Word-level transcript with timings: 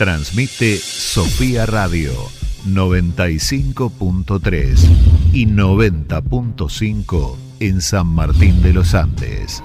Transmite 0.00 0.78
Sofía 0.78 1.66
Radio 1.66 2.14
95.3 2.66 4.88
y 5.34 5.44
90.5 5.44 7.36
en 7.60 7.82
San 7.82 8.06
Martín 8.06 8.62
de 8.62 8.72
los 8.72 8.94
Andes. 8.94 9.62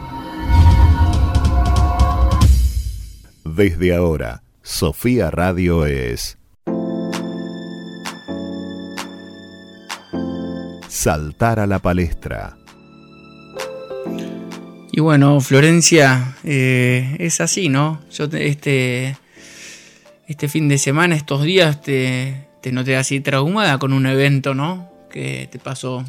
Desde 3.46 3.96
ahora, 3.96 4.44
Sofía 4.62 5.32
Radio 5.32 5.86
es 5.86 6.38
Saltar 10.90 11.62
a 11.62 11.68
la 11.68 11.80
palestra. 11.80 12.58
Y 14.92 15.00
bueno, 15.00 15.40
Florencia, 15.40 16.36
eh, 16.44 17.16
es 17.20 17.40
así, 17.40 17.70
¿no? 17.70 18.02
Yo 18.12 18.26
este, 18.34 19.16
este 20.28 20.48
fin 20.48 20.68
de 20.68 20.78
semana, 20.78 21.16
estos 21.16 21.44
días, 21.44 21.82
te, 21.82 22.48
te 22.62 22.72
noté 22.72 22.96
así 22.98 23.20
traumada 23.20 23.78
con 23.78 23.94
un 23.94 24.06
evento, 24.06 24.54
¿no? 24.54 24.90
Que 25.10 25.48
te 25.52 25.60
pasó. 25.60 26.04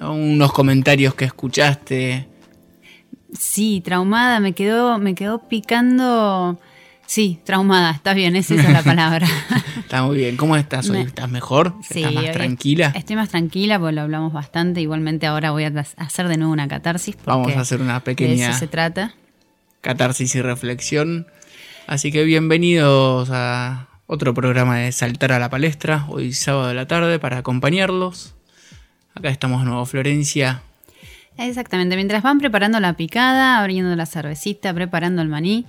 Unos 0.00 0.52
comentarios 0.52 1.14
que 1.14 1.24
escuchaste 1.24 2.28
Sí, 3.32 3.82
traumada, 3.84 4.40
me 4.40 4.52
quedó, 4.52 4.98
me 4.98 5.14
quedó 5.14 5.48
picando. 5.48 6.58
Sí, 7.06 7.40
traumada, 7.44 7.90
está 7.90 8.14
bien, 8.14 8.36
esa 8.36 8.54
es 8.54 8.68
la 8.68 8.82
palabra. 8.82 9.26
está 9.78 10.02
muy 10.02 10.16
bien. 10.16 10.36
¿Cómo 10.36 10.56
estás 10.56 10.88
hoy? 10.90 11.00
¿Estás 11.00 11.30
mejor? 11.30 11.74
¿Estás 11.88 12.12
más 12.12 12.32
tranquila? 12.32 12.92
Estoy 12.94 13.16
más 13.16 13.30
tranquila 13.30 13.78
porque 13.78 13.94
lo 13.94 14.02
hablamos 14.02 14.32
bastante. 14.32 14.80
Igualmente 14.80 15.26
ahora 15.26 15.50
voy 15.50 15.64
a 15.64 15.72
hacer 15.96 16.28
de 16.28 16.36
nuevo 16.36 16.52
una 16.52 16.68
catarsis. 16.68 17.16
Vamos 17.24 17.54
a 17.54 17.60
hacer 17.60 17.80
una 17.80 18.00
pequeña. 18.00 18.46
De 18.46 18.50
eso 18.50 18.58
se 18.58 18.66
trata. 18.66 19.14
Catarsis 19.80 20.34
y 20.34 20.42
reflexión. 20.42 21.26
Así 21.88 22.12
que 22.12 22.22
bienvenidos 22.24 23.30
a 23.32 23.88
otro 24.06 24.34
programa 24.34 24.76
de 24.76 24.92
Saltar 24.92 25.32
a 25.32 25.38
la 25.38 25.48
Palestra, 25.48 26.04
hoy 26.10 26.34
sábado 26.34 26.68
de 26.68 26.74
la 26.74 26.86
tarde, 26.86 27.18
para 27.18 27.38
acompañarlos. 27.38 28.34
Acá 29.14 29.30
estamos 29.30 29.62
de 29.62 29.68
nuevo, 29.68 29.86
Florencia. 29.86 30.60
Exactamente, 31.38 31.96
mientras 31.96 32.22
van 32.22 32.40
preparando 32.40 32.78
la 32.78 32.92
picada, 32.92 33.58
abriendo 33.58 33.96
la 33.96 34.04
cervecita, 34.04 34.74
preparando 34.74 35.22
el 35.22 35.28
maní. 35.28 35.64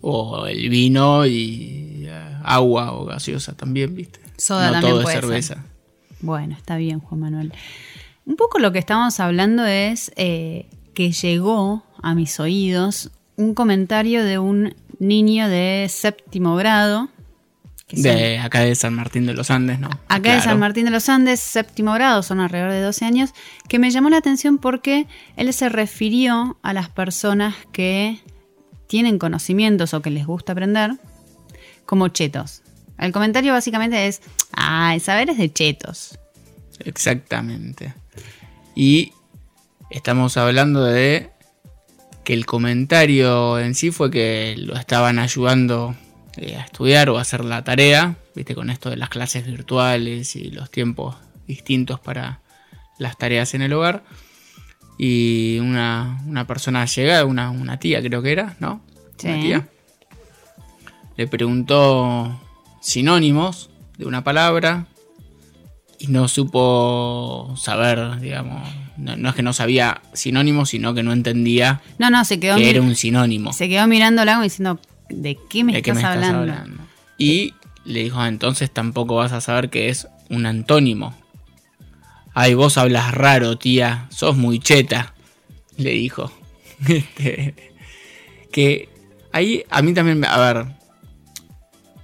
O 0.00 0.44
el 0.46 0.68
vino 0.68 1.26
y 1.26 2.06
eh, 2.08 2.36
agua 2.42 2.90
o 2.94 3.04
gaseosa 3.04 3.56
también, 3.56 3.94
¿viste? 3.94 4.18
Soda 4.36 4.66
no 4.66 4.72
también 4.72 4.94
todo 4.94 5.02
puede 5.04 5.20
cerveza. 5.20 5.64
Bueno, 6.22 6.56
está 6.56 6.76
bien, 6.76 6.98
Juan 6.98 7.20
Manuel. 7.20 7.52
Un 8.26 8.34
poco 8.34 8.58
lo 8.58 8.72
que 8.72 8.80
estamos 8.80 9.20
hablando 9.20 9.64
es 9.64 10.10
eh, 10.16 10.68
que 10.92 11.12
llegó 11.12 11.84
a 12.02 12.16
mis 12.16 12.40
oídos 12.40 13.12
un 13.40 13.54
comentario 13.54 14.24
de 14.24 14.38
un 14.38 14.74
niño 14.98 15.48
de 15.48 15.86
séptimo 15.88 16.56
grado 16.56 17.08
de 17.92 18.38
acá 18.38 18.60
de 18.60 18.74
San 18.74 18.94
Martín 18.94 19.26
de 19.26 19.34
los 19.34 19.50
Andes, 19.50 19.80
¿no? 19.80 19.90
Acá 20.08 20.34
de 20.34 20.40
San 20.42 20.58
Martín 20.58 20.84
de 20.84 20.90
los 20.90 21.08
Andes, 21.08 21.40
séptimo 21.40 21.92
grado, 21.92 22.22
son 22.22 22.40
alrededor 22.40 22.70
de 22.70 22.82
12 22.82 23.04
años, 23.04 23.30
que 23.68 23.78
me 23.78 23.90
llamó 23.90 24.10
la 24.10 24.18
atención 24.18 24.58
porque 24.58 25.06
él 25.36 25.52
se 25.52 25.68
refirió 25.68 26.58
a 26.62 26.72
las 26.72 26.88
personas 26.88 27.54
que 27.72 28.20
tienen 28.86 29.18
conocimientos 29.18 29.94
o 29.94 30.02
que 30.02 30.10
les 30.10 30.26
gusta 30.26 30.52
aprender 30.52 30.92
como 31.84 32.08
chetos. 32.08 32.62
El 32.98 33.12
comentario 33.12 33.52
básicamente 33.52 34.06
es, 34.06 34.20
ah, 34.52 34.94
el 34.94 35.00
saber 35.00 35.30
es 35.30 35.38
de 35.38 35.52
chetos. 35.52 36.18
Exactamente. 36.84 37.94
Y 38.74 39.12
estamos 39.90 40.36
hablando 40.36 40.84
de 40.84 41.30
que 42.30 42.34
el 42.34 42.46
comentario 42.46 43.58
en 43.58 43.74
sí 43.74 43.90
fue 43.90 44.08
que 44.08 44.54
lo 44.56 44.76
estaban 44.76 45.18
ayudando 45.18 45.96
eh, 46.36 46.54
a 46.54 46.60
estudiar 46.60 47.10
o 47.10 47.18
a 47.18 47.22
hacer 47.22 47.44
la 47.44 47.64
tarea, 47.64 48.14
viste, 48.36 48.54
con 48.54 48.70
esto 48.70 48.88
de 48.88 48.96
las 48.96 49.08
clases 49.08 49.44
virtuales 49.46 50.36
y 50.36 50.52
los 50.52 50.70
tiempos 50.70 51.16
distintos 51.48 51.98
para 51.98 52.40
las 53.00 53.18
tareas 53.18 53.54
en 53.54 53.62
el 53.62 53.72
hogar. 53.72 54.04
Y 54.96 55.58
una, 55.58 56.44
persona 56.46 56.84
llega, 56.84 57.24
una, 57.24 57.50
una, 57.50 57.80
tía 57.80 58.00
creo 58.00 58.22
que 58.22 58.30
era, 58.30 58.54
¿no? 58.60 58.80
Sí. 59.16 59.26
tía. 59.42 59.68
Le 61.16 61.26
preguntó 61.26 62.40
sinónimos 62.80 63.70
de 63.98 64.06
una 64.06 64.22
palabra 64.22 64.86
y 65.98 66.06
no 66.06 66.28
supo 66.28 67.56
saber, 67.56 68.20
digamos, 68.20 68.68
no, 69.00 69.28
es 69.28 69.34
que 69.34 69.42
no 69.42 69.52
sabía 69.52 70.02
sinónimos, 70.12 70.70
sino 70.70 70.94
que 70.94 71.02
no 71.02 71.12
entendía 71.12 71.80
no, 71.98 72.10
no, 72.10 72.24
se 72.24 72.38
quedó 72.38 72.56
que 72.56 72.70
era 72.70 72.82
un 72.82 72.94
sinónimo. 72.94 73.52
Se 73.52 73.68
quedó 73.68 73.86
mirando 73.86 74.22
algo 74.22 74.42
diciendo, 74.42 74.80
¿de 75.08 75.38
qué 75.48 75.64
me, 75.64 75.76
estás, 75.76 76.02
hablando? 76.04 76.54
Y 77.18 77.54
le 77.84 78.04
dijo, 78.04 78.20
ah, 78.20 78.28
entonces 78.28 78.70
tampoco 78.70 79.16
vas 79.16 79.32
a 79.32 79.40
saber 79.40 79.70
que 79.70 79.88
es 79.88 80.08
un 80.28 80.46
antónimo. 80.46 81.14
Ay, 82.34 82.54
vos 82.54 82.78
hablas 82.78 83.12
raro, 83.12 83.58
tía, 83.58 84.06
sos 84.10 84.36
muy 84.36 84.58
cheta, 84.58 85.14
le 85.76 85.90
dijo. 85.90 86.32
Este, 86.88 87.54
que 88.50 88.88
ahí 89.32 89.64
a 89.68 89.82
mí 89.82 89.92
también, 89.92 90.24
a 90.24 90.38
ver, 90.38 90.66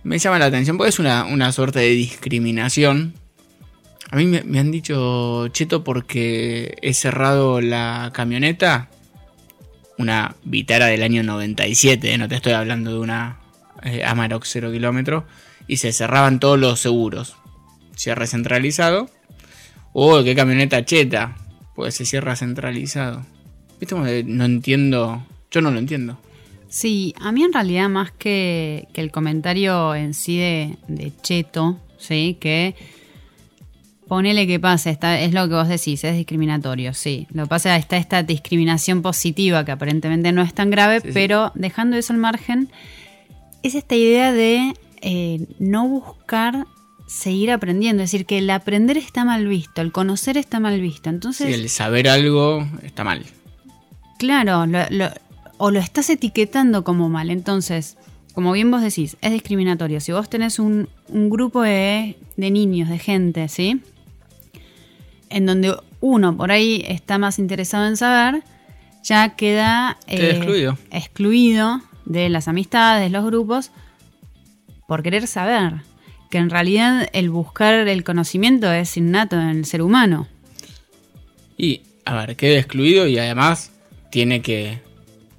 me 0.02 0.18
llama 0.18 0.38
la 0.38 0.46
atención 0.46 0.76
porque 0.76 0.90
es 0.90 0.98
una, 0.98 1.52
suerte 1.52 1.80
de 1.80 1.90
discriminación. 1.90 3.14
A 4.10 4.16
mí 4.16 4.26
me, 4.26 4.58
han 4.58 4.70
dicho 4.70 5.48
cheto 5.48 5.82
porque 5.82 6.76
he 6.80 6.94
cerrado 6.94 7.60
la 7.60 8.10
camioneta 8.14 8.88
una 9.98 10.36
Vitara 10.44 10.86
del 10.86 11.02
año 11.02 11.22
97, 11.22 12.16
no 12.18 12.28
te 12.28 12.36
estoy 12.36 12.52
hablando 12.52 12.92
de 12.92 12.98
una 12.98 13.38
eh, 13.82 14.04
Amarok 14.04 14.44
0 14.44 14.70
kilómetros, 14.70 15.24
y 15.66 15.78
se 15.78 15.92
cerraban 15.92 16.38
todos 16.38 16.58
los 16.58 16.78
seguros. 16.78 17.36
Cierre 17.96 18.26
centralizado. 18.26 19.10
Oh, 19.92 20.22
qué 20.22 20.34
camioneta 20.36 20.84
cheta. 20.84 21.34
Pues 21.74 21.94
se 21.94 22.04
cierra 22.04 22.36
centralizado. 22.36 23.24
¿Viste? 23.80 24.24
No 24.24 24.44
entiendo. 24.44 25.26
Yo 25.50 25.62
no 25.62 25.70
lo 25.70 25.78
entiendo. 25.78 26.18
Sí, 26.68 27.14
a 27.18 27.32
mí 27.32 27.42
en 27.42 27.52
realidad 27.52 27.88
más 27.88 28.12
que, 28.12 28.86
el 28.94 29.10
comentario 29.10 29.94
en 29.94 30.12
sí 30.12 30.38
de 30.38 31.12
Cheto, 31.22 31.80
¿sí? 31.98 32.36
Que 32.38 32.74
Ponele 34.08 34.46
que 34.46 34.60
pasa, 34.60 34.90
está, 34.90 35.18
es 35.20 35.34
lo 35.34 35.48
que 35.48 35.54
vos 35.54 35.68
decís, 35.68 36.04
es 36.04 36.16
discriminatorio, 36.16 36.94
sí. 36.94 37.26
Lo 37.32 37.44
que 37.44 37.48
pasa 37.48 37.74
es 37.74 37.80
que 37.80 37.80
está 37.82 37.96
esta 37.96 38.22
discriminación 38.22 39.02
positiva 39.02 39.64
que 39.64 39.72
aparentemente 39.72 40.30
no 40.30 40.42
es 40.42 40.54
tan 40.54 40.70
grave, 40.70 41.00
pero 41.00 41.50
dejando 41.56 41.96
eso 41.96 42.12
al 42.12 42.20
margen, 42.20 42.68
es 43.64 43.74
esta 43.74 43.96
idea 43.96 44.32
de 44.32 44.74
eh, 45.02 45.46
no 45.58 45.88
buscar 45.88 46.66
seguir 47.08 47.50
aprendiendo. 47.50 48.04
Es 48.04 48.12
decir, 48.12 48.26
que 48.26 48.38
el 48.38 48.48
aprender 48.50 48.96
está 48.96 49.24
mal 49.24 49.46
visto, 49.48 49.82
el 49.82 49.90
conocer 49.90 50.36
está 50.36 50.60
mal 50.60 50.80
visto. 50.80 51.10
Entonces, 51.10 51.48
sí, 51.48 51.52
el 51.52 51.68
saber 51.68 52.08
algo 52.08 52.64
está 52.84 53.02
mal. 53.02 53.24
Claro, 54.18 54.66
o 55.58 55.70
lo 55.72 55.80
estás 55.80 56.10
etiquetando 56.10 56.84
como 56.84 57.08
mal. 57.08 57.30
Entonces, 57.30 57.96
como 58.34 58.52
bien 58.52 58.70
vos 58.70 58.82
decís, 58.82 59.16
es 59.20 59.32
discriminatorio. 59.32 60.00
Si 60.00 60.12
vos 60.12 60.30
tenés 60.30 60.60
un, 60.60 60.88
un 61.08 61.28
grupo 61.28 61.62
de, 61.62 62.16
de 62.36 62.50
niños, 62.52 62.88
de 62.88 62.98
gente, 62.98 63.48
¿sí? 63.48 63.80
En 65.30 65.46
donde 65.46 65.76
uno 66.00 66.36
por 66.36 66.50
ahí 66.50 66.84
está 66.86 67.18
más 67.18 67.38
interesado 67.38 67.86
en 67.86 67.96
saber, 67.96 68.42
ya 69.02 69.36
queda 69.36 69.98
eh, 70.06 70.76
excluido. 70.90 71.82
de 72.04 72.28
las 72.28 72.48
amistades, 72.48 73.10
los 73.10 73.24
grupos, 73.24 73.70
por 74.86 75.02
querer 75.02 75.26
saber. 75.26 75.74
Que 76.30 76.38
en 76.38 76.50
realidad 76.50 77.08
el 77.12 77.30
buscar 77.30 77.74
el 77.74 78.02
conocimiento 78.02 78.72
es 78.72 78.96
innato 78.96 79.36
en 79.40 79.48
el 79.48 79.64
ser 79.64 79.82
humano. 79.82 80.26
Y, 81.56 81.82
a 82.04 82.14
ver, 82.16 82.36
queda 82.36 82.58
excluido 82.58 83.06
y 83.06 83.18
además 83.18 83.70
tiene 84.10 84.42
que 84.42 84.80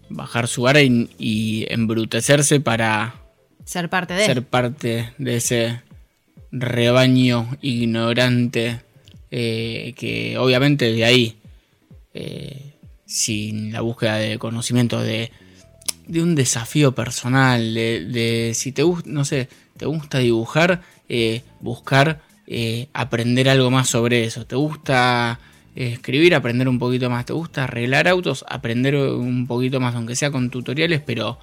bajar 0.10 0.48
su 0.48 0.64
vara 0.64 0.82
y, 0.82 1.66
embrutecerse 1.70 2.60
para 2.60 3.16
ser 3.66 3.90
parte 3.90 4.14
de 4.14 4.26
ser 4.26 4.44
parte 4.44 5.12
de 5.18 5.36
ese 5.36 5.82
rebaño 6.52 7.58
ignorante 7.62 8.80
eh, 9.30 9.94
que 9.98 10.38
obviamente 10.38 10.92
de 10.92 11.04
ahí, 11.04 11.38
eh, 12.14 12.76
sin 13.06 13.74
la 13.74 13.82
búsqueda 13.82 14.16
de 14.16 14.38
conocimiento, 14.38 15.02
de, 15.02 15.32
un 16.10 16.36
desafío 16.36 16.94
personal, 16.94 17.74
de, 17.74 18.52
si 18.56 18.72
te 18.72 18.84
gusta, 18.84 19.10
no 19.10 19.26
sé, 19.26 19.50
te 19.76 19.86
gusta 19.86 20.20
dibujar, 20.20 20.82
eh, 21.10 21.42
buscar 21.60 22.22
aprender 22.94 23.50
algo 23.50 23.70
más 23.70 23.90
sobre 23.90 24.24
eso, 24.24 24.46
te 24.46 24.56
gusta 24.56 25.38
escribir, 25.76 26.34
aprender 26.34 26.70
un 26.70 26.80
poquito 26.80 27.10
más, 27.10 27.26
te 27.26 27.34
gusta 27.34 27.66
arreglar 27.66 28.08
autos, 28.08 28.46
aprender 28.48 28.96
un 28.96 29.48
poquito 29.48 29.82
más, 29.82 29.96
aunque 29.96 30.16
sea 30.16 30.32
con 30.32 30.50
tutoriales, 30.50 31.02
pero... 31.06 31.40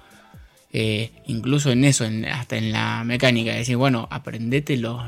incluso 1.27 1.71
en 1.71 1.85
eso, 1.85 2.05
hasta 2.33 2.57
en 2.57 2.71
la 2.71 3.03
mecánica, 3.05 3.53
decir, 3.53 3.77
bueno, 3.77 4.07
aprendete 4.11 4.77
los, 4.77 4.99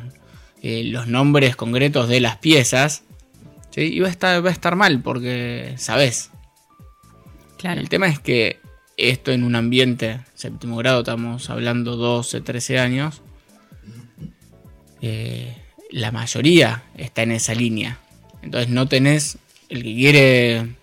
eh, 0.62 0.83
los 0.86 1.07
nombres 1.07 1.56
concretos 1.56 2.09
de 2.09 2.19
las 2.19 2.38
piezas, 2.38 3.04
¿sí? 3.71 3.81
y 3.81 4.00
va 4.00 4.07
a, 4.07 4.12
estar, 4.12 4.44
va 4.44 4.50
a 4.50 4.54
estar 4.54 4.75
mal 4.75 5.01
porque 5.01 5.74
sabes. 5.77 6.31
Claro. 7.57 7.81
El 7.81 7.89
tema 7.89 8.07
es 8.07 8.19
que 8.19 8.59
esto 8.98 9.31
en 9.31 9.44
un 9.44 9.56
ambiente, 9.56 10.21
séptimo 10.33 10.77
grado, 10.77 11.00
estamos 11.00 11.50
hablando 11.50 11.95
12, 11.95 12.42
13 12.42 12.80
años, 12.80 13.21
eh, 15.01 15.56
la 15.92 16.12
mayoría 16.12 16.83
está 16.98 17.21
en 17.21 17.31
esa 17.31 17.53
línea. 17.53 18.00
Entonces 18.42 18.69
no 18.69 18.88
tenés, 18.88 19.38
el 19.69 19.83
que 19.83 19.94
quiere 19.94 20.75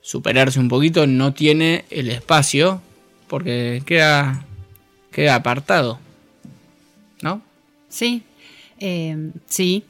superarse 0.00 0.58
un 0.58 0.68
poquito, 0.68 1.06
no 1.06 1.34
tiene 1.34 1.84
el 1.90 2.08
espacio 2.10 2.80
porque 3.28 3.82
queda, 3.84 4.46
queda 5.12 5.34
apartado. 5.34 6.00
¿No? 7.20 7.42
Sí, 7.88 8.22
eh, 8.80 9.32
sí. 9.46 9.84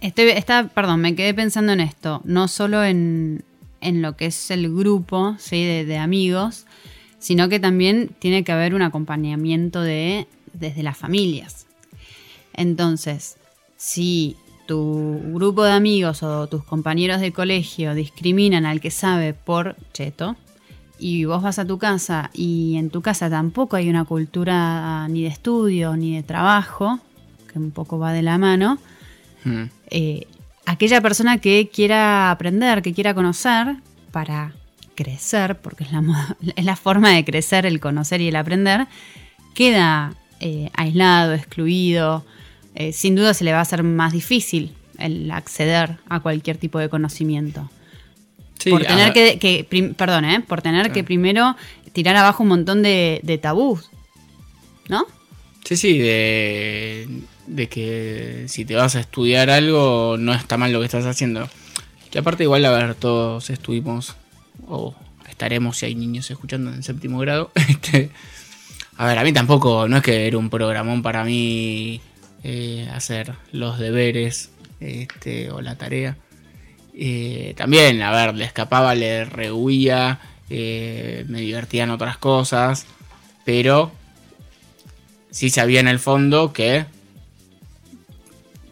Estoy, 0.00 0.30
está, 0.30 0.68
perdón, 0.68 1.00
me 1.00 1.14
quedé 1.14 1.34
pensando 1.34 1.72
en 1.72 1.80
esto, 1.80 2.20
no 2.24 2.46
solo 2.46 2.84
en, 2.84 3.44
en 3.80 4.00
lo 4.00 4.16
que 4.16 4.26
es 4.26 4.50
el 4.52 4.72
grupo 4.72 5.34
¿sí? 5.38 5.64
de, 5.64 5.84
de 5.84 5.98
amigos, 5.98 6.66
sino 7.18 7.48
que 7.48 7.58
también 7.58 8.10
tiene 8.20 8.44
que 8.44 8.52
haber 8.52 8.74
un 8.74 8.82
acompañamiento 8.82 9.82
de, 9.82 10.28
desde 10.52 10.84
las 10.84 10.96
familias. 10.96 11.66
Entonces, 12.54 13.38
si 13.76 14.36
tu 14.66 15.20
grupo 15.32 15.64
de 15.64 15.72
amigos 15.72 16.22
o 16.22 16.46
tus 16.46 16.62
compañeros 16.62 17.20
de 17.20 17.32
colegio 17.32 17.94
discriminan 17.94 18.66
al 18.66 18.80
que 18.80 18.90
sabe 18.90 19.34
por 19.34 19.76
cheto, 19.92 20.36
y 20.98 21.24
vos 21.24 21.42
vas 21.42 21.58
a 21.58 21.64
tu 21.64 21.78
casa 21.78 22.30
y 22.34 22.76
en 22.76 22.90
tu 22.90 23.02
casa 23.02 23.30
tampoco 23.30 23.76
hay 23.76 23.88
una 23.88 24.04
cultura 24.04 25.06
ni 25.08 25.22
de 25.22 25.28
estudio 25.28 25.96
ni 25.96 26.16
de 26.16 26.22
trabajo, 26.22 26.98
que 27.52 27.58
un 27.58 27.70
poco 27.70 27.98
va 27.98 28.12
de 28.12 28.22
la 28.22 28.38
mano, 28.38 28.78
Mm. 29.44 29.62
eh, 29.90 30.26
aquella 30.66 31.00
persona 31.00 31.38
que 31.38 31.70
quiera 31.72 32.30
aprender, 32.30 32.82
que 32.82 32.92
quiera 32.92 33.14
conocer 33.14 33.76
para 34.10 34.52
crecer, 34.94 35.56
porque 35.60 35.84
es 35.84 35.92
la, 35.92 36.00
moda- 36.02 36.36
es 36.56 36.64
la 36.64 36.76
forma 36.76 37.10
de 37.12 37.24
crecer, 37.24 37.64
el 37.66 37.78
conocer 37.80 38.20
y 38.20 38.28
el 38.28 38.36
aprender, 38.36 38.86
queda 39.54 40.14
eh, 40.40 40.70
aislado, 40.74 41.34
excluido. 41.34 42.24
Eh, 42.74 42.92
sin 42.92 43.14
duda 43.16 43.32
se 43.34 43.44
le 43.44 43.52
va 43.52 43.58
a 43.58 43.62
hacer 43.62 43.82
más 43.82 44.12
difícil 44.12 44.72
el 44.98 45.30
acceder 45.30 45.98
a 46.08 46.20
cualquier 46.20 46.56
tipo 46.58 46.78
de 46.80 46.88
conocimiento. 46.88 47.70
Sí, 48.58 48.70
por 48.70 48.84
tener 48.84 49.12
que, 49.12 49.38
que 49.38 49.64
prim- 49.68 49.94
perdón, 49.94 50.24
¿eh? 50.24 50.40
por 50.40 50.62
tener 50.62 50.90
que 50.92 51.04
primero 51.04 51.56
tirar 51.92 52.16
abajo 52.16 52.42
un 52.42 52.48
montón 52.50 52.82
de, 52.82 53.20
de 53.22 53.38
tabús, 53.38 53.88
¿no? 54.88 55.06
Sí, 55.64 55.76
sí, 55.76 55.98
de, 55.98 57.08
de 57.48 57.68
que 57.68 58.44
si 58.48 58.64
te 58.64 58.76
vas 58.76 58.94
a 58.94 59.00
estudiar 59.00 59.50
algo 59.50 60.16
no 60.18 60.34
está 60.34 60.56
mal 60.56 60.72
lo 60.72 60.80
que 60.80 60.86
estás 60.86 61.06
haciendo. 61.06 61.48
Que 62.10 62.20
aparte 62.20 62.44
igual, 62.44 62.64
a 62.64 62.70
ver, 62.70 62.94
todos 62.94 63.50
estuvimos 63.50 64.16
o 64.66 64.94
estaremos 65.28 65.78
si 65.78 65.86
hay 65.86 65.94
niños 65.94 66.30
escuchando 66.30 66.72
en 66.72 66.82
séptimo 66.82 67.18
grado. 67.18 67.50
Este, 67.68 68.10
a 68.96 69.06
ver, 69.06 69.18
a 69.18 69.24
mí 69.24 69.32
tampoco, 69.32 69.88
no 69.88 69.98
es 69.98 70.02
que 70.02 70.26
era 70.26 70.38
un 70.38 70.50
programón 70.50 71.02
para 71.02 71.22
mí 71.24 72.00
eh, 72.42 72.88
hacer 72.92 73.34
los 73.52 73.78
deberes 73.78 74.50
este, 74.80 75.50
o 75.50 75.60
la 75.60 75.76
tarea. 75.76 76.16
Eh, 76.94 77.54
también, 77.56 78.02
a 78.02 78.10
ver, 78.10 78.34
le 78.34 78.44
escapaba, 78.44 78.96
le 78.96 79.24
rehuía, 79.24 80.18
eh, 80.50 81.24
me 81.28 81.40
divertían 81.40 81.90
otras 81.90 82.16
cosas, 82.18 82.86
pero 83.44 83.92
sí 85.30 85.50
sabía 85.50 85.78
en 85.78 85.88
el 85.88 86.00
fondo 86.00 86.52
que 86.52 86.86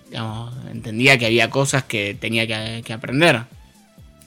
digamos, 0.09 0.55
entendía 0.71 1.19
que 1.19 1.27
había 1.27 1.51
cosas 1.51 1.85
que 1.85 2.15
tenía 2.19 2.47
que, 2.83 2.93
aprender. 2.93 3.43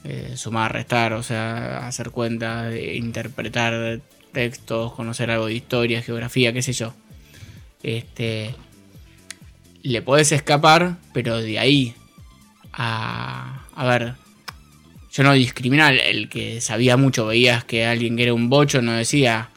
Eh, 0.04 0.32
sumar, 0.36 0.72
restar, 0.72 1.12
o 1.12 1.22
sea, 1.22 1.86
hacer 1.86 2.10
cuentas, 2.10 2.74
interpretar 2.74 4.00
textos, 4.32 4.92
conocer 4.94 5.30
algo 5.30 5.46
de 5.46 5.54
historia, 5.54 6.02
geografía, 6.02 6.52
qué 6.52 6.62
sé 6.62 6.72
yo. 6.72 6.94
Este. 7.82 8.54
Le 9.82 10.02
podés 10.02 10.32
escapar, 10.32 10.96
pero 11.12 11.38
de 11.40 11.58
ahí 11.58 11.94
a. 12.72 13.64
A 13.74 13.86
ver. 13.86 14.14
Yo 15.12 15.24
no 15.24 15.32
discriminaba 15.32 15.90
el- 15.90 16.00
el 16.00 16.28
que 16.28 16.60
sabía 16.60 16.96
mucho, 16.96 17.26
veías 17.26 17.64
que 17.64 17.84
alguien 17.84 18.16
que 18.16 18.22
era 18.24 18.34
un 18.34 18.48
bocho 18.48 18.80
no 18.80 18.92
decía. 18.92 19.50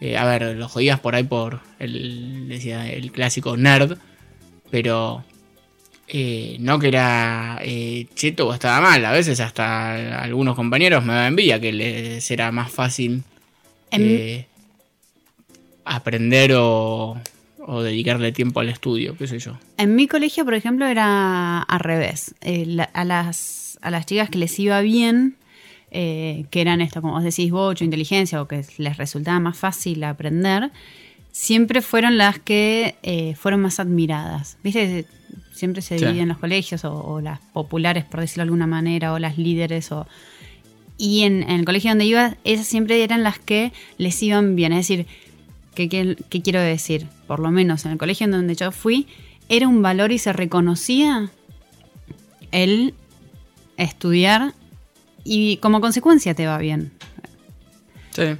eh, 0.00 0.16
a 0.16 0.24
ver, 0.24 0.56
lo 0.56 0.66
jodías 0.68 0.98
por 1.00 1.14
ahí 1.14 1.24
por 1.24 1.60
el, 1.78 2.48
decía, 2.48 2.90
el 2.90 3.12
clásico 3.12 3.56
nerd, 3.58 3.98
pero 4.70 5.24
eh, 6.12 6.56
no 6.58 6.78
que 6.80 6.88
era 6.88 7.58
eh, 7.62 8.06
cheto 8.14 8.48
o 8.48 8.52
estaba 8.52 8.80
mal. 8.80 9.04
A 9.04 9.12
veces 9.12 9.38
hasta 9.40 10.20
algunos 10.22 10.56
compañeros 10.56 11.04
me 11.04 11.12
daban 11.12 11.28
envidia 11.28 11.60
que 11.60 11.72
les 11.72 12.28
era 12.30 12.50
más 12.50 12.72
fácil 12.72 13.22
En- 13.92 14.02
eh, 14.02 14.46
aprender 15.84 16.52
o, 16.54 17.16
o 17.66 17.82
dedicarle 17.82 18.32
tiempo 18.32 18.60
al 18.60 18.68
estudio, 18.68 19.16
qué 19.16 19.26
sé 19.26 19.38
yo. 19.38 19.58
En 19.76 19.94
mi 19.94 20.06
colegio, 20.06 20.44
por 20.44 20.54
ejemplo, 20.54 20.86
era 20.86 21.60
al 21.62 21.80
revés. 21.80 22.34
Eh, 22.40 22.64
la- 22.66 22.84
a, 22.84 23.04
las, 23.04 23.78
a 23.82 23.90
las 23.90 24.06
chicas 24.06 24.30
que 24.30 24.38
les 24.38 24.58
iba 24.58 24.80
bien, 24.80 25.36
que 25.92 26.46
eran 26.52 26.80
esto, 26.80 27.00
como 27.02 27.14
vos 27.14 27.24
decís, 27.24 27.50
bocho, 27.50 27.84
inteligencia, 27.84 28.40
o 28.40 28.46
que 28.46 28.64
les 28.78 28.96
resultaba 28.96 29.40
más 29.40 29.58
fácil 29.58 30.04
aprender, 30.04 30.70
siempre 31.32 31.82
fueron 31.82 32.16
las 32.16 32.38
que 32.38 33.34
fueron 33.38 33.60
más 33.62 33.80
admiradas. 33.80 34.56
¿Viste? 34.62 35.04
Siempre 35.60 35.82
se 35.82 35.98
Sí. 35.98 36.04
dividen 36.06 36.28
los 36.28 36.38
colegios, 36.38 36.84
o, 36.84 36.92
o 36.94 37.20
las 37.20 37.38
populares, 37.52 38.04
por 38.04 38.20
decirlo 38.20 38.40
de 38.42 38.44
alguna 38.46 38.66
manera, 38.66 39.12
o 39.12 39.18
las 39.18 39.36
líderes, 39.38 39.92
o... 39.92 40.06
Y 40.96 41.22
en, 41.22 41.42
en 41.42 41.60
el 41.60 41.64
colegio 41.64 41.90
donde 41.90 42.04
iba, 42.06 42.36
esas 42.44 42.66
siempre 42.66 43.02
eran 43.04 43.22
las 43.22 43.38
que 43.38 43.72
les 43.98 44.22
iban 44.22 44.56
bien. 44.56 44.72
Es 44.72 44.88
decir, 44.88 45.06
¿qué, 45.74 45.88
qué- 45.88 46.16
qué 46.28 46.42
quiero 46.42 46.60
decir? 46.60 47.06
Por 47.26 47.40
lo 47.40 47.50
menos 47.50 47.84
en 47.84 47.92
el 47.92 47.98
colegio 47.98 48.24
en 48.24 48.32
donde 48.32 48.54
yo 48.54 48.72
fui, 48.72 49.06
era 49.48 49.66
un 49.68 49.80
valor 49.82 50.12
y 50.12 50.18
se 50.18 50.32
reconocía 50.32 51.30
el 52.52 52.94
estudiar 53.76 54.54
y 55.24 55.56
como 55.58 55.80
consecuencia 55.80 56.34
te 56.34 56.46
va 56.46 56.58
bien. 56.58 56.92
Sí. 58.10 58.36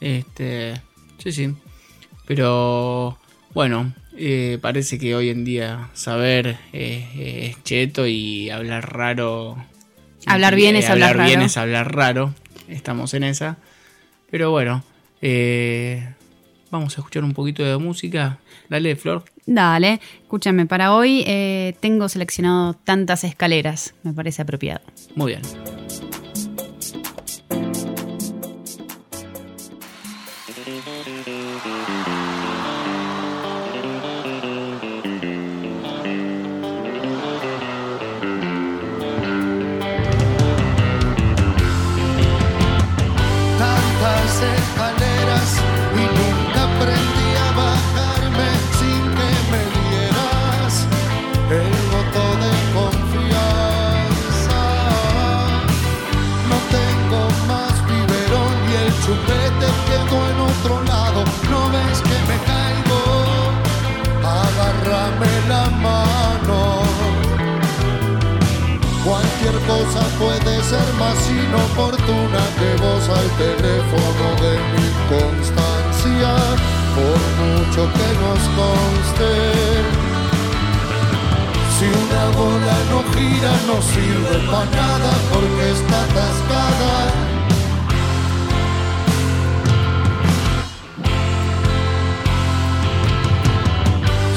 Este. 0.00 0.74
Sí, 1.18 1.32
sí. 1.32 1.54
Pero. 2.26 3.18
Bueno. 3.54 3.92
Eh, 4.16 4.58
parece 4.60 4.98
que 4.98 5.14
hoy 5.14 5.30
en 5.30 5.44
día 5.44 5.88
saber 5.94 6.56
eh, 6.72 7.50
es 7.50 7.62
cheto 7.64 8.06
y 8.06 8.50
hablar 8.50 8.92
raro. 8.92 9.56
Hablar 10.26 10.54
bien 10.54 10.76
es 10.76 10.88
hablar 10.88 11.16
bien 11.16 11.34
raro. 11.36 11.46
es 11.46 11.56
hablar 11.56 11.94
raro. 11.94 12.34
Estamos 12.68 13.14
en 13.14 13.24
esa. 13.24 13.56
Pero 14.30 14.50
bueno. 14.50 14.82
eh, 15.20 16.06
vamos 16.70 16.96
a 16.98 17.00
escuchar 17.00 17.24
un 17.24 17.34
poquito 17.34 17.62
de 17.62 17.76
música. 17.78 18.38
Dale, 18.68 18.96
Flor. 18.96 19.24
Dale, 19.46 20.00
escúchame, 20.22 20.66
para 20.66 20.94
hoy 20.94 21.22
eh, 21.26 21.74
tengo 21.80 22.08
seleccionado 22.08 22.74
tantas 22.74 23.24
escaleras, 23.24 23.94
me 24.02 24.12
parece 24.12 24.42
apropiado. 24.42 24.80
Muy 25.14 25.32
bien. 25.32 25.42
El 59.44 59.50
chupete 59.50 59.66
quedó 59.86 60.30
en 60.30 60.40
otro 60.40 60.82
lado. 60.84 61.24
No 61.50 61.70
ves 61.70 62.00
que 62.00 62.18
me 62.28 62.38
caigo, 62.48 63.00
agárrame 64.22 65.32
la 65.48 65.70
mano. 65.70 66.82
Cualquier 69.04 69.54
cosa 69.66 70.00
puede 70.18 70.62
ser 70.62 70.88
más 70.98 71.18
inoportuna 71.28 72.42
que 72.58 72.82
vos 72.82 73.08
al 73.08 73.28
teléfono 73.36 74.26
de 74.40 74.54
mi 74.72 74.88
constancia, 75.12 76.32
por 76.96 77.20
mucho 77.40 77.82
que 77.92 78.08
nos 78.22 78.42
conste. 78.58 79.30
Si 81.78 81.86
una 81.86 82.24
bola 82.36 82.76
no 82.90 83.02
gira 83.12 83.52
no 83.66 83.82
sirve 83.82 84.46
para 84.46 84.64
nada 84.70 85.12
porque 85.30 85.70
está 85.72 86.02
atascada. 86.04 87.23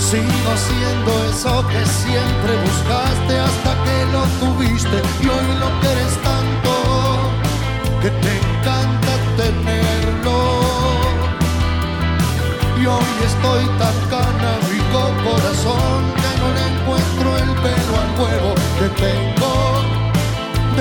Sigo 0.09 0.23
siendo 0.55 1.25
eso 1.25 1.67
que 1.67 1.85
siempre 1.85 2.55
buscaste 2.63 3.39
hasta 3.39 3.71
que 3.83 4.05
lo 4.13 4.23
tuviste 4.39 5.01
y 5.21 5.27
hoy 5.27 5.47
lo 5.59 5.67
quieres 5.81 6.13
tanto 6.23 6.71
que 8.01 8.09
te 8.11 8.31
encanta 8.37 9.11
tenerlo. 9.35 10.37
Y 12.79 12.85
hoy 12.85 13.15
estoy 13.25 13.65
tan 13.77 13.97
canábico 14.09 14.99
corazón 15.27 15.99
que 16.21 16.31
no 16.39 16.47
le 16.55 16.63
encuentro 16.71 17.27
el 17.43 17.51
pelo 17.63 17.93
al 17.99 18.11
huevo 18.17 18.55
que 18.79 18.87
tengo 19.03 19.53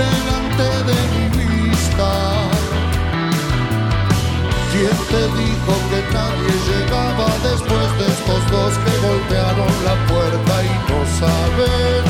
delante 0.02 0.66
de 0.86 0.98
mi 1.14 1.26
vista. 1.66 2.10
¿Quién 4.70 4.96
te 5.10 5.22
dijo 5.42 5.72
que 5.90 6.00
nadie 6.14 6.54
llegaba 6.68 7.26
después 7.42 7.90
de 7.98 8.15
que 8.50 8.92
golpearon 9.06 9.72
la 9.84 9.94
puerta 10.06 10.54
y 10.62 10.72
no 10.88 10.98
saben 11.18 12.02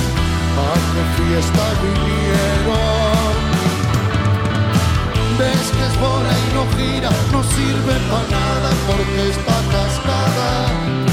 a 0.56 0.72
qué 0.92 1.02
fiesta 1.16 1.64
vinieron? 1.82 3.34
Ves 5.38 5.66
que 5.74 5.84
es 5.86 5.96
bola 6.00 6.32
y 6.38 6.54
no 6.54 6.62
gira, 6.76 7.10
no 7.32 7.42
sirve 7.42 7.94
para 8.10 8.28
nada 8.28 8.70
porque 8.86 9.30
está 9.30 9.56
cascada, 9.72 11.05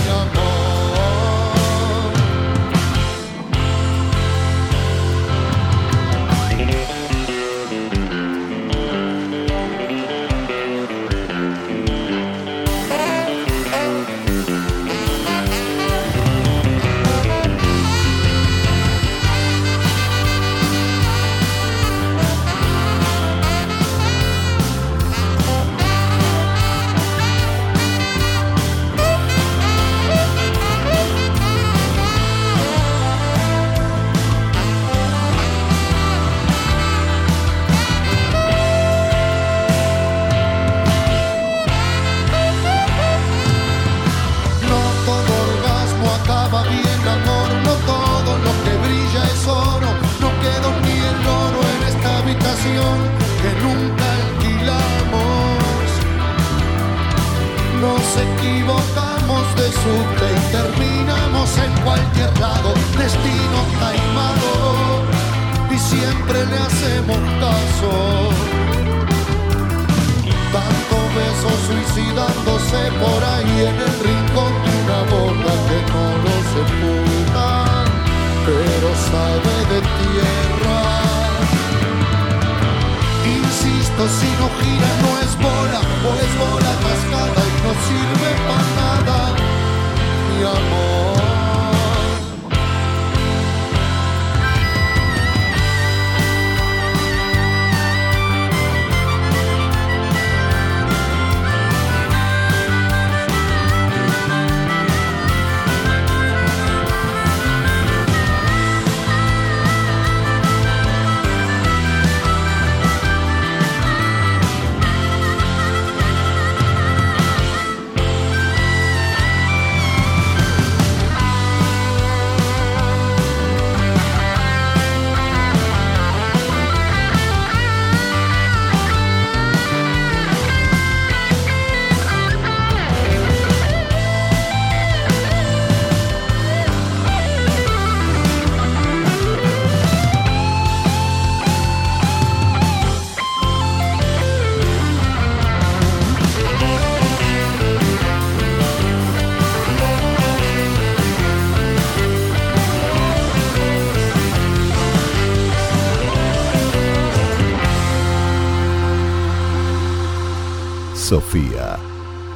Sofía, 161.13 161.77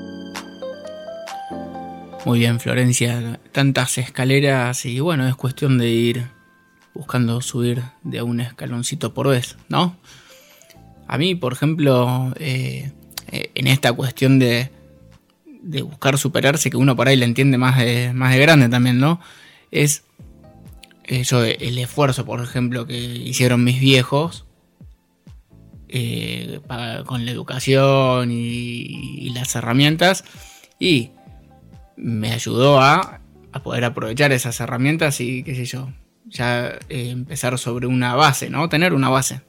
Muy 2.26 2.40
bien, 2.40 2.60
Florencia. 2.60 3.40
Tantas 3.52 3.98
escaleras 3.98 4.86
y 4.86 5.00
bueno, 5.00 5.28
es 5.28 5.36
cuestión 5.36 5.78
de 5.78 5.90
ir 5.90 6.28
buscando 6.94 7.42
subir 7.42 7.84
de 8.04 8.22
un 8.22 8.42
escaloncito 8.42 9.14
por 9.14 9.30
vez, 9.30 9.56
¿no? 9.70 9.96
A 11.08 11.18
mí, 11.18 11.36
por 11.36 11.54
ejemplo, 11.54 12.34
eh, 12.40 12.92
eh, 13.32 13.52
en 13.56 13.68
esta 13.68 13.94
cuestión 13.94 14.40
de, 14.40 14.72
de 15.62 15.82
buscar 15.84 16.18
superarse, 16.18 16.70
que 16.70 16.78
uno 16.78 16.96
por 16.96 17.08
ahí 17.08 17.16
le 17.16 17.26
entiende 17.26 17.58
más 17.58 17.78
de, 17.78 18.12
más 18.14 18.34
de 18.34 18.40
grande 18.40 18.68
también, 18.68 19.00
¿no? 19.00 19.22
Es 19.72 20.04
eso, 21.06 21.44
el 21.44 21.78
esfuerzo, 21.78 22.26
por 22.26 22.42
ejemplo, 22.42 22.86
que 22.86 22.98
hicieron 22.98 23.64
mis 23.64 23.80
viejos 23.80 24.46
eh, 25.88 26.60
con 27.06 27.26
la 27.26 27.32
educación 27.32 28.32
y, 28.32 28.36
y 28.38 29.30
las 29.30 29.56
herramientas 29.56 30.26
y 30.80 31.12
me 31.98 32.32
ayudó 32.32 32.80
a, 32.80 33.22
a 33.51 33.63
poder 33.63 33.84
aprovechar 33.84 34.32
esas 34.32 34.60
herramientas 34.60 35.20
y 35.20 35.44
qué 35.44 35.56
sé 35.56 35.66
yo, 35.66 35.89
ya 36.25 36.77
eh, 36.89 37.10
empezar 37.10 37.58
sobre 37.58 37.88
una 37.88 38.16
base, 38.16 38.50
¿no? 38.50 38.70
Tener 38.70 38.94
una 38.94 39.10
base. 39.10 39.42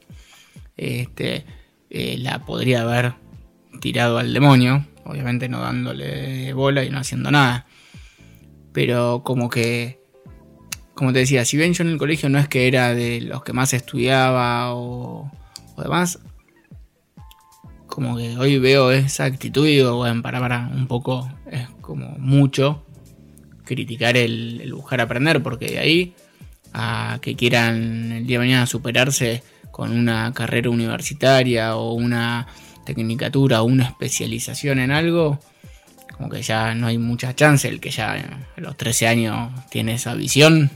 Este, 0.75 1.45
eh, 1.89 2.17
la 2.19 2.45
podría 2.45 2.81
haber 2.81 3.13
tirado 3.81 4.17
al 4.17 4.33
demonio, 4.33 4.85
obviamente 5.05 5.49
no 5.49 5.61
dándole 5.61 6.53
bola 6.53 6.83
y 6.83 6.89
no 6.89 6.99
haciendo 6.99 7.31
nada. 7.31 7.65
Pero 8.73 9.23
como 9.23 9.49
que, 9.49 9.99
como 10.93 11.13
te 11.13 11.19
decía, 11.19 11.45
si 11.45 11.57
bien 11.57 11.73
yo 11.73 11.83
en 11.83 11.89
el 11.89 11.97
colegio 11.97 12.29
no 12.29 12.39
es 12.39 12.47
que 12.47 12.67
era 12.67 12.93
de 12.93 13.21
los 13.21 13.43
que 13.43 13.53
más 13.53 13.73
estudiaba 13.73 14.73
o, 14.73 15.31
o 15.75 15.81
demás, 15.81 16.19
como 17.87 18.15
que 18.15 18.37
hoy 18.37 18.59
veo 18.59 18.91
esa 18.91 19.25
actitud 19.25 19.67
y 19.67 19.77
digo, 19.77 19.95
bueno, 19.97 20.21
para, 20.21 20.39
para, 20.39 20.69
un 20.73 20.87
poco 20.87 21.29
es 21.51 21.67
como 21.81 22.09
mucho 22.17 22.85
criticar 23.65 24.17
el, 24.17 24.71
buscar 24.73 25.01
aprender, 25.01 25.43
porque 25.43 25.67
de 25.67 25.79
ahí 25.79 26.13
a 26.73 27.19
que 27.21 27.35
quieran 27.35 28.11
el 28.11 28.27
día 28.27 28.39
de 28.39 28.45
mañana 28.45 28.65
superarse 28.65 29.43
con 29.71 29.91
una 29.91 30.33
carrera 30.33 30.69
universitaria 30.69 31.75
o 31.75 31.93
una 31.93 32.47
tecnicatura 32.85 33.61
o 33.61 33.65
una 33.65 33.85
especialización 33.85 34.79
en 34.79 34.91
algo, 34.91 35.39
como 36.15 36.29
que 36.29 36.41
ya 36.41 36.73
no 36.73 36.87
hay 36.87 36.97
mucha 36.97 37.35
chance, 37.35 37.67
el 37.67 37.79
que 37.79 37.91
ya 37.91 38.13
a 38.57 38.61
los 38.61 38.75
13 38.75 39.07
años 39.07 39.51
tiene 39.69 39.93
esa 39.93 40.15
visión, 40.15 40.71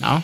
¿no? 0.00 0.22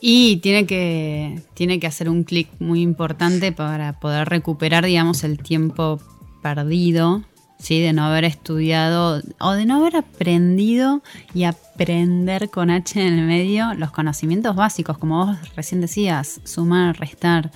Y 0.00 0.36
tiene 0.38 0.64
que, 0.66 1.42
tiene 1.54 1.80
que 1.80 1.86
hacer 1.86 2.08
un 2.08 2.24
clic 2.24 2.48
muy 2.60 2.82
importante 2.82 3.52
para 3.52 3.98
poder 3.98 4.28
recuperar, 4.28 4.86
digamos, 4.86 5.24
el 5.24 5.38
tiempo 5.38 6.00
perdido, 6.42 7.24
¿sí? 7.58 7.80
De 7.80 7.92
no 7.92 8.04
haber 8.04 8.24
estudiado 8.24 9.22
o 9.40 9.52
de 9.52 9.66
no 9.66 9.76
haber 9.76 9.96
aprendido 9.96 11.02
y 11.34 11.44
aprender 11.44 12.50
con 12.50 12.70
H 12.70 13.00
en 13.00 13.18
el 13.18 13.26
medio 13.26 13.74
los 13.74 13.90
conocimientos 13.90 14.56
básicos, 14.56 14.98
como 14.98 15.26
vos 15.26 15.36
recién 15.56 15.80
decías, 15.80 16.40
sumar, 16.44 16.98
restar, 16.98 17.50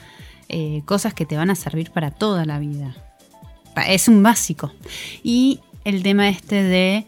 eh, 0.49 0.83
cosas 0.85 1.15
que 1.15 1.27
te 1.27 1.37
van 1.37 1.51
a 1.51 1.55
servir 1.55 1.91
para 1.91 2.11
toda 2.11 2.45
la 2.45 2.59
vida. 2.59 2.95
Es 3.87 4.09
un 4.09 4.23
básico. 4.23 4.73
Y 5.23 5.61
el 5.85 6.03
tema 6.03 6.29
este 6.29 6.63
de 6.63 7.07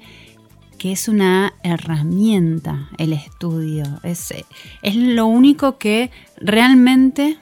que 0.78 0.92
es 0.92 1.08
una 1.08 1.54
herramienta 1.62 2.88
el 2.98 3.12
estudio. 3.12 3.84
Es, 4.02 4.34
es 4.82 4.96
lo 4.96 5.26
único 5.26 5.78
que 5.78 6.10
realmente, 6.36 7.38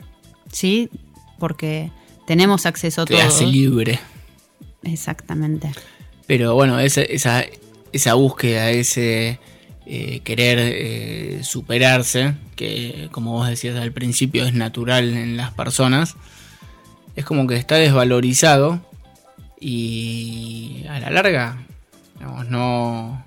¿sí? 0.50 0.88
Porque 1.38 1.90
tenemos 2.26 2.66
acceso 2.66 3.02
a 3.02 3.04
Te 3.04 3.14
todo. 3.14 3.24
hace 3.24 3.46
libre. 3.46 3.98
Exactamente. 4.82 5.70
Pero 6.26 6.54
bueno, 6.54 6.78
esa, 6.78 7.02
esa, 7.02 7.44
esa 7.92 8.14
búsqueda, 8.14 8.70
ese 8.70 9.38
eh, 9.86 10.20
querer 10.20 10.58
eh, 10.60 11.40
superarse, 11.42 12.34
que 12.56 13.08
como 13.10 13.32
vos 13.32 13.48
decías 13.48 13.76
al 13.76 13.92
principio 13.92 14.44
es 14.44 14.54
natural 14.54 15.12
en 15.16 15.36
las 15.36 15.52
personas, 15.52 16.16
es 17.16 17.24
como 17.24 17.46
que 17.46 17.56
está 17.56 17.76
desvalorizado 17.76 18.80
y 19.60 20.84
a 20.88 21.00
la 21.00 21.10
larga, 21.10 21.58
digamos, 22.18 22.48
no... 22.48 23.24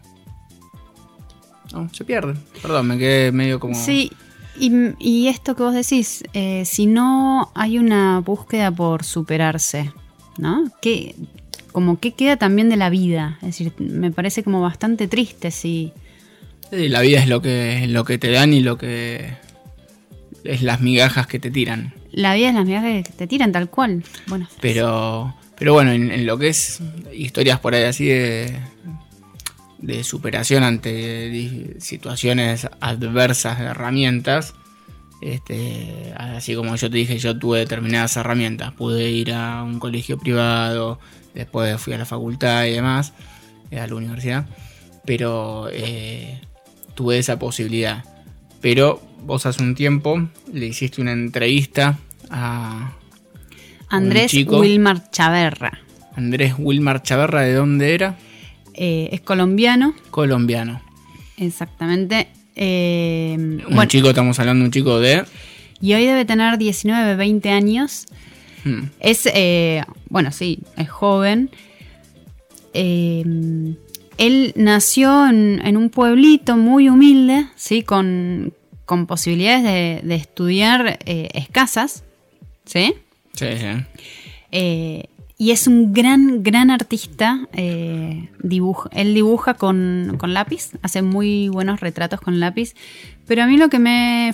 No, 1.74 1.90
se 1.94 2.06
pierde. 2.06 2.36
Perdón, 2.62 2.88
me 2.88 2.98
quedé 2.98 3.32
medio 3.32 3.60
como... 3.60 3.76
Sí, 3.76 4.12
y, 4.58 4.72
y 4.98 5.28
esto 5.28 5.56
que 5.56 5.64
vos 5.64 5.74
decís, 5.74 6.24
eh, 6.34 6.64
si 6.66 6.86
no 6.86 7.52
hay 7.54 7.78
una 7.78 8.20
búsqueda 8.20 8.72
por 8.72 9.04
superarse, 9.04 9.92
¿no? 10.38 10.72
¿Qué, 10.82 11.16
como 11.75 12.00
que 12.00 12.13
queda 12.13 12.38
también 12.38 12.70
de 12.70 12.77
la 12.77 12.89
vida? 12.89 13.38
Es 13.41 13.48
decir, 13.48 13.74
me 13.79 14.10
parece 14.10 14.44
como 14.44 14.62
bastante 14.62 15.10
triste 15.10 15.51
si... 15.51 15.91
Sí, 16.72 16.88
la 16.88 17.01
vida 17.01 17.20
es 17.20 17.27
lo 17.27 17.41
que, 17.41 17.86
lo 17.89 18.05
que 18.05 18.17
te 18.17 18.32
dan 18.32 18.53
y 18.53 18.62
lo 18.62 18.77
que 18.77 19.34
es 20.46 20.62
las 20.62 20.79
migajas 20.79 21.27
que 21.27 21.38
te 21.38 21.51
tiran. 21.51 21.94
La 22.13 22.34
vida 22.34 22.48
es 22.48 22.55
las 22.55 22.65
migajas 22.65 23.03
que 23.03 23.12
te 23.17 23.27
tiran 23.27 23.51
tal 23.51 23.70
cual. 23.70 24.03
Bueno, 24.27 24.48
Pero, 24.62 25.36
pero 25.60 25.74
bueno, 25.74 25.91
en, 25.91 26.12
en 26.12 26.25
lo 26.25 26.38
que 26.38 26.48
es 26.48 26.79
historias 27.13 27.60
por 27.60 27.75
ahí 27.75 27.84
así 27.84 28.05
de, 28.05 28.58
de 29.79 30.05
superación 30.05 30.63
ante 30.63 31.75
situaciones 31.82 32.70
adversas 32.79 33.60
de 33.60 33.65
herramientas, 33.65 34.53
este, 35.22 36.14
así 36.18 36.56
como 36.56 36.76
yo 36.76 36.90
te 36.90 36.98
dije, 36.98 37.18
yo 37.18 37.38
tuve 37.38 37.60
determinadas 37.60 38.18
herramientas. 38.18 38.74
Pude 38.74 39.10
ir 39.10 39.34
a 39.34 39.64
un 39.64 39.80
colegio 39.80 40.18
privado, 40.18 41.00
después 41.34 41.80
fui 41.82 41.94
a 41.94 41.98
la 41.98 42.06
facultad 42.06 42.66
y 42.66 42.72
demás, 42.72 43.14
eh, 43.72 43.80
a 43.80 43.88
la 43.88 43.96
universidad, 43.96 44.48
pero 45.06 45.68
eh, 45.72 46.42
tuve 46.94 47.18
esa 47.18 47.40
posibilidad. 47.40 48.04
Pero 48.62 49.02
vos 49.24 49.46
hace 49.46 49.64
un 49.64 49.76
tiempo 49.76 50.28
le 50.52 50.68
hiciste 50.68 51.02
una 51.02 51.12
entrevista 51.12 52.00
a 52.30 52.94
Andrés 53.90 54.32
chico. 54.32 54.60
Wilmar 54.60 55.10
Chaverra. 55.12 55.80
Andrés 56.16 56.56
Wilmar 56.58 57.04
Chaverra, 57.04 57.42
¿de 57.42 57.54
dónde 57.54 57.94
era? 57.94 58.18
Eh, 58.74 59.10
es 59.12 59.22
colombiano, 59.22 59.94
Colombiano. 60.12 60.82
exactamente. 61.38 62.28
Eh, 62.56 63.36
Un 63.38 63.64
bueno, 63.66 63.86
chico, 63.86 64.10
estamos 64.10 64.40
hablando 64.40 64.62
de 64.64 64.66
un 64.68 64.72
chico 64.72 65.00
de... 65.00 65.24
y 65.82 65.94
hoy 65.94 66.06
debe 66.06 66.26
tener 66.26 66.58
19, 66.58 67.16
20 67.16 67.50
años. 67.50 68.06
hmm, 68.64 68.84
Es, 69.00 69.25
eh, 69.34 69.84
bueno, 70.10 70.32
sí, 70.32 70.60
es 70.77 70.90
joven. 70.90 71.50
Eh, 72.74 73.24
él 74.18 74.53
nació 74.56 75.27
en, 75.27 75.62
en 75.66 75.75
un 75.77 75.90
pueblito 75.90 76.56
muy 76.58 76.88
humilde, 76.90 77.48
¿sí? 77.56 77.84
Con, 77.84 78.53
con 78.86 79.08
posibilidades 79.08 79.64
de, 79.64 80.08
de 80.08 80.16
estudiar 80.16 81.00
eh, 81.06 81.29
escasas, 81.34 82.03
¿sí? 82.66 82.94
sí, 83.34 83.48
sí. 83.60 85.06
Y 85.38 85.52
es 85.52 85.68
un 85.68 85.94
gran, 85.94 86.44
gran 86.44 86.72
artista. 86.72 87.48
eh, 87.54 88.30
él 88.92 89.14
dibuja 89.14 89.54
con, 89.56 90.16
con 90.18 90.34
lápiz, 90.34 90.72
hace 90.82 91.02
muy 91.02 91.50
buenos 91.50 91.82
retratos 91.82 92.22
con 92.22 92.40
lápiz. 92.40 92.74
Pero 93.28 93.44
a 93.44 93.48
mí 93.48 93.58
lo 93.58 93.70
que 93.70 93.80
me. 93.80 94.34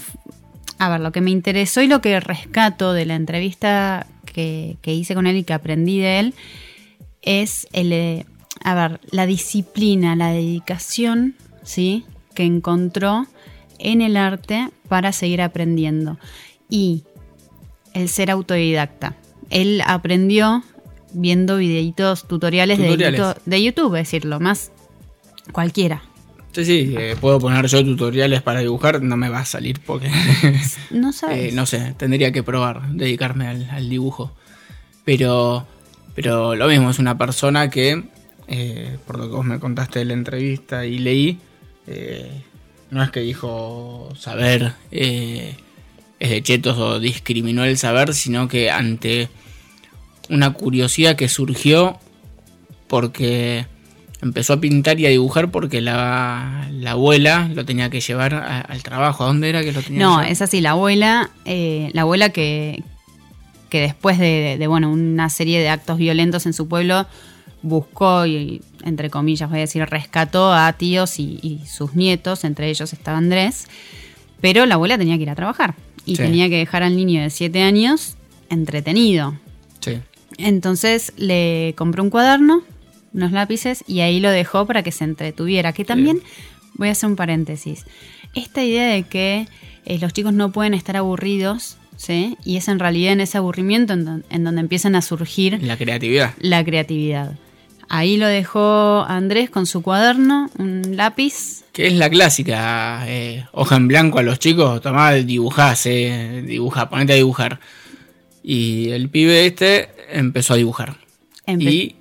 A 0.78 0.90
ver, 0.90 1.00
lo 1.00 1.12
que 1.12 1.22
me 1.22 1.32
interesó 1.32 1.82
y 1.82 1.88
lo 1.88 2.02
que 2.02 2.20
rescato 2.20 2.94
de 2.94 3.06
la 3.06 3.16
entrevista 3.16 4.08
que, 4.26 4.78
que 4.82 4.94
hice 4.94 5.14
con 5.14 5.28
él 5.28 5.38
y 5.38 5.44
que 5.44 5.54
aprendí 5.54 6.00
de 6.00 6.20
él 6.20 6.34
es 7.22 7.68
el. 7.74 7.94
eh, 7.94 8.26
a 8.64 8.76
ver, 8.76 9.02
la 9.10 9.26
disciplina, 9.26 10.16
la 10.16 10.32
dedicación, 10.32 11.36
¿sí? 11.64 12.06
Que 12.36 12.44
encontró 12.44 13.26
en 13.80 14.02
el 14.02 14.18
arte 14.18 14.70
para 14.88 15.12
seguir 15.14 15.42
aprendiendo. 15.42 16.20
Y 16.70 17.04
el 17.94 18.08
ser 18.08 18.30
autodidacta. 18.30 19.16
Él 19.50 19.82
aprendió 19.86 20.64
viendo 21.14 21.58
videitos 21.58 22.28
tutoriales, 22.28 22.78
Tutoriales. 22.78 23.12
De, 23.12 23.18
YouTube, 23.18 23.42
de 23.46 23.64
YouTube, 23.64 23.96
es 23.96 24.08
decir, 24.08 24.26
lo 24.26 24.40
más 24.40 24.72
cualquiera. 25.52 26.04
Sí, 26.52 26.66
sí, 26.66 26.96
eh, 26.98 27.16
puedo 27.20 27.40
poner 27.40 27.66
yo 27.68 27.84
tutoriales 27.84 28.42
para 28.42 28.60
dibujar, 28.60 29.02
no 29.02 29.16
me 29.16 29.30
va 29.30 29.40
a 29.40 29.46
salir 29.46 29.80
porque... 29.86 30.12
No 30.92 31.14
sabes. 31.14 31.54
Eh, 31.54 31.56
no 31.56 31.66
sé, 31.66 31.96
tendría 31.98 32.32
que 32.32 32.44
probar, 32.44 32.92
dedicarme 32.92 33.48
al, 33.48 33.70
al 33.70 33.90
dibujo. 33.90 34.32
Pero, 35.06 35.66
pero 36.14 36.56
lo 36.56 36.68
mismo, 36.68 36.90
es 36.90 37.00
una 37.00 37.18
persona 37.18 37.70
que, 37.70 38.04
eh, 38.48 38.98
por 39.08 39.18
lo 39.18 39.30
que 39.30 39.36
vos 39.36 39.46
me 39.46 39.60
contaste 39.60 40.00
de 40.00 40.06
la 40.06 40.14
entrevista 40.14 40.86
y 40.86 40.98
leí, 41.00 41.40
no 42.90 43.04
es 43.04 43.12
que 43.12 43.20
dijo 43.22 44.10
saber 44.18 44.74
es 44.92 46.30
de 46.30 46.44
chetos 46.44 46.78
o 46.78 47.00
discriminó 47.00 47.66
el 47.66 47.78
saber, 47.78 48.14
sino 48.14 48.48
que 48.48 48.70
ante 48.70 49.28
una 50.30 50.54
curiosidad 50.54 51.16
que 51.16 51.28
surgió 51.30 52.00
porque 52.88 53.66
empezó 54.22 54.54
a 54.54 54.62
pintar 54.62 55.00
y 55.00 55.06
a 55.06 55.10
dibujar 55.10 55.50
porque 55.52 55.82
la, 55.82 56.68
la 56.72 56.92
abuela 56.92 57.50
lo 57.54 57.66
tenía 57.66 57.90
que 57.90 58.02
llevar 58.02 58.34
a- 58.36 58.62
al 58.62 58.84
trabajo. 58.84 59.24
¿A 59.24 59.28
dónde 59.28 59.50
era 59.50 59.64
que 59.64 59.72
lo 59.72 59.82
tenía 59.82 60.00
que 60.00 60.04
No, 60.06 60.22
es 60.22 60.42
así, 60.42 60.62
la 60.62 60.72
abuela, 60.72 61.32
eh, 61.46 61.90
la 61.94 62.02
abuela 62.04 62.30
que, 62.30 62.84
que 63.70 63.82
después 63.82 64.20
de, 64.20 64.58
de, 64.60 64.68
bueno, 64.68 64.92
una 64.92 65.30
serie 65.30 65.60
de 65.60 65.70
actos 65.70 65.98
violentos 65.98 66.46
en 66.46 66.54
su 66.54 66.68
pueblo 66.68 67.08
buscó 67.64 68.26
y, 68.26 68.62
entre 68.84 69.10
comillas, 69.10 69.50
voy 69.50 69.60
a 69.60 69.62
decir, 69.62 69.84
rescató 69.86 70.54
a 70.54 70.72
tíos 70.74 71.20
y, 71.20 71.40
y 71.42 71.66
sus 71.68 71.96
nietos, 71.96 72.44
entre 72.44 72.70
ellos 72.70 72.92
estaba 72.94 73.18
Andrés, 73.18 73.68
pero 74.40 74.66
la 74.66 74.76
abuela 74.76 74.98
tenía 74.98 75.16
que 75.18 75.24
ir 75.24 75.30
a 75.30 75.36
trabajar 75.36 75.76
y 76.06 76.16
Sí. 76.16 76.24
tenía 76.24 76.50
que 76.50 76.58
dejar 76.58 76.84
al 76.84 76.96
niño 76.96 77.22
de 77.22 77.30
7 77.30 77.62
años 77.62 78.16
entretenido. 78.50 79.36
Sí. 79.80 80.00
Entonces 80.42 81.14
le 81.18 81.74
compró 81.78 82.04
un 82.04 82.10
cuaderno, 82.10 82.64
unos 83.14 83.32
lápices 83.32 83.84
y 83.88 84.00
ahí 84.02 84.20
lo 84.20 84.30
dejó 84.30 84.66
para 84.66 84.84
que 84.84 84.92
se 84.92 85.04
entretuviera. 85.04 85.74
Que 85.74 85.86
también, 85.86 86.22
voy 86.76 86.88
a 86.90 86.92
hacer 86.92 87.10
un 87.10 87.16
paréntesis, 87.16 87.86
esta 88.34 88.64
idea 88.64 88.88
de 88.88 89.04
que 89.04 89.48
eh, 89.86 90.00
los 90.00 90.14
chicos 90.14 90.34
no 90.34 90.52
pueden 90.52 90.74
estar 90.74 90.96
aburridos, 90.98 91.78
¿sí? 91.98 92.38
Y 92.46 92.58
es 92.58 92.68
en 92.68 92.80
realidad 92.80 93.14
en 93.14 93.22
ese 93.22 93.38
aburrimiento 93.38 93.94
en, 93.94 94.06
don- 94.06 94.26
en 94.30 94.44
donde 94.44 94.62
empiezan 94.62 94.96
a 94.96 95.02
surgir 95.02 95.62
La 95.62 95.78
creatividad. 95.78 96.34
la 96.40 96.64
creatividad. 96.64 97.34
Ahí 97.94 98.16
lo 98.16 98.26
dejó 98.28 99.04
Andrés 99.06 99.50
con 99.50 99.66
su 99.66 99.82
cuaderno, 99.82 100.50
un 100.58 100.96
lápiz. 100.96 101.66
Que 101.74 101.88
es 101.88 101.94
la 101.94 102.10
clásica, 102.10 103.04
eh, 103.08 103.46
hoja 103.52 103.76
en 103.76 103.90
blanco 103.90 104.20
a 104.20 104.24
los 104.24 104.40
chicos, 104.40 104.80
tomá, 104.82 105.12
dibujá, 105.12 105.76
eh, 105.84 106.42
dibuja, 106.48 106.90
ponete 106.90 107.12
a 107.12 107.16
dibujar. 107.18 107.60
Y 108.44 108.90
el 108.90 109.10
pibe 109.10 109.46
este 109.46 109.90
empezó 110.12 110.54
a 110.54 110.58
dibujar. 110.58 110.98
Empe- 111.46 111.72
Y 111.72 111.96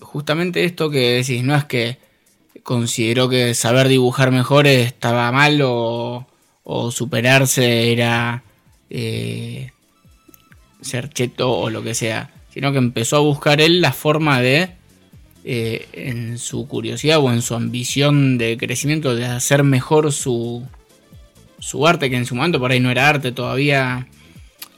justamente 0.00 0.64
esto 0.64 0.90
que 0.90 1.12
decís, 1.22 1.42
no 1.42 1.54
es 1.56 1.64
que 1.64 1.98
consideró 2.62 3.28
que 3.28 3.54
saber 3.54 3.88
dibujar 3.88 4.30
mejor 4.30 4.66
estaba 4.66 5.30
mal 5.32 5.60
o, 5.62 6.26
o 6.64 6.90
superarse 6.90 7.90
era 7.92 8.42
eh, 8.90 9.70
ser 10.80 11.08
cheto 11.10 11.50
o 11.50 11.70
lo 11.70 11.82
que 11.82 11.94
sea, 11.94 12.30
sino 12.52 12.72
que 12.72 12.78
empezó 12.78 13.16
a 13.16 13.20
buscar 13.20 13.60
él 13.60 13.80
la 13.80 13.92
forma 13.92 14.40
de, 14.40 14.70
eh, 15.44 15.86
en 15.92 16.38
su 16.38 16.66
curiosidad 16.68 17.18
o 17.18 17.32
en 17.32 17.42
su 17.42 17.54
ambición 17.54 18.38
de 18.38 18.56
crecimiento, 18.58 19.14
de 19.14 19.24
hacer 19.26 19.64
mejor 19.64 20.12
su, 20.12 20.66
su 21.58 21.86
arte, 21.86 22.10
que 22.10 22.16
en 22.16 22.26
su 22.26 22.34
momento 22.34 22.58
por 22.60 22.70
ahí 22.72 22.80
no 22.80 22.90
era 22.90 23.08
arte, 23.08 23.32
todavía 23.32 24.06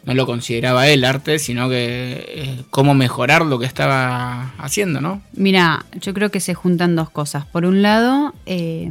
no 0.04 0.14
lo 0.14 0.26
consideraba 0.26 0.88
él 0.88 1.04
arte, 1.04 1.38
sino 1.38 1.68
que 1.68 2.24
eh, 2.28 2.60
cómo 2.70 2.94
mejorar 2.94 3.44
lo 3.46 3.58
que 3.58 3.66
estaba 3.66 4.52
haciendo, 4.58 5.00
¿no? 5.00 5.22
Mira, 5.34 5.86
yo 6.00 6.12
creo 6.14 6.30
que 6.30 6.40
se 6.40 6.54
juntan 6.54 6.96
dos 6.96 7.10
cosas. 7.10 7.46
Por 7.46 7.64
un 7.66 7.82
lado, 7.82 8.34
eh, 8.46 8.90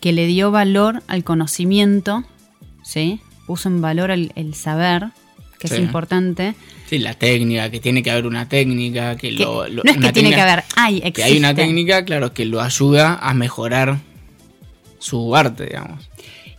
que 0.00 0.12
le 0.12 0.26
dio 0.26 0.50
valor 0.50 1.02
al 1.08 1.24
conocimiento, 1.24 2.24
¿sí? 2.82 3.20
Puso 3.46 3.68
en 3.68 3.80
valor 3.80 4.10
el, 4.10 4.32
el 4.36 4.54
saber, 4.54 5.06
que 5.58 5.68
Sí. 5.68 5.74
es 5.74 5.80
importante. 5.80 6.54
Sí, 6.88 6.98
la 6.98 7.14
técnica, 7.14 7.70
que 7.70 7.80
tiene 7.80 8.02
que 8.02 8.10
haber 8.10 8.26
una 8.26 8.48
técnica, 8.48 9.16
que, 9.16 9.28
Que 9.34 9.42
lo, 9.44 9.66
lo- 9.68 9.82
no 9.84 9.90
es 9.90 9.96
que 9.98 10.12
tiene 10.12 10.30
que 10.30 10.40
haber, 10.40 10.64
hay, 10.76 10.96
existe. 10.96 11.12
Que 11.12 11.24
hay 11.24 11.38
una 11.38 11.54
técnica, 11.54 12.04
claro, 12.04 12.32
que 12.34 12.44
lo 12.44 12.60
ayuda 12.60 13.14
a 13.20 13.32
mejorar 13.34 13.98
su 14.98 15.34
arte, 15.36 15.66
digamos. 15.66 16.08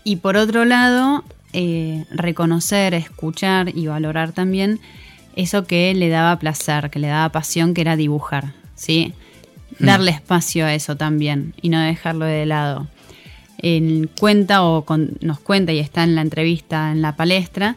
Y 0.04 0.16
por 0.18 0.38
otro 0.38 0.66
lado, 0.66 1.24
eh, 1.54 2.06
reconocer, 2.12 2.94
escuchar 2.94 3.76
y 3.76 3.88
valorar 3.88 4.32
también 4.32 4.80
eso 5.36 5.66
que 5.66 5.94
le 5.94 6.10
daba 6.10 6.38
placer, 6.40 6.90
que 6.90 7.00
le 7.00 7.08
daba 7.08 7.30
pasión, 7.30 7.74
que 7.74 7.82
era 7.82 7.96
dibujar, 7.96 8.54
¿sí? 8.76 9.14
Darle 9.80 10.12
espacio 10.12 10.66
a 10.66 10.74
eso 10.74 10.98
también 10.98 11.54
y 11.62 11.70
no 11.70 11.80
dejarlo 11.80 12.26
de 12.26 12.46
lado. 12.46 12.88
En 13.58 14.10
cuenta 14.20 14.64
o 14.64 14.84
con- 14.86 15.18
nos 15.22 15.40
cuenta 15.40 15.72
y 15.72 15.80
está 15.80 16.04
en 16.04 16.16
la 16.16 16.22
entrevista, 16.22 16.92
en 16.92 17.02
la 17.02 17.16
palestra, 17.16 17.76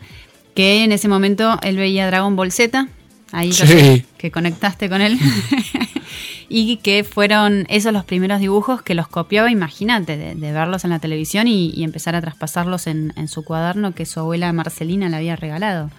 que 0.55 0.83
en 0.85 0.93
ese 0.93 1.09
momento 1.09 1.59
él 1.63 1.77
veía 1.77 2.07
Dragon 2.07 2.37
Ball 2.37 2.53
Z, 2.53 2.89
ahí 3.35 3.53
Sí. 3.53 4.05
que 4.18 4.31
conectaste 4.31 4.88
con 4.88 5.01
él, 5.03 5.18
y 6.49 6.77
que 6.79 7.05
fueron 7.05 7.66
esos 7.68 7.92
los 7.92 8.05
primeros 8.05 8.40
dibujos 8.40 8.83
que 8.83 8.94
los 8.94 9.09
copiaba, 9.09 9.51
imagínate, 9.51 10.16
de, 10.16 10.35
de 10.35 10.53
verlos 10.53 10.85
en 10.85 10.90
la 10.90 10.99
televisión 10.99 11.49
y, 11.49 11.70
y 11.70 11.85
empezar 11.85 12.14
a 12.14 12.20
traspasarlos 12.20 12.87
en, 12.87 13.12
en 13.16 13.29
su 13.29 13.44
cuaderno 13.44 13.94
que 13.94 14.07
su 14.07 14.20
abuela 14.20 14.53
Marcelina 14.53 15.09
le 15.09 15.16
había 15.16 15.37
regalado. 15.37 15.90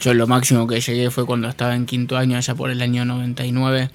Yo 0.00 0.12
lo 0.14 0.26
máximo 0.26 0.66
que 0.66 0.80
llegué 0.80 1.10
fue 1.10 1.24
cuando 1.24 1.48
estaba 1.48 1.74
en 1.76 1.86
quinto 1.86 2.16
año, 2.16 2.36
allá 2.36 2.54
por 2.54 2.70
el 2.70 2.82
año 2.82 3.04
99, 3.04 3.90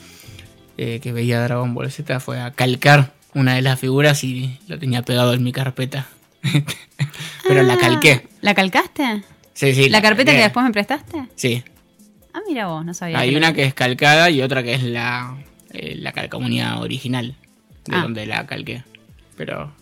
eh, 0.77 0.99
que 1.01 1.11
veía 1.11 1.41
Dragon 1.43 1.73
Ball 1.73 1.91
Z, 1.91 2.19
fue 2.21 2.39
a 2.39 2.51
calcar 2.51 3.13
una 3.33 3.55
de 3.55 3.61
las 3.61 3.79
figuras 3.79 4.23
y 4.23 4.57
lo 4.67 4.79
tenía 4.79 5.01
pegado 5.01 5.33
en 5.33 5.43
mi 5.43 5.51
carpeta. 5.51 6.07
Pero 7.47 7.63
la 7.63 7.73
Ah, 7.73 7.77
calqué. 7.77 8.27
¿La 8.41 8.53
calcaste? 8.55 9.23
Sí, 9.53 9.73
sí. 9.73 9.89
¿La 9.89 10.01
carpeta 10.01 10.27
calqué. 10.31 10.37
que 10.37 10.43
después 10.43 10.65
me 10.65 10.71
prestaste? 10.71 11.25
Sí. 11.35 11.63
Ah, 12.39 12.43
mira 12.47 12.67
vos, 12.67 12.85
no 12.85 12.93
sabía. 12.93 13.19
Hay 13.19 13.31
que 13.31 13.37
una 13.37 13.53
que 13.53 13.63
es 13.65 13.73
calcada 13.73 14.29
y 14.29 14.41
otra 14.41 14.63
que 14.63 14.73
es 14.73 14.83
la, 14.83 15.35
eh, 15.71 15.95
la 15.99 16.11
calcamonía 16.13 16.79
original, 16.79 17.35
de 17.85 17.95
Ah. 17.95 18.01
donde 18.03 18.25
la 18.25 18.45
calqué. 18.47 18.83
Pero 19.35 19.73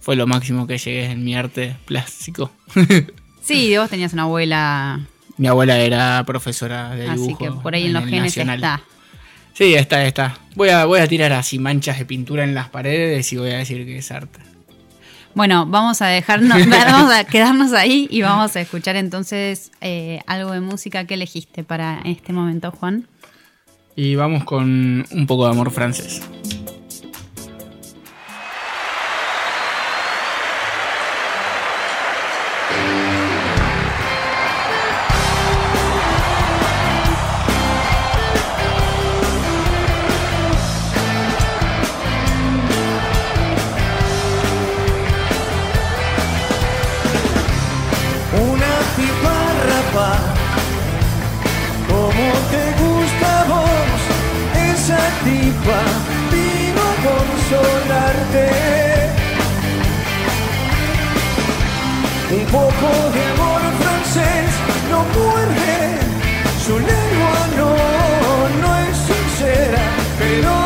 fue 0.00 0.14
lo 0.16 0.26
máximo 0.26 0.66
que 0.66 0.78
llegué 0.78 1.06
en 1.06 1.24
mi 1.24 1.34
arte 1.34 1.76
plástico. 1.86 2.52
Sí, 3.44 3.76
vos 3.76 3.90
tenías 3.90 4.12
una 4.12 4.22
abuela, 4.22 5.00
mi 5.36 5.48
abuela 5.48 5.76
era 5.80 6.22
profesora 6.24 6.94
de 6.94 7.10
dibujo. 7.10 7.44
así 7.44 7.52
que 7.56 7.60
por 7.60 7.74
ahí 7.74 7.86
en 7.86 7.92
los 7.92 8.04
genes 8.04 8.36
Nacional. 8.36 8.56
está. 8.60 8.82
Sí, 9.52 9.74
está, 9.74 10.04
está. 10.06 10.38
Voy 10.54 10.68
a, 10.68 10.84
voy 10.84 11.00
a 11.00 11.08
tirar 11.08 11.32
así 11.32 11.58
manchas 11.58 11.98
de 11.98 12.04
pintura 12.06 12.44
en 12.44 12.54
las 12.54 12.68
paredes 12.68 13.32
y 13.32 13.36
voy 13.38 13.50
a 13.50 13.58
decir 13.58 13.84
que 13.84 13.98
es 13.98 14.12
arte. 14.12 14.38
Bueno, 15.34 15.66
vamos 15.66 16.02
a 16.02 16.06
dejarnos, 16.06 16.66
vamos 16.68 17.12
a 17.12 17.24
quedarnos 17.24 17.72
ahí 17.72 18.06
y 18.10 18.22
vamos 18.22 18.54
a 18.56 18.60
escuchar 18.60 18.96
entonces 18.96 19.70
eh, 19.80 20.20
algo 20.26 20.52
de 20.52 20.60
música 20.60 21.06
que 21.06 21.14
elegiste 21.14 21.64
para 21.64 22.00
este 22.04 22.32
momento, 22.32 22.70
Juan. 22.70 23.06
Y 23.96 24.14
vamos 24.14 24.44
con 24.44 25.04
un 25.10 25.26
poco 25.26 25.44
de 25.44 25.50
amor 25.50 25.70
francés. 25.70 26.22
Vino 56.30 56.80
a 56.80 56.94
consolarte. 57.08 58.46
Un 62.30 62.44
poco 62.46 62.88
de 63.14 63.22
amor 63.34 63.62
francés 63.80 64.50
no 64.90 65.04
muerde, 65.18 65.98
su 66.64 66.78
lengua 66.78 67.40
no, 67.58 67.72
no 68.62 68.78
es 68.78 68.96
sincera, 68.96 69.82
pero 70.18 70.61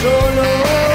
solo. 0.00 0.89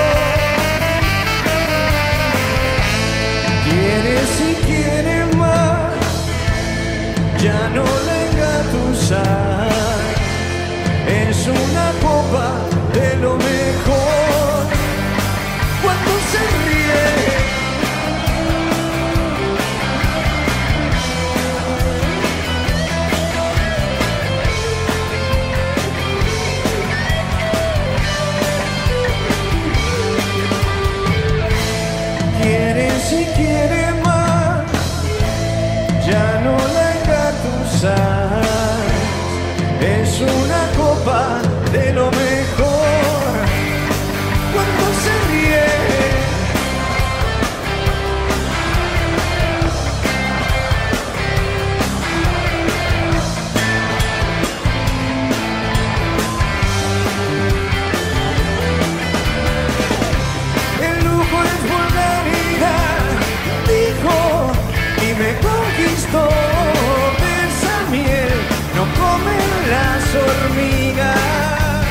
Hormigas. 70.17 71.85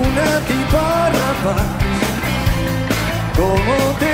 Una 0.00 0.30
tipa 0.48 1.10
rapaz, 1.18 1.66
como 3.36 3.76
te 4.00 4.13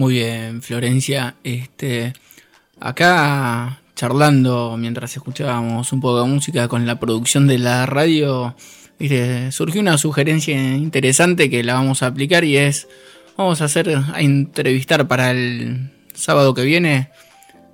Muy 0.00 0.14
bien, 0.14 0.62
Florencia. 0.62 1.34
Este, 1.44 2.14
acá 2.80 3.82
charlando 3.94 4.78
mientras 4.78 5.14
escuchábamos 5.14 5.92
un 5.92 6.00
poco 6.00 6.22
de 6.22 6.26
música 6.26 6.68
con 6.68 6.86
la 6.86 6.98
producción 6.98 7.46
de 7.46 7.58
la 7.58 7.84
radio, 7.84 8.56
surgió 9.50 9.78
una 9.82 9.98
sugerencia 9.98 10.54
interesante 10.74 11.50
que 11.50 11.62
la 11.62 11.74
vamos 11.74 12.02
a 12.02 12.06
aplicar 12.06 12.44
y 12.44 12.56
es, 12.56 12.88
vamos 13.36 13.60
a 13.60 13.66
hacer, 13.66 13.94
a 13.94 14.22
entrevistar 14.22 15.06
para 15.06 15.32
el 15.32 15.90
sábado 16.14 16.54
que 16.54 16.64
viene 16.64 17.10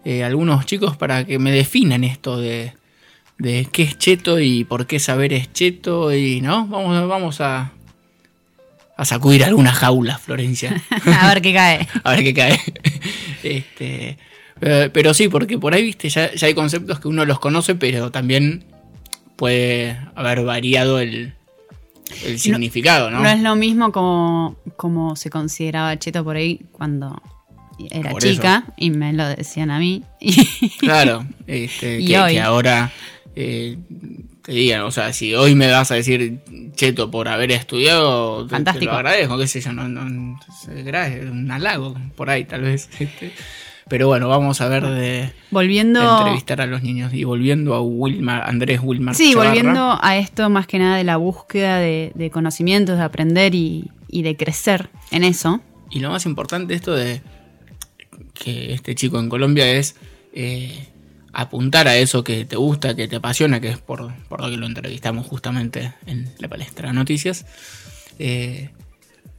eh, 0.05 0.25
algunos 0.25 0.67
chicos 0.67 0.97
para 0.97 1.25
que 1.27 1.39
me 1.39 1.53
definan 1.53 2.03
esto 2.03 2.41
de, 2.41 2.73
de 3.39 3.69
qué 3.71 3.85
es 3.85 3.99
cheto 3.99 4.41
y 4.41 4.65
por 4.65 4.89
qué 4.89 4.99
saber 4.99 5.33
es 5.33 5.53
cheto 5.53 6.13
y 6.13 6.41
no, 6.41 6.67
vamos, 6.67 7.09
vamos 7.09 7.41
a, 7.41 7.71
a 8.97 9.05
sacudir 9.05 9.45
algunas 9.45 9.77
jaulas, 9.77 10.21
Florencia. 10.21 10.83
a 11.21 11.29
ver 11.29 11.43
qué 11.43 11.53
cae. 11.53 11.87
a 12.05 12.11
ver 12.13 12.25
qué 12.25 12.35
cae. 12.35 12.61
Este, 13.43 14.19
eh, 14.61 14.91
pero 14.93 15.15
sí, 15.15 15.29
porque 15.29 15.59
por 15.59 15.75
ahí, 15.75 15.83
viste, 15.83 16.09
ya, 16.09 16.33
ya 16.35 16.47
hay 16.47 16.55
conceptos 16.55 17.01
que 17.01 17.09
uno 17.09 17.25
los 17.25 17.39
conoce, 17.39 17.75
pero 17.75 18.11
también 18.11 18.65
puede 19.37 19.99
haber 20.15 20.45
variado 20.45 20.99
el, 20.99 21.35
el 22.25 22.39
significado, 22.39 23.11
¿no? 23.11 23.21
No 23.21 23.29
es 23.29 23.41
lo 23.41 23.55
mismo 23.55 23.93
como, 23.93 24.57
como 24.77 25.15
se 25.17 25.29
consideraba 25.31 25.99
cheto 25.99 26.25
por 26.25 26.37
ahí 26.37 26.63
cuando 26.73 27.21
era 27.91 28.11
Por 28.11 28.23
chica 28.23 28.65
y 28.77 28.91
me 28.91 29.13
lo 29.13 29.29
decían 29.29 29.71
a 29.71 29.79
mí. 29.79 30.03
Claro, 30.79 31.27
este, 31.47 32.01
Y 32.01 32.07
que, 32.07 32.19
hoy. 32.19 32.33
que 32.33 32.41
ahora 32.41 32.93
eh, 33.35 33.77
te 34.47 34.53
digan, 34.53 34.83
o 34.83 34.91
sea, 34.93 35.13
si 35.13 35.35
hoy 35.35 35.55
me 35.57 35.69
vas 35.71 35.91
a 35.91 35.97
decir 35.97 36.39
cheto 36.77 37.11
por 37.11 37.27
haber 37.29 37.51
estudiado, 37.51 38.45
te- 38.45 38.51
te, 38.51 38.55
Fantástico. 38.55 38.93
lo 38.93 38.99
agradezco, 38.99 39.37
qué 39.39 39.49
sé 39.49 39.61
yo, 39.61 39.73
no, 39.73 39.89
no, 39.89 40.39
es 40.73 41.25
un 41.31 41.51
halago 41.51 41.97
por 42.15 42.31
ahí 42.31 42.45
tal 42.45 42.63
vez. 42.63 42.89
este. 43.01 43.33
Pero 43.89 44.07
bueno, 44.09 44.29
vamos 44.29 44.61
a 44.61 44.69
ver 44.69 44.85
de, 44.85 45.33
Volviendo. 45.51 46.01
de 46.01 46.19
entrevistar 46.19 46.61
a 46.61 46.67
los 46.67 46.83
niños 46.83 47.13
y 47.13 47.25
volviendo 47.25 47.75
a 47.75 47.81
Wilmar, 47.83 48.49
Andrés 48.49 48.81
Wilmar. 48.83 49.15
Sí, 49.15 49.33
Chavarra. 49.33 49.51
volviendo 49.51 49.99
a 50.01 50.17
esto 50.17 50.49
más 50.51 50.67
que 50.67 50.79
nada 50.79 50.97
de 50.97 51.05
la 51.05 51.17
búsqueda 51.19 51.79
de, 51.79 52.11
de 52.15 52.31
conocimientos, 52.31 52.99
de 52.99 53.05
aprender 53.05 53.55
y, 53.55 53.91
y 54.09 54.23
de 54.23 54.37
crecer 54.37 54.91
en 55.13 55.23
eso. 55.25 55.61
Y 55.91 56.01
lo 56.01 56.11
más 56.11 56.25
importante 56.27 56.69
de 56.73 56.75
esto 56.77 56.95
de 56.95 57.21
que 58.35 58.75
este 58.75 58.95
chico 58.95 59.19
en 59.21 59.29
Colombia 59.29 59.71
es 59.71 59.97
eh, 60.33 60.89
apuntar 61.37 61.87
a 61.87 61.99
eso 61.99 62.25
que 62.25 62.47
te 62.47 62.57
gusta, 62.57 62.97
que 62.97 63.09
te 63.09 63.17
apasiona, 63.17 63.61
que 63.61 63.69
es 63.69 63.79
por, 63.79 64.11
por 64.25 64.41
lo 64.41 64.49
que 64.49 64.57
lo 64.57 64.65
entrevistamos 64.65 65.27
justamente 65.27 65.93
en 66.07 66.33
la 66.39 66.49
palestra 66.49 66.89
de 66.89 66.95
noticias. 66.95 67.45
Eh, 68.19 68.71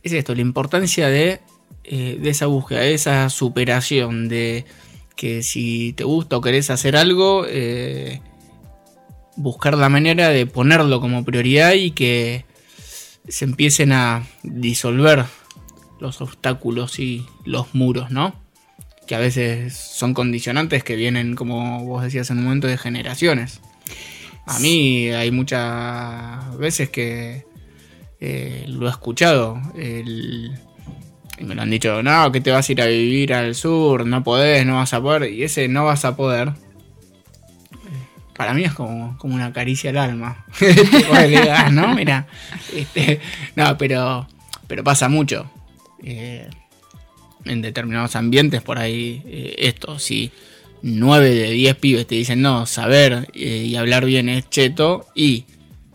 es 0.03 0.13
esto, 0.13 0.35
la 0.35 0.41
importancia 0.41 1.07
de, 1.07 1.41
eh, 1.83 2.19
de 2.21 2.29
esa 2.29 2.45
búsqueda, 2.45 2.81
de 2.81 2.93
esa 2.93 3.31
superación, 3.31 4.29
de 4.29 4.65
que 5.15 5.41
si 5.41 5.93
te 5.93 6.03
gusta 6.03 6.37
o 6.37 6.41
querés 6.41 6.69
hacer 6.69 6.95
algo, 6.95 7.47
eh, 7.49 8.21
buscar 9.35 9.75
la 9.75 9.89
manera 9.89 10.29
de 10.29 10.45
ponerlo 10.45 11.01
como 11.01 11.25
prioridad 11.25 11.73
y 11.73 11.91
que 11.91 12.45
se 13.27 13.45
empiecen 13.45 13.91
a 13.91 14.27
disolver 14.43 15.25
los 15.99 16.21
obstáculos 16.21 16.99
y 16.99 17.25
los 17.43 17.73
muros, 17.73 18.11
¿no? 18.11 18.35
Que 19.07 19.15
a 19.15 19.19
veces 19.19 19.73
son 19.73 20.13
condicionantes 20.13 20.83
que 20.83 20.95
vienen, 20.95 21.35
como 21.35 21.85
vos 21.85 22.03
decías 22.03 22.29
en 22.29 22.39
un 22.39 22.43
momento, 22.43 22.67
de 22.67 22.77
generaciones. 22.77 23.61
A 24.45 24.59
mí 24.59 25.09
hay 25.09 25.31
muchas 25.31 26.57
veces 26.57 26.89
que 26.89 27.45
eh, 28.19 28.65
lo 28.67 28.87
he 28.87 28.89
escuchado. 28.89 29.59
y 29.75 31.43
me 31.43 31.55
lo 31.55 31.61
han 31.61 31.69
dicho, 31.69 32.01
no, 32.03 32.31
que 32.31 32.41
te 32.41 32.51
vas 32.51 32.67
a 32.67 32.71
ir 32.71 32.81
a 32.81 32.85
vivir 32.87 33.33
al 33.33 33.55
sur, 33.55 34.05
no 34.05 34.23
podés, 34.23 34.65
no 34.65 34.75
vas 34.75 34.93
a 34.93 35.01
poder. 35.01 35.31
Y 35.31 35.43
ese 35.43 35.67
no 35.67 35.85
vas 35.85 36.05
a 36.05 36.15
poder. 36.15 36.53
Para 38.35 38.53
mí 38.53 38.63
es 38.63 38.73
como, 38.73 39.17
como 39.17 39.35
una 39.35 39.51
caricia 39.51 39.89
al 39.89 39.97
alma. 39.97 40.45
¿no? 41.71 41.95
Mira. 41.95 42.27
este, 42.75 43.19
no, 43.55 43.77
pero, 43.77 44.27
pero 44.67 44.83
pasa 44.83 45.09
mucho. 45.09 45.49
Eh, 46.03 46.49
en 47.45 47.61
determinados 47.61 48.15
ambientes 48.15 48.61
por 48.61 48.77
ahí 48.77 49.21
eh, 49.25 49.55
esto, 49.59 49.99
si 49.99 50.31
9 50.81 51.29
de 51.29 51.51
10 51.51 51.75
pibes 51.77 52.07
te 52.07 52.15
dicen 52.15 52.41
no, 52.41 52.65
saber 52.65 53.29
eh, 53.33 53.65
y 53.65 53.75
hablar 53.75 54.05
bien 54.05 54.29
es 54.29 54.49
cheto 54.49 55.07
y 55.15 55.45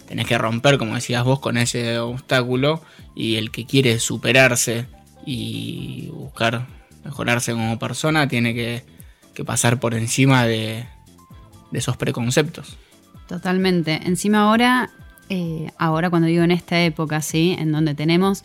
tenés 0.07 0.27
que 0.27 0.39
romper, 0.39 0.79
como 0.79 0.95
decías 0.95 1.25
vos, 1.25 1.41
con 1.41 1.57
ese 1.57 1.99
obstáculo 1.99 2.83
y 3.15 3.37
el 3.37 3.51
que 3.51 3.67
quiere 3.67 3.99
superarse 3.99 4.87
y 5.25 6.09
buscar 6.13 6.67
mejorarse 7.05 7.53
como 7.53 7.79
persona 7.79 8.29
tiene 8.29 8.55
que, 8.55 8.85
que 9.35 9.45
pasar 9.45 9.81
por 9.81 9.95
encima 9.95 10.45
de, 10.47 10.87
de 11.71 11.79
esos 11.79 11.97
preconceptos. 11.97 12.77
Totalmente. 13.27 14.01
Encima 14.05 14.43
ahora, 14.43 14.91
eh, 15.29 15.71
ahora 15.79 16.11
cuando 16.11 16.29
digo 16.29 16.45
en 16.45 16.51
esta 16.51 16.81
época, 16.83 17.23
¿sí? 17.23 17.57
En 17.59 17.73
donde 17.73 17.95
tenemos, 17.95 18.45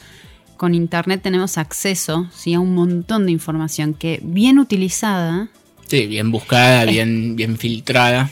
con 0.58 0.74
internet 0.76 1.22
tenemos 1.22 1.58
acceso, 1.58 2.28
¿sí? 2.34 2.54
A 2.54 2.60
un 2.60 2.74
montón 2.76 3.26
de 3.26 3.32
información 3.32 3.94
que 3.94 4.20
bien 4.24 4.60
utilizada, 4.60 5.50
Sí, 5.88 6.06
bien 6.06 6.32
buscada, 6.32 6.84
bien, 6.84 7.38
bien 7.38 7.58
filtrada. 7.58 8.30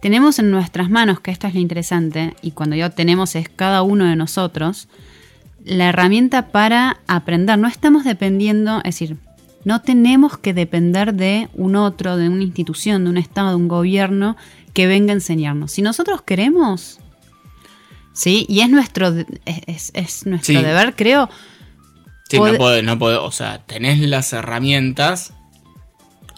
tenemos 0.00 0.38
en 0.38 0.52
nuestras 0.52 0.88
manos, 0.90 1.18
que 1.18 1.32
esto 1.32 1.48
es 1.48 1.54
lo 1.54 1.60
interesante, 1.60 2.34
y 2.40 2.52
cuando 2.52 2.76
yo 2.76 2.90
tenemos 2.92 3.34
es 3.34 3.48
cada 3.48 3.82
uno 3.82 4.04
de 4.04 4.14
nosotros, 4.14 4.86
la 5.64 5.88
herramienta 5.88 6.48
para 6.52 7.00
aprender. 7.08 7.58
No 7.58 7.66
estamos 7.66 8.04
dependiendo, 8.04 8.78
es 8.78 8.94
decir, 9.00 9.16
no 9.64 9.80
tenemos 9.82 10.38
que 10.38 10.54
depender 10.54 11.14
de 11.14 11.48
un 11.54 11.74
otro, 11.74 12.16
de 12.16 12.28
una 12.28 12.44
institución, 12.44 13.02
de 13.04 13.10
un 13.10 13.16
Estado, 13.18 13.50
de 13.50 13.56
un 13.56 13.66
gobierno 13.66 14.36
que 14.72 14.86
venga 14.86 15.12
a 15.12 15.16
enseñarnos. 15.16 15.72
Si 15.72 15.82
nosotros 15.82 16.22
queremos, 16.22 17.00
¿sí? 18.18 18.44
Y 18.48 18.60
es 18.60 18.68
nuestro, 18.70 19.08
es, 19.44 19.60
es- 19.66 19.90
es 19.94 20.26
nuestro 20.26 20.58
Sí. 20.58 20.62
deber, 20.64 20.94
creo. 20.96 21.30
Sí, 22.28 22.36
Pod- 22.36 22.52
no 22.52 22.58
podés, 22.58 22.84
no 22.84 22.98
podés, 22.98 23.18
o 23.22 23.30
sea, 23.30 23.58
tenés 23.64 24.00
las 24.00 24.32
herramientas. 24.32 25.32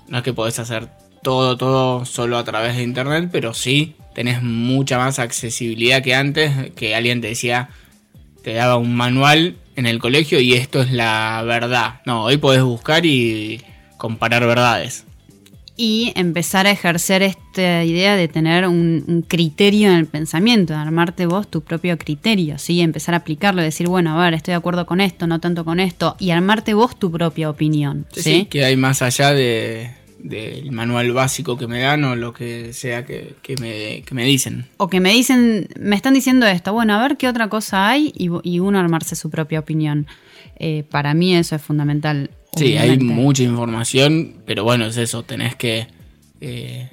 No 0.08 0.18
es 0.18 0.24
que 0.24 0.32
podés 0.32 0.58
hacer 0.58 0.88
todo, 1.22 1.56
todo 1.56 2.04
solo 2.04 2.38
a 2.38 2.44
través 2.44 2.76
de 2.76 2.82
internet, 2.82 3.28
pero 3.32 3.54
sí 3.54 3.94
tenés 4.14 4.42
mucha 4.42 4.98
más 4.98 5.18
accesibilidad 5.18 6.02
que 6.02 6.14
antes, 6.14 6.72
que 6.76 6.94
alguien 6.94 7.20
te 7.20 7.28
decía, 7.28 7.70
te 8.42 8.52
daba 8.54 8.76
un 8.76 8.94
manual 8.94 9.56
en 9.76 9.86
el 9.86 9.98
colegio 9.98 10.40
y 10.40 10.54
esto 10.54 10.80
es 10.82 10.90
la 10.92 11.42
verdad. 11.46 12.00
No, 12.06 12.24
hoy 12.24 12.36
podés 12.36 12.62
buscar 12.62 13.06
y 13.06 13.62
comparar 13.96 14.46
verdades. 14.46 15.04
Y 15.82 16.12
empezar 16.14 16.66
a 16.66 16.72
ejercer 16.72 17.22
esta 17.22 17.82
idea 17.84 18.14
de 18.14 18.28
tener 18.28 18.66
un, 18.68 19.02
un 19.08 19.22
criterio 19.22 19.88
en 19.88 19.96
el 19.96 20.06
pensamiento, 20.06 20.74
de 20.74 20.78
armarte 20.78 21.24
vos 21.24 21.50
tu 21.50 21.62
propio 21.62 21.96
criterio, 21.96 22.58
¿sí? 22.58 22.82
Empezar 22.82 23.14
a 23.14 23.18
aplicarlo, 23.18 23.62
decir, 23.62 23.88
bueno, 23.88 24.10
a 24.20 24.22
ver, 24.22 24.34
estoy 24.34 24.52
de 24.52 24.56
acuerdo 24.56 24.84
con 24.84 25.00
esto, 25.00 25.26
no 25.26 25.40
tanto 25.40 25.64
con 25.64 25.80
esto, 25.80 26.16
y 26.18 26.32
armarte 26.32 26.74
vos 26.74 26.98
tu 26.98 27.10
propia 27.10 27.48
opinión, 27.48 28.04
Sí, 28.12 28.22
¿sí? 28.22 28.30
sí, 28.40 28.44
que 28.44 28.64
hay 28.66 28.76
más 28.76 29.00
allá 29.00 29.32
de 29.32 29.92
del 30.22 30.70
manual 30.70 31.12
básico 31.12 31.56
que 31.56 31.66
me 31.66 31.80
dan 31.80 32.04
o 32.04 32.14
lo 32.14 32.34
que 32.34 32.74
sea 32.74 33.06
que, 33.06 33.36
que 33.40 33.56
me, 33.56 34.02
que 34.02 34.14
me 34.14 34.24
dicen. 34.26 34.66
O 34.76 34.88
que 34.88 35.00
me 35.00 35.12
dicen, 35.14 35.66
me 35.80 35.96
están 35.96 36.12
diciendo 36.12 36.46
esto, 36.46 36.74
bueno, 36.74 36.92
a 36.94 37.00
ver 37.00 37.16
qué 37.16 37.26
otra 37.26 37.48
cosa 37.48 37.88
hay 37.88 38.12
y, 38.14 38.28
y 38.42 38.58
uno 38.60 38.78
armarse 38.78 39.16
su 39.16 39.30
propia 39.30 39.60
opinión. 39.60 40.06
Eh, 40.56 40.84
para 40.90 41.14
mí 41.14 41.34
eso 41.34 41.56
es 41.56 41.62
fundamental. 41.62 42.28
Sí, 42.56 42.76
hay 42.76 42.98
mucha 42.98 43.42
información, 43.42 44.42
pero 44.46 44.64
bueno, 44.64 44.86
es 44.86 44.96
eso, 44.96 45.22
tenés 45.22 45.54
que 45.54 45.86
eh, 46.40 46.88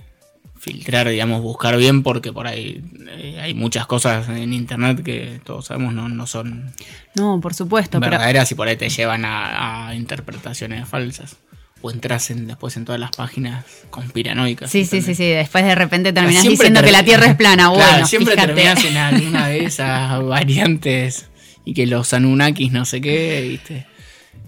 filtrar, 0.59 1.09
digamos, 1.09 1.41
buscar 1.41 1.77
bien, 1.77 2.03
porque 2.03 2.31
por 2.31 2.47
ahí 2.47 2.81
eh, 3.09 3.39
hay 3.41 3.53
muchas 3.53 3.85
cosas 3.87 4.29
en 4.29 4.53
internet 4.53 5.03
que 5.03 5.39
todos 5.43 5.65
sabemos 5.65 5.93
no, 5.93 6.09
no 6.09 6.27
son 6.27 6.73
No, 7.15 7.39
por 7.41 7.53
supuesto, 7.53 7.99
pero 7.99 8.11
verdaderas 8.11 8.51
y 8.51 8.55
por 8.55 8.67
ahí 8.67 8.75
te 8.77 8.89
llevan 8.89 9.25
a, 9.25 9.87
a 9.87 9.95
interpretaciones 9.95 10.87
falsas. 10.87 11.37
O 11.81 11.91
entras 11.91 12.31
en, 12.31 12.47
después 12.47 12.75
en 12.75 12.85
todas 12.85 12.99
las 12.99 13.11
páginas 13.11 13.63
conspiranoicas. 13.91 14.69
sí, 14.71 14.83
sí, 14.85 15.01
sí, 15.03 15.13
sí, 15.13 15.25
después 15.27 15.63
de 15.63 15.75
repente 15.75 16.11
terminás 16.11 16.41
Siempre 16.41 16.69
diciendo 16.69 16.81
que 16.83 16.91
la 16.91 17.03
Tierra 17.03 17.27
es 17.27 17.35
plana, 17.35 17.69
bueno, 17.69 17.85
Claro, 17.85 18.05
siempre 18.07 18.33
fíjate. 18.33 18.53
terminás 18.53 18.83
en 18.83 18.97
alguna 18.97 19.47
de 19.47 19.59
esas 19.65 20.23
variantes 20.23 21.29
y 21.65 21.73
que 21.75 21.85
los 21.85 22.13
Anunnakis 22.13 22.71
no 22.71 22.83
sé 22.85 22.99
qué, 22.99 23.45
¿viste? 23.47 23.85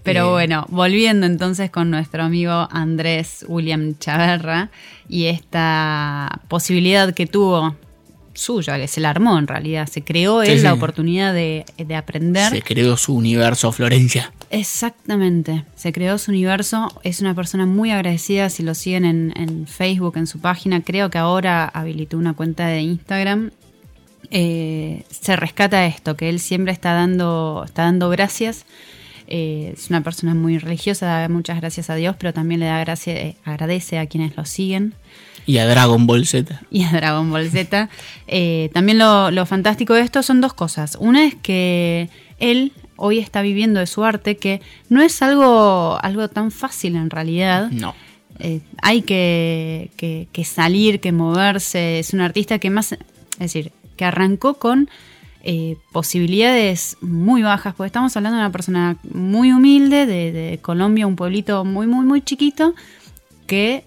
Pero 0.02 0.28
Eh, 0.28 0.30
bueno, 0.30 0.66
volviendo 0.70 1.26
entonces 1.26 1.70
con 1.70 1.90
nuestro 1.90 2.22
amigo 2.22 2.68
Andrés 2.70 3.44
William 3.48 3.96
Chaverra 3.98 4.70
y 5.08 5.26
esta 5.26 6.40
posibilidad 6.48 7.12
que 7.14 7.26
tuvo 7.26 7.76
suya, 8.32 8.78
que 8.78 8.88
se 8.88 9.00
la 9.00 9.10
armó 9.10 9.38
en 9.38 9.46
realidad, 9.46 9.86
se 9.86 10.02
creó 10.02 10.42
Sí, 10.42 10.52
él 10.52 10.62
la 10.62 10.72
oportunidad 10.72 11.34
de, 11.34 11.66
de 11.76 11.94
aprender. 11.96 12.50
Se 12.50 12.62
creó 12.62 12.96
su 12.96 13.14
universo, 13.14 13.70
Florencia. 13.72 14.32
Exactamente, 14.50 15.64
se 15.76 15.92
creó 15.92 16.16
su 16.16 16.30
universo, 16.30 16.88
es 17.02 17.20
una 17.20 17.34
persona 17.34 17.66
muy 17.66 17.90
agradecida, 17.90 18.48
si 18.48 18.62
lo 18.62 18.74
siguen 18.74 19.04
en, 19.04 19.32
en 19.36 19.66
Facebook, 19.66 20.16
en 20.16 20.26
su 20.26 20.38
página, 20.40 20.80
creo 20.82 21.10
que 21.10 21.18
ahora 21.18 21.66
habilitó 21.66 22.16
una 22.16 22.32
cuenta 22.34 22.66
de 22.66 22.80
Instagram, 22.80 23.50
Eh, 24.32 25.04
se 25.10 25.34
rescata 25.34 25.86
esto, 25.86 26.16
que 26.16 26.28
él 26.28 26.38
siempre 26.38 26.72
está 26.72 26.92
dando, 26.94 27.64
está 27.66 27.82
dando 27.82 28.08
gracias, 28.10 28.64
Eh, 29.30 29.72
es 29.76 29.88
una 29.90 30.02
persona 30.02 30.34
muy 30.34 30.58
religiosa, 30.58 31.06
da 31.06 31.28
muchas 31.28 31.60
gracias 31.60 31.88
a 31.88 31.94
Dios, 31.94 32.16
pero 32.18 32.32
también 32.32 32.60
le 32.60 32.66
da 32.66 32.80
gracia, 32.80 33.14
eh, 33.14 33.36
agradece 33.44 33.98
a 33.98 34.06
quienes 34.06 34.36
lo 34.36 34.44
siguen 34.44 34.92
Y 35.46 35.58
a 35.58 35.66
Dragon 35.66 36.06
Ball 36.06 36.26
Z. 36.26 36.60
y 36.70 36.82
a 36.84 36.90
Dragon 36.90 37.30
Ball 37.30 37.48
Z. 37.48 37.88
Eh, 38.26 38.70
también 38.74 38.98
lo, 38.98 39.30
lo 39.30 39.46
fantástico 39.46 39.94
de 39.94 40.02
esto 40.02 40.22
son 40.22 40.40
dos 40.40 40.52
cosas. 40.52 40.96
Una 41.00 41.24
es 41.26 41.34
que 41.36 42.08
él 42.38 42.72
hoy 42.96 43.18
está 43.18 43.40
viviendo 43.40 43.80
de 43.80 43.86
su 43.86 44.04
arte, 44.04 44.36
que 44.36 44.60
no 44.88 45.00
es 45.00 45.22
algo, 45.22 45.98
algo 46.02 46.28
tan 46.28 46.50
fácil 46.50 46.96
en 46.96 47.08
realidad. 47.08 47.70
No. 47.70 47.94
Eh, 48.40 48.60
hay 48.82 49.02
que, 49.02 49.90
que- 49.96 50.28
que 50.32 50.44
salir, 50.44 51.00
que 51.00 51.12
moverse. 51.12 51.98
Es 51.98 52.12
un 52.14 52.20
artista 52.20 52.58
que 52.58 52.68
más, 52.70 52.92
es 52.92 52.98
decir, 53.38 53.72
que 53.96 54.04
arrancó 54.04 54.54
con 54.54 54.90
eh, 55.42 55.76
posibilidades 55.92 56.96
muy 57.00 57.42
bajas, 57.42 57.74
porque 57.74 57.88
estamos 57.88 58.16
hablando 58.16 58.36
de 58.36 58.44
una 58.44 58.52
persona 58.52 58.96
muy 59.12 59.52
humilde, 59.52 60.06
de, 60.06 60.58
Colombia, 60.60 61.06
un 61.06 61.16
pueblito 61.16 61.64
muy, 61.64 61.86
muy, 61.86 62.04
muy 62.04 62.20
chiquito, 62.22 62.74
que 63.46 63.84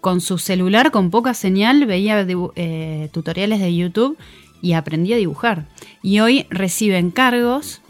con 0.00 0.20
su 0.20 0.38
celular, 0.38 0.90
con 0.90 1.10
poca 1.10 1.34
señal, 1.34 1.86
veía 1.86 2.26
eh, 2.56 3.08
tutoriales 3.12 3.60
de 3.60 3.74
YouTube 3.74 4.16
y 4.62 4.72
aprendía 4.72 5.16
a 5.16 5.18
dibujar. 5.18 5.66
Y 6.02 6.20
hoy 6.20 6.46
recibe 6.50 6.98
encargos 6.98 7.80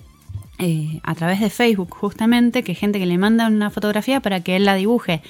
eh, 0.59 1.01
a 1.03 1.15
través 1.15 1.41
de 1.41 1.51
Facebook, 1.51 1.95
justamente, 1.95 2.63
que 2.63 2.75
gente 2.75 2.99
que 2.99 3.07
le 3.07 3.17
manda 3.17 3.47
una 3.47 3.71
fotografía 3.71 4.21
para 4.21 4.41
que 4.41 4.57
él 4.57 4.65
la 4.65 4.75
dibuje. 4.75 5.23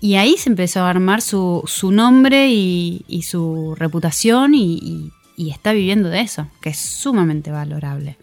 Y 0.00 0.14
ahí 0.16 0.36
se 0.36 0.50
empezó 0.50 0.80
a 0.82 0.90
armar 0.90 1.22
su, 1.22 1.62
su 1.66 1.90
nombre 1.90 2.48
y, 2.50 3.22
su 3.22 3.74
reputación 3.76 4.54
y- 4.54 5.10
y 5.36 5.50
está 5.50 5.72
viviendo 5.72 6.08
de 6.08 6.20
eso, 6.20 6.48
que 6.60 6.70
es 6.70 6.78
sumamente 6.78 7.50
valorable. 7.50 8.16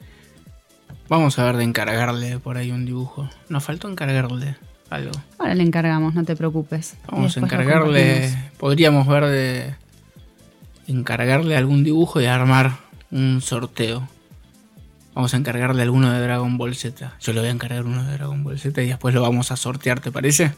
Vamos 1.08 1.38
a 1.38 1.46
ver 1.46 1.58
de 1.58 1.64
encargarle 1.64 2.40
por 2.40 2.58
ahí 2.58 2.72
un 2.72 2.86
dibujo. 2.86 3.30
Nos 3.50 3.64
faltó 3.64 3.88
encargarle 3.90 4.56
algo. 4.90 5.12
Ahora 5.38 5.54
le 5.54 5.64
encargamos, 5.64 6.16
no 6.16 6.24
te 6.24 6.36
preocupes. 6.36 6.96
Vamos 7.10 7.38
a 7.38 7.40
encargarle. 7.40 8.36
Podríamos 8.58 9.08
ver 9.08 9.26
de. 9.26 9.76
Encargarle 10.88 11.56
algún 11.56 11.84
dibujo 11.84 12.20
y 12.20 12.26
armar 12.26 12.78
un 13.12 13.42
sorteo. 13.42 14.08
Vamos 15.14 15.34
a 15.34 15.38
encargarle 15.38 15.84
alguno 15.84 16.12
de 16.12 16.20
Dragon 16.20 16.58
Ball 16.58 16.76
Z. 16.76 17.14
Yo 17.22 17.34
le 17.34 17.40
voy 17.40 17.50
a 17.50 17.52
encargar 17.52 17.86
uno 17.86 18.04
de 18.04 18.14
Dragon 18.14 18.44
Ball 18.44 18.60
Z 18.60 18.82
y 18.82 18.88
después 18.88 19.14
lo 19.14 19.22
vamos 19.22 19.52
a 19.52 19.56
sortear, 19.56 20.00
¿te 20.00 20.12
parece? 20.12 20.52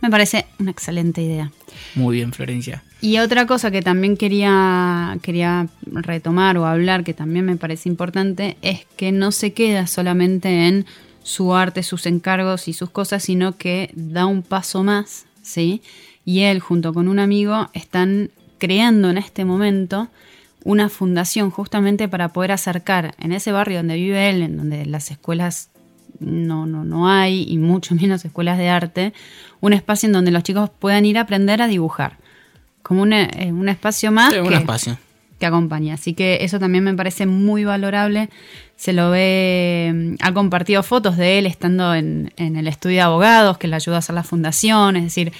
Me 0.00 0.10
parece 0.10 0.46
una 0.58 0.70
excelente 0.70 1.22
idea. 1.22 1.50
Muy 1.94 2.16
bien, 2.16 2.32
Florencia. 2.32 2.82
Y 3.02 3.18
otra 3.18 3.46
cosa 3.46 3.70
que 3.70 3.80
también 3.80 4.16
quería, 4.16 5.18
quería 5.22 5.68
retomar 5.86 6.58
o 6.58 6.66
hablar, 6.66 7.02
que 7.02 7.14
también 7.14 7.46
me 7.46 7.56
parece 7.56 7.88
importante, 7.88 8.58
es 8.60 8.84
que 8.96 9.10
no 9.10 9.32
se 9.32 9.52
queda 9.52 9.86
solamente 9.86 10.68
en 10.68 10.84
su 11.22 11.54
arte, 11.54 11.82
sus 11.82 12.04
encargos 12.06 12.68
y 12.68 12.74
sus 12.74 12.90
cosas, 12.90 13.22
sino 13.22 13.56
que 13.56 13.90
da 13.94 14.26
un 14.26 14.42
paso 14.42 14.82
más, 14.82 15.24
¿sí? 15.42 15.82
Y 16.26 16.40
él, 16.40 16.60
junto 16.60 16.92
con 16.92 17.08
un 17.08 17.18
amigo, 17.18 17.70
están 17.72 18.30
creando 18.58 19.08
en 19.08 19.16
este 19.16 19.46
momento 19.46 20.08
una 20.64 20.90
fundación 20.90 21.50
justamente 21.50 22.06
para 22.08 22.28
poder 22.28 22.52
acercar 22.52 23.14
en 23.18 23.32
ese 23.32 23.50
barrio 23.50 23.78
donde 23.78 23.94
vive 23.94 24.28
él, 24.28 24.42
en 24.42 24.58
donde 24.58 24.84
las 24.84 25.10
escuelas 25.10 25.70
no, 26.18 26.66
no, 26.66 26.84
no 26.84 27.08
hay, 27.08 27.46
y 27.48 27.56
mucho 27.56 27.94
menos 27.94 28.24
escuelas 28.26 28.58
de 28.58 28.68
arte, 28.68 29.14
un 29.60 29.72
espacio 29.72 30.06
en 30.08 30.12
donde 30.12 30.30
los 30.30 30.42
chicos 30.42 30.68
puedan 30.78 31.06
ir 31.06 31.16
a 31.16 31.22
aprender 31.22 31.62
a 31.62 31.66
dibujar. 31.66 32.18
Como 32.82 33.02
un, 33.02 33.12
eh, 33.12 33.50
un 33.52 33.68
espacio 33.68 34.10
más 34.10 34.32
Sí, 34.32 34.38
un 34.40 34.48
que, 34.48 34.54
espacio. 34.56 34.98
que 35.38 35.46
acompaña. 35.46 35.94
Así 35.94 36.14
que 36.14 36.38
eso 36.42 36.58
también 36.58 36.84
me 36.84 36.94
parece 36.94 37.26
muy 37.26 37.64
valorable. 37.64 38.30
Se 38.76 38.92
lo 38.92 39.10
ve, 39.10 39.92
mm, 39.94 40.14
ha 40.20 40.32
compartido 40.32 40.82
fotos 40.82 41.16
de 41.16 41.38
él 41.38 41.46
estando 41.46 41.94
en, 41.94 42.32
en 42.36 42.56
el 42.56 42.66
estudio 42.66 42.96
de 42.96 43.02
abogados, 43.02 43.58
que 43.58 43.68
le 43.68 43.76
ayuda 43.76 43.96
a 43.96 43.98
hacer 43.98 44.14
la 44.14 44.22
fundación. 44.22 44.96
Es 44.96 45.04
decir, 45.04 45.32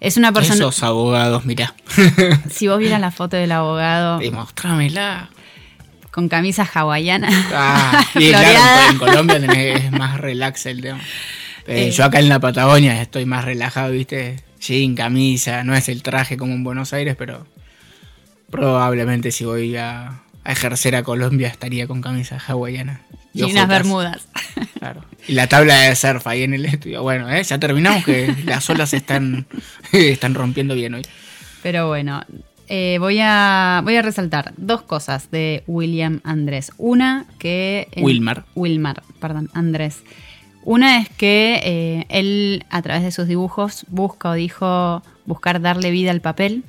es 0.00 0.16
una 0.16 0.32
persona. 0.32 0.56
Esos 0.56 0.82
abogados, 0.82 1.44
mirá. 1.44 1.74
Si 2.50 2.66
vos 2.68 2.78
vieras 2.78 3.00
la 3.00 3.10
foto 3.12 3.36
del 3.36 3.52
abogado 3.52 4.18
Demostrámela. 4.18 5.30
con 6.10 6.28
camisa 6.28 6.68
hawaiana, 6.74 7.28
Ah, 7.54 8.04
y 8.16 8.30
floreada. 8.30 8.50
claro, 8.52 8.90
en 8.92 8.98
Colombia 8.98 9.40
tenés, 9.40 9.84
es 9.84 9.92
más 9.92 10.18
relax 10.20 10.66
el 10.66 10.80
tema. 10.82 11.00
Eh, 11.66 11.88
Eh. 11.88 11.90
yo 11.92 12.04
acá 12.04 12.18
en 12.18 12.28
la 12.30 12.40
Patagonia 12.40 13.00
estoy 13.00 13.26
más 13.26 13.44
relajado, 13.44 13.92
viste, 13.92 14.36
sin 14.60 14.94
camisa, 14.94 15.64
no 15.64 15.74
es 15.74 15.88
el 15.88 16.02
traje 16.02 16.36
como 16.36 16.54
en 16.54 16.62
Buenos 16.62 16.92
Aires, 16.92 17.16
pero 17.18 17.46
probablemente 18.50 19.32
si 19.32 19.44
voy 19.44 19.76
a, 19.76 20.20
a 20.44 20.52
ejercer 20.52 20.94
a 20.94 21.02
Colombia 21.02 21.48
estaría 21.48 21.86
con 21.88 22.00
camisa 22.00 22.38
hawaiana. 22.38 23.00
y 23.34 23.42
unas 23.42 23.66
bermudas. 23.66 24.28
Claro. 24.80 25.04
Y 25.28 25.34
la 25.34 25.46
tabla 25.46 25.78
de 25.78 25.94
surf 25.94 26.26
ahí 26.26 26.42
en 26.42 26.54
el 26.54 26.64
estudio. 26.64 27.02
Bueno, 27.02 27.28
¿eh? 27.28 27.42
ya 27.44 27.58
terminamos 27.58 28.02
que 28.02 28.34
las 28.46 28.68
olas 28.70 28.94
están, 28.94 29.46
están 29.92 30.32
rompiendo 30.32 30.74
bien 30.74 30.94
hoy. 30.94 31.02
Pero 31.62 31.88
bueno, 31.88 32.24
eh, 32.66 32.96
voy, 32.98 33.18
a, 33.20 33.82
voy 33.84 33.96
a 33.96 34.02
resaltar 34.02 34.54
dos 34.56 34.80
cosas 34.80 35.30
de 35.30 35.64
William 35.66 36.20
Andrés. 36.24 36.72
Una 36.78 37.26
que... 37.38 37.88
Wilmar. 37.98 38.46
Wilmar, 38.54 39.02
perdón, 39.20 39.50
Andrés. 39.52 40.02
Una 40.64 40.98
es 40.98 41.08
que 41.08 41.60
eh, 41.62 42.06
él 42.08 42.64
a 42.70 42.82
través 42.82 43.02
de 43.02 43.12
sus 43.12 43.26
dibujos 43.26 43.86
busca 43.88 44.30
o 44.30 44.34
dijo 44.34 45.02
buscar 45.24 45.60
darle 45.60 45.90
vida 45.90 46.10
al 46.10 46.20
papel, 46.20 46.64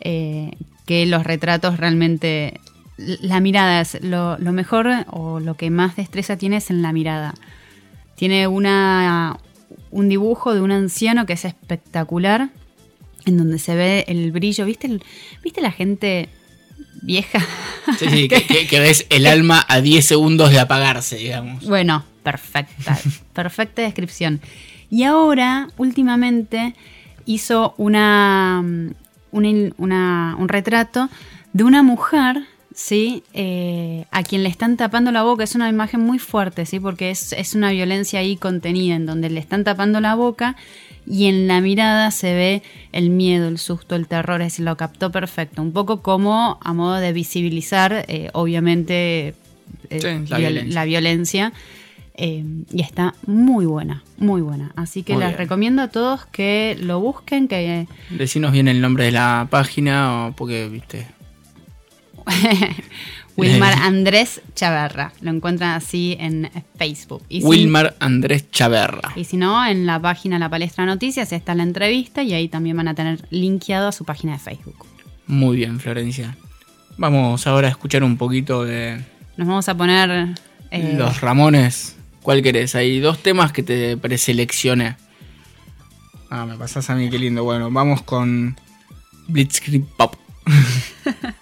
eh, 0.00 0.52
que 0.86 1.06
los 1.06 1.24
retratos 1.24 1.78
realmente... 1.78 2.60
La 2.96 3.40
mirada 3.40 3.80
es 3.80 4.00
lo, 4.02 4.38
mejor 4.38 4.88
o 5.08 5.40
lo 5.40 5.56
que 5.56 5.70
más 5.70 5.96
destreza 5.96 6.36
tiene 6.36 6.58
es 6.58 6.70
en 6.70 6.82
la 6.82 6.92
mirada. 6.92 7.34
Tiene 8.14 8.46
una, 8.46 9.38
un 9.90 10.08
dibujo 10.08 10.54
de 10.54 10.60
un 10.60 10.70
anciano 10.70 11.26
que 11.26 11.32
es 11.32 11.44
espectacular, 11.44 12.50
en 13.24 13.38
donde 13.38 13.58
se 13.58 13.74
ve 13.74 14.04
el 14.08 14.30
brillo. 14.30 14.66
¿Viste, 14.66 15.00
¿viste 15.42 15.62
la 15.62 15.72
gente 15.72 16.28
vieja? 17.02 17.38
Sí, 17.98 18.08
sí, 18.08 18.28
que, 18.28 18.42
que- 18.46 18.66
que 18.66 18.80
ves 18.80 19.06
el 19.10 19.26
alma 19.26 19.64
a 19.68 19.80
10 19.80 20.04
segundos 20.06 20.50
de 20.50 20.60
apagarse, 20.60 21.16
digamos. 21.16 21.64
Bueno, 21.66 22.04
perfecta, 22.22 22.98
perfecta 23.34 23.82
descripción. 23.82 24.40
Y 24.90 25.04
ahora, 25.04 25.68
últimamente, 25.76 26.74
hizo 27.26 27.74
una, 27.78 28.62
mm, 28.64 28.90
una 29.32 29.48
in- 29.48 29.74
una- 29.78 30.36
un 30.38 30.48
retrato 30.48 31.08
de 31.52 31.64
una 31.64 31.82
mujer, 31.82 32.42
¿sí? 32.74 33.22
Eh, 33.34 34.04
a 34.10 34.22
quien 34.22 34.42
le 34.42 34.48
están 34.48 34.76
tapando 34.76 35.10
la 35.12 35.22
boca. 35.22 35.44
Es 35.44 35.54
una 35.54 35.68
imagen 35.68 36.00
muy 36.00 36.18
fuerte, 36.18 36.64
¿sí? 36.66 36.80
Porque 36.80 37.10
es, 37.10 37.32
es 37.32 37.54
una 37.54 37.70
violencia 37.70 38.20
ahí 38.20 38.36
contenida, 38.36 38.94
en 38.94 39.06
donde 39.06 39.28
le 39.30 39.40
están 39.40 39.64
tapando 39.64 40.00
la 40.00 40.14
boca 40.14 40.56
y 41.06 41.26
en 41.26 41.48
la 41.48 41.60
mirada 41.60 42.10
se 42.10 42.32
ve 42.34 42.62
el 42.92 43.10
miedo, 43.10 43.48
el 43.48 43.58
susto, 43.58 43.94
el 43.96 44.06
terror, 44.06 44.40
es 44.40 44.48
decir, 44.52 44.64
lo 44.64 44.76
captó 44.76 45.10
perfecto. 45.10 45.60
Un 45.62 45.72
poco 45.72 46.00
como 46.02 46.58
a 46.62 46.72
modo 46.72 46.94
de 46.96 47.12
visibilizar, 47.12 48.04
eh, 48.08 48.30
obviamente, 48.32 49.34
eh, 49.90 50.00
Sí, 50.00 50.06
la 50.28 50.38
viol- 50.38 50.38
violencia. 50.38 50.74
la 50.74 50.84
violencia. 50.84 51.52
eh, 52.14 52.44
y 52.70 52.82
está 52.82 53.14
muy 53.26 53.64
buena, 53.64 54.02
muy 54.18 54.42
buena. 54.42 54.72
Así 54.76 55.02
que 55.02 55.14
Muy 55.14 55.20
les 55.22 55.30
bien. 55.30 55.38
recomiendo 55.38 55.80
a 55.80 55.88
todos 55.88 56.26
que 56.26 56.76
lo 56.78 57.00
busquen, 57.00 57.48
que 57.48 57.86
Decinos 58.10 58.52
bien 58.52 58.68
el 58.68 58.82
nombre 58.82 59.04
de 59.06 59.12
la 59.12 59.46
página 59.50 60.26
o 60.26 60.32
porque, 60.32 60.68
viste. 60.68 61.06
Wilmar 63.36 63.74
Andrés 63.82 64.40
Chaverra. 64.54 65.12
Lo 65.20 65.30
encuentran 65.30 65.70
así 65.70 66.16
en 66.20 66.50
Facebook. 66.76 67.22
Y 67.28 67.40
si- 67.40 67.46
Wilmar 67.46 67.96
Andrés 68.00 68.50
Chaverra. 68.50 69.12
y 69.16 69.24
si 69.24 69.36
no, 69.36 69.64
en 69.66 69.86
la 69.86 70.00
página 70.00 70.38
La 70.38 70.48
Palestra 70.48 70.84
Noticias 70.86 71.32
está 71.32 71.54
la 71.54 71.62
entrevista 71.62 72.22
y 72.22 72.32
ahí 72.34 72.48
también 72.48 72.76
van 72.76 72.88
a 72.88 72.94
tener 72.94 73.26
linkeado 73.30 73.88
a 73.88 73.92
su 73.92 74.04
página 74.04 74.32
de 74.34 74.38
Facebook. 74.38 74.86
Muy 75.26 75.56
bien, 75.56 75.80
Florencia. 75.80 76.36
Vamos 76.98 77.46
ahora 77.46 77.68
a 77.68 77.70
escuchar 77.70 78.04
un 78.04 78.16
poquito 78.18 78.64
de 78.64 79.00
Nos 79.36 79.48
vamos 79.48 79.68
a 79.68 79.76
poner... 79.76 80.34
eh, 80.70 80.94
los 80.98 81.20
Ramones. 81.22 81.96
¿Cuál 82.22 82.42
querés? 82.42 82.74
Hay 82.74 83.00
dos 83.00 83.18
temas 83.22 83.50
que 83.52 83.62
te 83.62 83.96
preseleccioné. 83.96 84.96
Ah, 86.30 86.44
me 86.46 86.56
pasás 86.56 86.88
a 86.90 86.94
mí, 86.94 87.08
qué 87.10 87.18
lindo. 87.18 87.44
Bueno, 87.44 87.70
vamos 87.70 88.02
con 88.02 88.56
Blitzkrieg 89.28 89.84
Pop. 89.96 90.16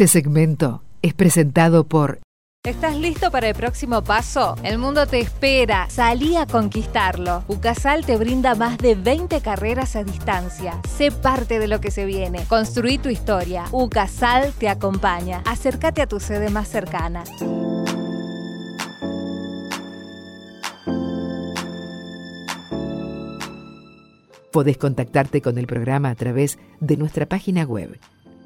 Este 0.00 0.20
segmento 0.22 0.82
es 1.02 1.12
presentado 1.12 1.84
por 1.84 2.20
¿Estás 2.64 2.96
listo 2.96 3.30
para 3.30 3.50
el 3.50 3.54
próximo 3.54 4.02
paso? 4.02 4.56
El 4.62 4.78
mundo 4.78 5.06
te 5.06 5.20
espera. 5.20 5.90
Salí 5.90 6.36
a 6.36 6.46
conquistarlo. 6.46 7.44
UCASAL 7.48 8.06
te 8.06 8.16
brinda 8.16 8.54
más 8.54 8.78
de 8.78 8.94
20 8.94 9.42
carreras 9.42 9.96
a 9.96 10.04
distancia. 10.04 10.80
Sé 10.88 11.10
parte 11.10 11.58
de 11.58 11.68
lo 11.68 11.82
que 11.82 11.90
se 11.90 12.06
viene. 12.06 12.46
Construí 12.48 12.96
tu 12.96 13.10
historia. 13.10 13.66
UCASAL 13.72 14.54
te 14.54 14.70
acompaña. 14.70 15.42
Acércate 15.44 16.00
a 16.00 16.06
tu 16.06 16.18
sede 16.18 16.48
más 16.48 16.68
cercana. 16.68 17.24
Podés 24.50 24.78
contactarte 24.78 25.42
con 25.42 25.58
el 25.58 25.66
programa 25.66 26.08
a 26.08 26.14
través 26.14 26.58
de 26.80 26.96
nuestra 26.96 27.26
página 27.26 27.64
web 27.64 28.00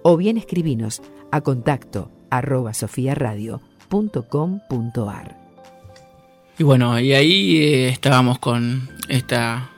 o 0.03 0.17
bien 0.17 0.37
escribinos 0.37 1.01
a 1.31 1.41
contacto 1.41 2.11
arroba 2.29 2.73
sofiaradio.com.ar. 2.73 5.37
Y 6.57 6.63
bueno, 6.63 6.99
y 6.99 7.13
ahí 7.13 7.57
eh, 7.57 7.89
estábamos 7.89 8.39
con 8.39 8.89
esta 9.09 9.69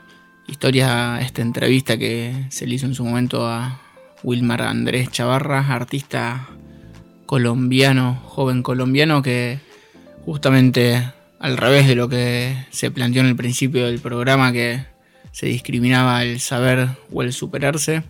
historia, 0.47 1.19
esta 1.21 1.41
entrevista 1.41 1.97
que 1.97 2.45
se 2.49 2.67
le 2.67 2.75
hizo 2.75 2.85
en 2.85 2.93
su 2.95 3.05
momento 3.05 3.47
a 3.47 3.81
Wilmar 4.23 4.61
Andrés 4.63 5.09
Chavarra, 5.11 5.73
artista 5.73 6.49
colombiano, 7.25 8.21
joven 8.25 8.63
colombiano 8.63 9.21
que 9.21 9.59
justamente 10.25 11.11
al 11.39 11.57
revés 11.57 11.87
de 11.87 11.95
lo 11.95 12.09
que 12.09 12.65
se 12.71 12.91
planteó 12.91 13.21
en 13.21 13.27
el 13.27 13.35
principio 13.35 13.85
del 13.85 13.99
programa 13.99 14.51
que 14.51 14.85
se 15.31 15.45
discriminaba 15.47 16.23
el 16.23 16.39
saber 16.39 16.89
o 17.11 17.21
el 17.21 17.33
superarse, 17.33 18.03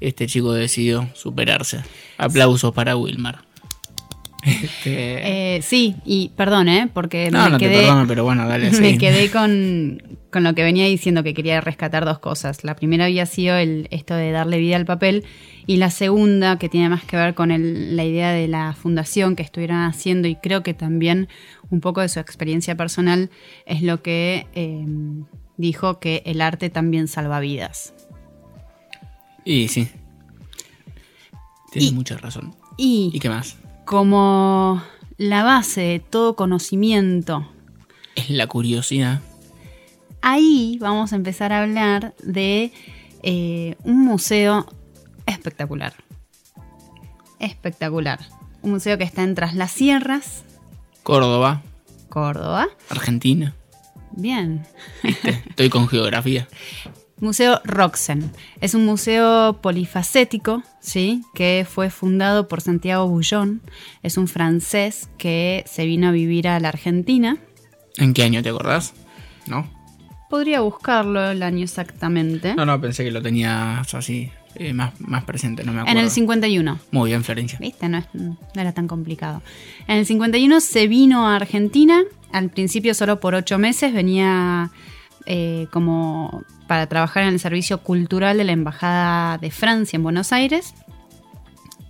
este 0.00 0.26
chico 0.26 0.52
decidió 0.52 1.08
superarse. 1.14 1.82
Aplausos 2.18 2.72
para 2.72 2.96
Wilmar. 2.96 3.45
Este, 4.46 5.56
Eh, 5.56 5.62
sí, 5.62 5.96
y 6.04 6.30
perdón, 6.36 6.68
¿eh? 6.68 6.88
Porque 6.92 7.30
no, 7.30 7.44
me 7.44 7.50
no 7.50 7.58
quedé, 7.58 7.74
te 7.74 7.80
perdono, 7.82 8.06
pero 8.06 8.24
bueno, 8.24 8.46
dale. 8.48 8.70
me 8.80 8.92
sí. 8.92 8.98
quedé 8.98 9.30
con, 9.30 10.02
con 10.30 10.44
lo 10.44 10.54
que 10.54 10.62
venía 10.62 10.86
diciendo, 10.86 11.22
que 11.22 11.34
quería 11.34 11.60
rescatar 11.60 12.04
dos 12.04 12.18
cosas. 12.20 12.62
La 12.64 12.76
primera 12.76 13.06
había 13.06 13.26
sido 13.26 13.56
el, 13.56 13.88
esto 13.90 14.14
de 14.14 14.30
darle 14.30 14.58
vida 14.58 14.76
al 14.76 14.84
papel 14.86 15.24
y 15.66 15.78
la 15.78 15.90
segunda, 15.90 16.58
que 16.58 16.68
tiene 16.68 16.88
más 16.88 17.04
que 17.04 17.16
ver 17.16 17.34
con 17.34 17.50
el- 17.50 17.96
la 17.96 18.04
idea 18.04 18.30
de 18.30 18.46
la 18.46 18.72
fundación 18.74 19.34
que 19.34 19.42
estuvieran 19.42 19.82
haciendo 19.90 20.28
y 20.28 20.36
creo 20.36 20.62
que 20.62 20.74
también 20.74 21.28
un 21.70 21.80
poco 21.80 22.00
de 22.00 22.08
su 22.08 22.20
experiencia 22.20 22.76
personal, 22.76 23.30
es 23.66 23.82
lo 23.82 24.00
que 24.02 24.46
eh, 24.54 24.86
dijo 25.56 25.98
que 25.98 26.22
el 26.24 26.40
arte 26.40 26.70
también 26.70 27.08
salva 27.08 27.40
vidas. 27.40 27.92
Y 29.44 29.66
sí. 29.68 29.88
Tienes 31.72 31.90
Y- 31.90 31.94
mucha 31.94 32.16
razón. 32.16 32.54
Y, 32.76 33.10
¿Y 33.12 33.18
qué 33.18 33.28
más? 33.28 33.56
Como 33.86 34.82
la 35.16 35.44
base 35.44 35.80
de 35.80 36.00
todo 36.00 36.36
conocimiento 36.36 37.48
Es 38.16 38.28
la 38.28 38.46
curiosidad. 38.46 39.20
ahí 40.20 40.76
vamos 40.80 41.12
a 41.12 41.16
empezar 41.16 41.52
a 41.52 41.62
hablar 41.62 42.14
de 42.22 42.72
eh, 43.22 43.76
un 43.84 44.04
museo 44.04 44.66
espectacular. 45.24 45.94
Espectacular. 47.38 48.18
Un 48.62 48.72
museo 48.72 48.98
que 48.98 49.04
está 49.04 49.22
en 49.22 49.34
Tras 49.34 49.54
las 49.54 49.70
Sierras, 49.70 50.44
Córdoba, 51.02 51.62
Córdoba. 52.08 52.66
Argentina. 52.90 53.54
Bien. 54.12 54.66
Estoy 55.48 55.68
con 55.70 55.86
geografía. 55.88 56.48
Museo 57.18 57.60
Roxen. 57.64 58.30
Es 58.60 58.74
un 58.74 58.84
museo 58.84 59.58
polifacético, 59.62 60.62
¿sí? 60.80 61.22
Que 61.34 61.66
fue 61.68 61.88
fundado 61.90 62.46
por 62.46 62.60
Santiago 62.60 63.08
Bullón. 63.08 63.62
Es 64.02 64.18
un 64.18 64.28
francés 64.28 65.08
que 65.16 65.64
se 65.66 65.86
vino 65.86 66.08
a 66.08 66.10
vivir 66.12 66.46
a 66.48 66.60
la 66.60 66.68
Argentina. 66.68 67.38
¿En 67.96 68.12
qué 68.12 68.22
año 68.24 68.42
te 68.42 68.50
acordás? 68.50 68.92
¿No? 69.46 69.66
Podría 70.28 70.60
buscarlo 70.60 71.30
el 71.30 71.42
año 71.42 71.64
exactamente. 71.64 72.54
No, 72.54 72.66
no, 72.66 72.80
pensé 72.80 73.04
que 73.04 73.10
lo 73.12 73.22
tenías 73.22 73.94
así, 73.94 74.30
eh, 74.56 74.72
más, 74.74 75.00
más 75.00 75.24
presente, 75.24 75.62
no 75.64 75.72
me 75.72 75.80
acuerdo. 75.80 75.98
en 75.98 76.04
el 76.04 76.10
51. 76.10 76.78
Muy 76.90 77.10
bien, 77.10 77.24
Florencia. 77.24 77.58
¿Viste? 77.60 77.88
No, 77.88 77.98
es- 77.98 78.08
no 78.14 78.36
era 78.54 78.72
tan 78.72 78.88
complicado. 78.88 79.40
En 79.86 79.96
el 79.98 80.04
51 80.06 80.60
se 80.60 80.86
vino 80.88 81.28
a 81.28 81.36
Argentina, 81.36 82.02
al 82.32 82.50
principio 82.50 82.92
solo 82.92 83.20
por 83.20 83.34
ocho 83.34 83.56
meses, 83.56 83.94
venía 83.94 84.70
eh, 85.26 85.66
como 85.72 86.42
para 86.66 86.86
trabajar 86.86 87.22
en 87.24 87.30
el 87.30 87.40
servicio 87.40 87.78
cultural 87.82 88.38
de 88.38 88.44
la 88.44 88.52
Embajada 88.52 89.38
de 89.38 89.50
Francia 89.50 89.96
en 89.96 90.02
Buenos 90.02 90.32
Aires. 90.32 90.74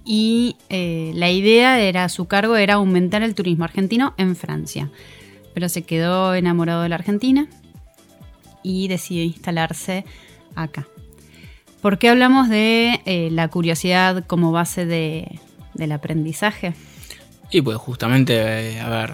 Y 0.05 0.57
eh, 0.69 1.13
la 1.15 1.31
idea 1.31 1.81
era, 1.81 2.09
su 2.09 2.27
cargo 2.27 2.57
era 2.57 2.75
aumentar 2.75 3.23
el 3.23 3.35
turismo 3.35 3.65
argentino 3.65 4.15
en 4.19 4.37
Francia. 4.37 4.91
Pero 5.55 5.69
se 5.69 5.83
quedó 5.83 6.35
enamorado 6.35 6.83
de 6.83 6.89
la 6.91 6.97
Argentina 6.97 7.49
y 8.63 8.89
decidió 8.89 9.25
instalarse 9.25 10.05
acá. 10.55 10.87
¿Por 11.81 11.99
qué 11.99 12.09
hablamos 12.09 12.49
de 12.49 13.01
eh, 13.05 13.29
la 13.33 13.49
curiosidad 13.49 14.25
como 14.27 14.53
base 14.53 14.87
de- 14.87 15.41
del 15.75 15.93
aprendizaje? 15.93 16.75
Y 17.51 17.63
pues 17.63 17.77
justamente, 17.79 18.35
eh, 18.75 18.81
a 18.81 18.89
ver, 18.89 19.13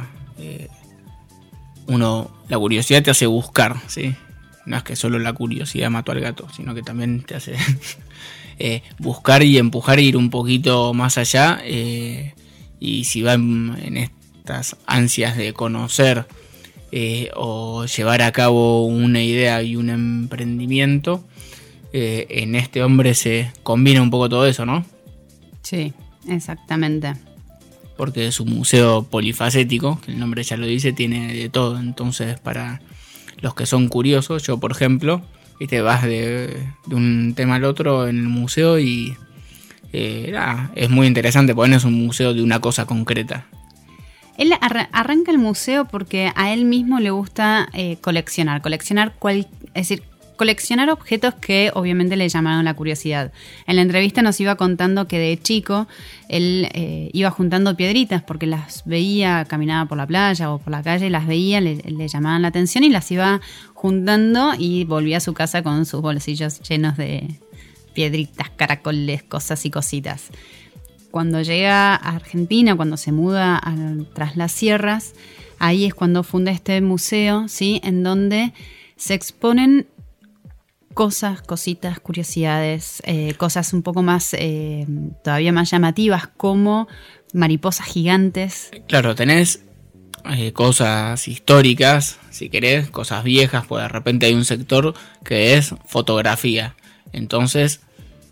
uno, 1.87 2.31
la 2.49 2.59
curiosidad 2.59 3.03
te 3.03 3.11
hace 3.11 3.27
buscar, 3.27 3.77
¿sí? 3.89 4.15
No 4.67 4.77
es 4.77 4.83
que 4.83 4.97
solo 4.97 5.19
la 5.19 5.33
curiosidad 5.33 5.91
mató 5.91 6.13
al 6.13 6.21
gato, 6.21 6.49
sino 6.55 6.75
que 6.75 6.83
también 6.83 7.23
te 7.23 7.35
hace 7.35 7.57
eh, 8.59 8.83
buscar 8.99 9.43
y 9.43 9.59
empujar 9.59 9.99
e 9.99 10.03
ir 10.03 10.17
un 10.17 10.31
poquito 10.31 10.95
más 10.95 11.19
allá. 11.19 11.61
eh, 11.65 12.35
y 12.81 13.05
si 13.05 13.23
va 13.23 13.35
en, 13.35 13.77
en 13.83 13.97
estas 13.97 14.77
ansias 14.87 15.37
de 15.37 15.53
conocer 15.53 16.27
eh, 16.91 17.31
o 17.37 17.87
llevar 17.87 18.23
a 18.23 18.33
cabo 18.33 18.85
una 18.87 19.23
idea 19.23 19.63
y 19.63 19.77
un 19.77 19.89
emprendimiento, 19.91 21.25
en 21.93 22.55
este 22.55 22.83
hombre 22.83 23.15
se 23.15 23.53
combina 23.63 24.01
un 24.01 24.11
poco 24.11 24.29
todo 24.29 24.47
eso, 24.47 24.65
¿no? 24.65 24.85
Sí, 25.63 25.93
exactamente. 26.29 27.15
porque 27.97 28.27
es 28.27 28.41
un 28.41 28.51
museo 28.55 29.05
polifacético, 29.05 30.01
que 30.01 30.13
el 30.13 30.19
nombre 30.19 30.43
ya 30.43 30.57
lo 30.57 30.67
dice, 30.67 30.93
tiene 30.93 31.35
de 31.35 31.49
todo. 31.51 31.79
Entonces, 31.79 32.41
para 32.41 32.81
los 33.41 33.55
que 33.55 33.67
son 33.67 33.89
curiosos, 33.89 34.43
yo 34.45 34.59
por 34.59 34.71
ejemplo, 34.73 35.23
y 35.59 35.67
te 35.67 35.81
vas 35.81 36.03
de, 36.03 36.67
un 36.91 37.35
tema 37.37 37.57
al 37.57 37.65
otro 37.65 38.09
en 38.09 38.17
el 38.19 38.29
museo 38.29 38.79
y 38.79 39.17
eh, 39.93 40.35
es 40.75 40.91
muy 40.91 41.07
interesante, 41.07 41.55
porque 41.55 41.71
no 41.71 41.77
es 41.77 41.85
un 41.85 41.95
museo 41.95 42.35
de 42.35 42.43
una 42.43 42.61
cosa 42.61 42.87
concreta. 42.87 43.47
Él 44.39 44.53
arra- 44.61 44.89
arranca 44.93 45.31
el 45.31 45.39
museo 45.39 45.87
porque 45.87 46.33
a 46.35 46.53
él 46.53 46.65
mismo 46.65 46.99
le 47.01 47.11
gusta 47.11 47.69
eh, 47.75 47.99
coleccionar, 48.01 48.63
coleccionar 48.63 49.15
cual, 49.19 49.47
es 49.75 49.89
decir, 49.89 50.03
coleccionar 50.37 50.91
objetos 50.91 51.35
que 51.35 51.71
obviamente 51.75 52.17
le 52.17 52.29
llamaron 52.29 52.65
la 52.65 52.75
curiosidad. 52.75 53.33
En 53.67 53.77
la 53.77 53.83
entrevista 53.83 54.23
nos 54.23 54.41
iba 54.41 54.57
contando 54.57 55.07
que 55.09 55.19
de 55.19 55.41
chico 55.41 55.87
él 56.29 56.69
eh, 56.73 57.11
iba 57.13 57.31
juntando 57.31 57.77
piedritas 57.77 58.23
porque 58.23 58.47
las 58.47 58.83
veía, 58.85 59.45
caminaba 59.45 59.89
por 59.89 59.99
la 59.99 60.07
playa 60.07 60.53
o 60.53 60.59
por 60.59 60.71
la 60.71 60.83
calle, 60.83 61.11
las 61.11 61.27
veía, 61.27 61.61
le, 61.61 62.09
llamaban 62.09 62.43
la 62.43 62.49
atención 62.49 62.85
y 62.85 62.91
las 62.91 63.11
iba 63.11 63.41
juntando 63.75 64.53
y 64.59 64.85
volvía 64.85 65.19
a 65.19 65.21
su 65.21 65.35
casa 65.35 65.63
con 65.63 65.87
sus 65.87 66.01
bolsillos 66.01 66.61
llenos 66.61 66.97
de 66.97 67.29
piedritas, 67.95 68.51
caracoles, 68.51 69.23
cosas 69.23 69.65
y 69.67 69.71
cositas 69.71 70.31
cuando 71.13 71.43
llega 71.43 71.95
a 71.95 72.17
Argentina, 72.17 72.75
cuando 72.75 72.97
se 72.97 73.13
muda 73.13 73.61
tras 74.15 74.37
las 74.37 74.51
sierras, 74.51 75.13
ahí 75.61 75.85
es 75.85 75.95
cuando 75.95 76.25
funda 76.25 76.51
este 76.51 76.81
museo, 76.81 77.47
¿sí? 77.47 77.81
En 77.85 78.03
donde 78.03 78.53
se 78.97 79.15
exponen 79.15 79.87
cosas, 80.93 81.43
cositas, 81.43 82.01
curiosidades, 82.01 83.03
eh, 83.05 83.35
cosas 83.35 83.73
un 83.73 83.83
poco 83.83 84.03
más, 84.03 84.35
eh, 84.35 84.87
todavía 85.25 85.53
más 85.53 85.71
llamativas, 85.71 86.29
como 86.29 86.89
mariposas 87.33 87.87
gigantes. 87.87 88.71
Claro, 88.89 89.15
tenés 89.15 89.65
eh, 90.31 90.53
cosas 90.53 91.27
históricas, 91.29 92.19
si 92.31 92.49
querés, 92.49 92.91
cosas 92.91 93.25
viejas, 93.25 93.67
pues 93.67 93.83
de 93.83 93.89
repente 93.89 94.27
hay 94.27 94.35
un 94.35 94.45
sector 94.45 94.95
que 95.25 95.55
es 95.55 95.75
fotografía. 95.87 96.77
Entonces, 97.13 97.81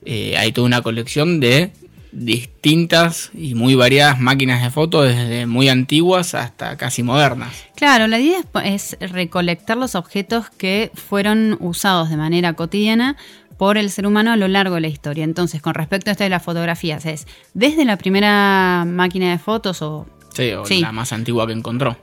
hay 0.06 0.52
toda 0.52 0.66
una 0.66 0.80
colección 0.80 1.40
de 1.40 1.72
distintas 2.12 3.30
y 3.34 3.54
muy 3.54 3.74
variadas 3.74 4.18
máquinas 4.20 4.62
de 4.62 4.70
fotos, 4.70 5.06
desde 5.06 5.46
muy 5.46 5.68
antiguas 5.68 6.34
hasta 6.34 6.76
casi 6.76 7.02
modernas. 7.02 7.52
Claro, 7.76 8.06
la 8.06 8.18
idea 8.18 8.40
es, 8.64 8.96
es 9.00 9.10
recolectar 9.12 9.76
los 9.76 9.94
objetos 9.94 10.50
que 10.50 10.90
fueron 10.94 11.56
usados 11.60 12.10
de 12.10 12.16
manera 12.16 12.52
cotidiana 12.54 13.16
por 13.58 13.76
el 13.76 13.90
ser 13.90 14.06
humano 14.06 14.32
a 14.32 14.36
lo 14.36 14.48
largo 14.48 14.76
de 14.76 14.80
la 14.82 14.88
historia. 14.88 15.24
Entonces, 15.24 15.60
con 15.60 15.74
respecto 15.74 16.10
a 16.10 16.12
esto 16.12 16.24
de 16.24 16.30
las 16.30 16.42
fotografías, 16.42 17.04
es 17.06 17.26
desde 17.54 17.84
la 17.84 17.96
primera 17.98 18.84
máquina 18.86 19.30
de 19.30 19.38
fotos 19.38 19.82
o 19.82 20.06
Sí, 20.32 20.52
o 20.52 20.64
Sí. 20.64 20.80
la 20.80 20.92
más 20.92 21.12
antigua 21.12 21.46
que 21.46 21.52
encontró. 21.52 21.96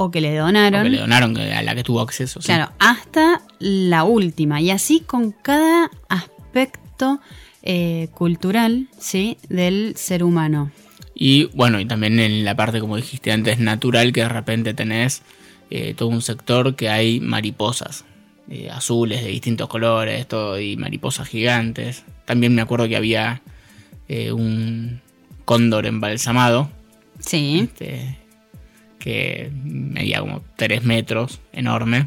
o 0.00 0.12
que 0.12 0.20
le 0.20 0.36
donaron. 0.36 0.82
O 0.82 0.84
que 0.84 0.90
le 0.90 0.98
donaron 1.00 1.36
a 1.36 1.60
la 1.62 1.74
que 1.74 1.82
tuvo 1.82 2.00
acceso. 2.00 2.40
sí. 2.40 2.46
Claro, 2.46 2.70
hasta 2.78 3.40
la 3.58 4.04
última. 4.04 4.60
Y 4.60 4.70
así 4.70 5.00
con 5.00 5.32
cada 5.32 5.90
aspecto 6.08 7.20
eh, 7.62 8.08
cultural, 8.14 8.88
¿sí? 8.98 9.36
Del 9.48 9.94
ser 9.96 10.22
humano. 10.24 10.70
Y 11.14 11.44
bueno, 11.54 11.80
y 11.80 11.84
también 11.86 12.20
en 12.20 12.44
la 12.44 12.54
parte, 12.54 12.80
como 12.80 12.96
dijiste 12.96 13.32
antes, 13.32 13.58
natural, 13.58 14.12
que 14.12 14.20
de 14.22 14.28
repente 14.28 14.74
tenés 14.74 15.22
eh, 15.70 15.94
todo 15.96 16.08
un 16.08 16.22
sector 16.22 16.76
que 16.76 16.88
hay 16.88 17.18
mariposas 17.20 18.04
eh, 18.48 18.70
azules 18.70 19.22
de 19.22 19.28
distintos 19.30 19.68
colores, 19.68 20.26
todo, 20.28 20.60
y 20.60 20.76
mariposas 20.76 21.28
gigantes. 21.28 22.04
También 22.24 22.54
me 22.54 22.62
acuerdo 22.62 22.88
que 22.88 22.96
había 22.96 23.42
un 24.32 25.00
cóndor 25.44 25.84
embalsamado, 25.86 26.70
Sí. 27.18 27.60
este, 27.64 28.16
que 28.98 29.50
medía 29.64 30.20
como 30.20 30.42
3 30.56 30.82
metros, 30.84 31.40
enorme. 31.52 32.06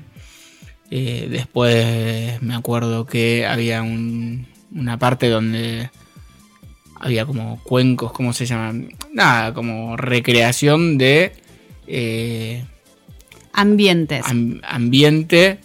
Eh, 0.89 1.28
después 1.30 2.41
me 2.41 2.56
acuerdo 2.56 3.06
que 3.06 3.45
había 3.45 3.82
un- 3.84 4.47
una 4.74 4.98
parte 4.98 5.30
donde 5.30 5.90
había 7.00 7.26
como 7.26 7.60
cuencos, 7.64 8.12
¿cómo 8.12 8.32
se 8.34 8.46
llaman? 8.46 8.90
Nada, 9.14 9.54
como 9.54 9.98
recreación 9.98 10.98
de 10.98 11.34
eh, 11.88 12.64
Ambientes. 13.54 14.24
am- 14.26 14.62
ambiente 14.64 15.60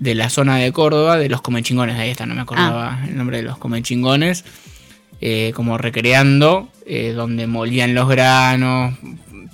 de 0.00 0.14
la 0.14 0.28
zona 0.28 0.56
de 0.56 0.72
Córdoba, 0.72 1.16
de 1.16 1.28
los 1.28 1.40
comechingones, 1.40 1.96
ahí 1.98 2.10
está, 2.10 2.26
no 2.26 2.34
me 2.34 2.42
acordaba 2.42 3.00
el 3.08 3.16
nombre 3.16 3.38
de 3.38 3.44
los 3.44 3.56
comechingones, 3.56 4.44
eh, 5.20 5.52
como 5.54 5.78
recreando 5.78 6.68
eh, 6.86 7.12
donde 7.12 7.46
molían 7.46 7.94
los 7.94 8.08
granos, 8.08 8.94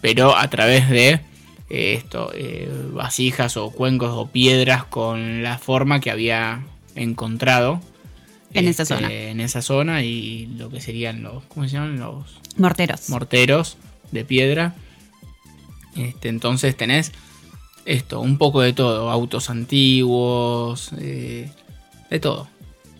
pero 0.00 0.36
a 0.36 0.48
través 0.48 0.88
de 0.88 1.20
esto, 1.68 2.32
vasijas 2.92 3.56
o 3.56 3.70
cuencos 3.70 4.10
o 4.12 4.26
piedras 4.32 4.82
con 4.84 5.42
la 5.44 5.58
forma 5.58 6.00
que 6.00 6.10
había 6.10 6.62
encontrado. 6.96 7.80
En 8.52 8.66
esa 8.66 8.82
este, 8.82 8.94
zona. 8.96 9.12
En 9.12 9.40
esa 9.40 9.62
zona 9.62 10.02
y 10.02 10.46
lo 10.58 10.70
que 10.70 10.80
serían 10.80 11.22
los, 11.22 11.44
¿cómo 11.44 11.66
se 11.66 11.74
llaman? 11.74 11.98
Los 11.98 12.38
Morteros. 12.56 13.08
morteros 13.08 13.76
de 14.10 14.24
piedra. 14.24 14.74
Este, 15.96 16.28
entonces 16.28 16.76
tenés 16.76 17.12
esto, 17.84 18.20
un 18.20 18.38
poco 18.38 18.60
de 18.60 18.72
todo, 18.72 19.10
autos 19.10 19.50
antiguos, 19.50 20.90
eh, 20.98 21.50
de 22.10 22.20
todo, 22.20 22.48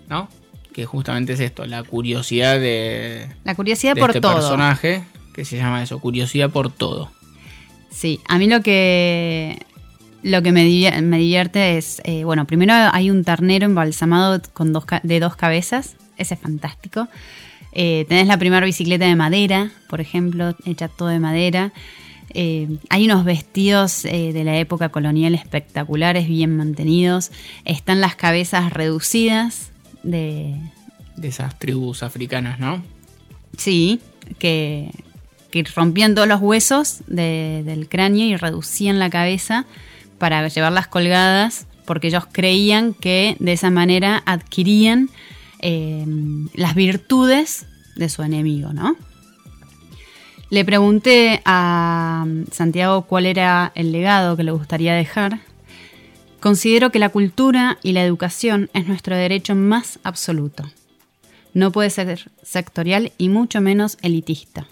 ¿no? 0.08 0.28
Que 0.72 0.86
justamente 0.86 1.32
es 1.34 1.40
esto, 1.40 1.66
la 1.66 1.82
curiosidad 1.82 2.58
de, 2.58 3.28
la 3.44 3.54
curiosidad 3.54 3.94
de 3.94 4.00
por 4.00 4.10
este 4.10 4.20
todo. 4.20 4.34
personaje, 4.34 5.04
que 5.34 5.44
se 5.44 5.56
llama 5.56 5.82
eso, 5.82 5.98
curiosidad 6.00 6.50
por 6.50 6.72
todo. 6.72 7.10
Sí, 7.90 8.20
a 8.28 8.38
mí 8.38 8.46
lo 8.46 8.62
que 8.62 9.58
lo 10.22 10.42
que 10.42 10.52
me, 10.52 10.64
divier- 10.64 11.00
me 11.02 11.18
divierte 11.18 11.78
es, 11.78 12.00
eh, 12.04 12.24
bueno, 12.24 12.46
primero 12.46 12.72
hay 12.92 13.10
un 13.10 13.24
ternero 13.24 13.66
embalsamado 13.66 14.40
con 14.52 14.72
dos 14.72 14.84
de 15.02 15.20
dos 15.20 15.36
cabezas, 15.36 15.96
ese 16.16 16.34
es 16.34 16.40
fantástico. 16.40 17.08
Eh, 17.72 18.04
tenés 18.08 18.26
la 18.26 18.36
primera 18.38 18.66
bicicleta 18.66 19.06
de 19.06 19.14
madera, 19.16 19.70
por 19.88 20.00
ejemplo, 20.00 20.56
hecha 20.64 20.88
todo 20.88 21.08
de 21.08 21.20
madera. 21.20 21.72
Eh, 22.34 22.68
hay 22.90 23.04
unos 23.06 23.24
vestidos 23.24 24.04
eh, 24.04 24.32
de 24.32 24.44
la 24.44 24.56
época 24.58 24.88
colonial 24.90 25.34
espectaculares, 25.34 26.28
bien 26.28 26.56
mantenidos. 26.56 27.30
Están 27.64 28.00
las 28.00 28.14
cabezas 28.16 28.72
reducidas 28.72 29.70
de, 30.02 30.54
De 31.16 31.28
esas 31.28 31.58
tribus 31.58 32.02
africanas, 32.02 32.58
¿no? 32.60 32.82
Sí, 33.56 34.00
que, 34.38 34.90
que 35.50 35.64
rompían 35.74 36.14
todos 36.14 36.28
los 36.28 36.40
huesos 36.40 36.98
de- 37.08 37.62
del 37.64 37.88
cráneo 37.88 38.24
y 38.26 38.36
reducían 38.36 38.98
la 38.98 39.10
cabeza 39.10 39.66
para 40.20 40.46
llevarlas 40.46 40.86
colgadas, 40.86 41.66
porque 41.86 42.08
ellos 42.08 42.24
creían 42.30 42.94
que 42.94 43.36
de 43.40 43.54
esa 43.54 43.70
manera 43.70 44.22
adquirían 44.26 45.08
eh, 45.58 46.04
las 46.54 46.76
virtudes 46.76 47.66
de 47.96 48.08
su 48.08 48.22
enemigo, 48.22 48.72
¿no? 48.72 48.96
Le 50.50 50.64
pregunté 50.64 51.40
a 51.44 52.26
Santiago 52.52 53.02
cuál 53.02 53.24
era 53.24 53.72
el 53.74 53.92
legado 53.92 54.36
que 54.36 54.44
le 54.44 54.52
gustaría 54.52 54.94
dejar. 54.94 55.40
Considero 56.38 56.90
que 56.90 56.98
la 56.98 57.08
cultura 57.08 57.78
y 57.82 57.92
la 57.92 58.04
educación 58.04 58.68
es 58.74 58.86
nuestro 58.86 59.16
derecho 59.16 59.54
más 59.54 60.00
absoluto. 60.02 60.64
No 61.54 61.72
puede 61.72 61.90
ser 61.90 62.30
sectorial 62.42 63.12
y 63.16 63.30
mucho 63.30 63.60
menos 63.60 63.96
elitista. 64.02 64.66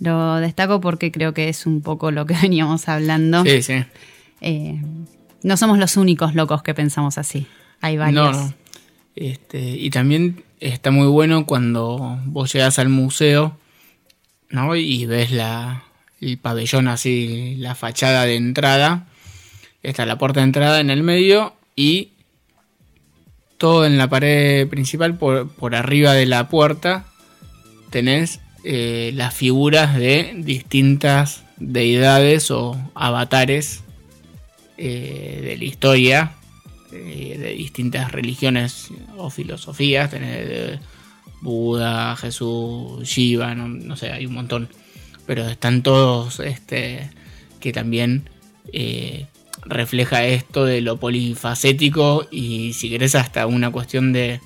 Lo 0.00 0.36
destaco 0.36 0.80
porque 0.80 1.12
creo 1.12 1.34
que 1.34 1.48
es 1.48 1.66
un 1.66 1.82
poco 1.82 2.10
lo 2.10 2.26
que 2.26 2.34
veníamos 2.42 2.88
hablando. 2.88 3.44
Sí, 3.44 3.62
sí. 3.62 3.84
Eh, 4.46 4.78
no 5.42 5.56
somos 5.56 5.78
los 5.78 5.96
únicos 5.96 6.34
locos 6.34 6.62
que 6.62 6.74
pensamos 6.74 7.16
así. 7.16 7.46
Hay 7.80 7.96
varios. 7.96 8.36
No, 8.36 8.42
no. 8.44 8.54
Este, 9.16 9.58
y 9.70 9.88
también 9.88 10.44
está 10.60 10.90
muy 10.90 11.06
bueno 11.06 11.46
cuando 11.46 12.18
vos 12.26 12.52
llegas 12.52 12.78
al 12.78 12.90
museo, 12.90 13.56
¿no? 14.50 14.76
Y 14.76 15.06
ves 15.06 15.30
la, 15.30 15.84
el 16.20 16.36
pabellón 16.36 16.88
así, 16.88 17.56
la 17.58 17.74
fachada 17.74 18.26
de 18.26 18.36
entrada. 18.36 19.06
Está 19.82 20.04
la 20.04 20.18
puerta 20.18 20.40
de 20.40 20.44
entrada 20.44 20.80
en 20.80 20.90
el 20.90 21.02
medio 21.02 21.54
y 21.74 22.10
todo 23.56 23.86
en 23.86 23.96
la 23.96 24.08
pared 24.08 24.68
principal, 24.68 25.16
por, 25.16 25.48
por 25.48 25.74
arriba 25.74 26.12
de 26.12 26.26
la 26.26 26.48
puerta, 26.50 27.06
tenés 27.88 28.40
eh, 28.64 29.12
las 29.14 29.32
figuras 29.34 29.94
de 29.94 30.34
distintas 30.36 31.44
deidades 31.56 32.50
o 32.50 32.76
avatares 32.94 33.83
eh, 34.76 35.40
de 35.42 35.56
la 35.56 35.64
historia 35.64 36.32
eh, 36.92 37.36
de 37.38 37.54
distintas 37.54 38.10
religiones 38.10 38.88
o 39.16 39.30
filosofías, 39.30 40.10
tenés 40.10 40.80
Buda, 41.40 42.16
Jesús, 42.16 43.06
Shiva, 43.06 43.54
no, 43.54 43.68
no 43.68 43.96
sé, 43.96 44.10
hay 44.10 44.26
un 44.26 44.34
montón, 44.34 44.68
pero 45.26 45.48
están 45.48 45.82
todos, 45.82 46.40
este, 46.40 47.10
que 47.60 47.72
también 47.72 48.28
eh, 48.72 49.26
refleja 49.64 50.26
esto 50.26 50.64
de 50.64 50.80
lo 50.80 50.98
polifacético 50.98 52.26
y 52.30 52.72
si 52.72 52.90
querés 52.90 53.14
hasta 53.14 53.46
una 53.46 53.70
cuestión 53.70 54.12
de 54.12 54.40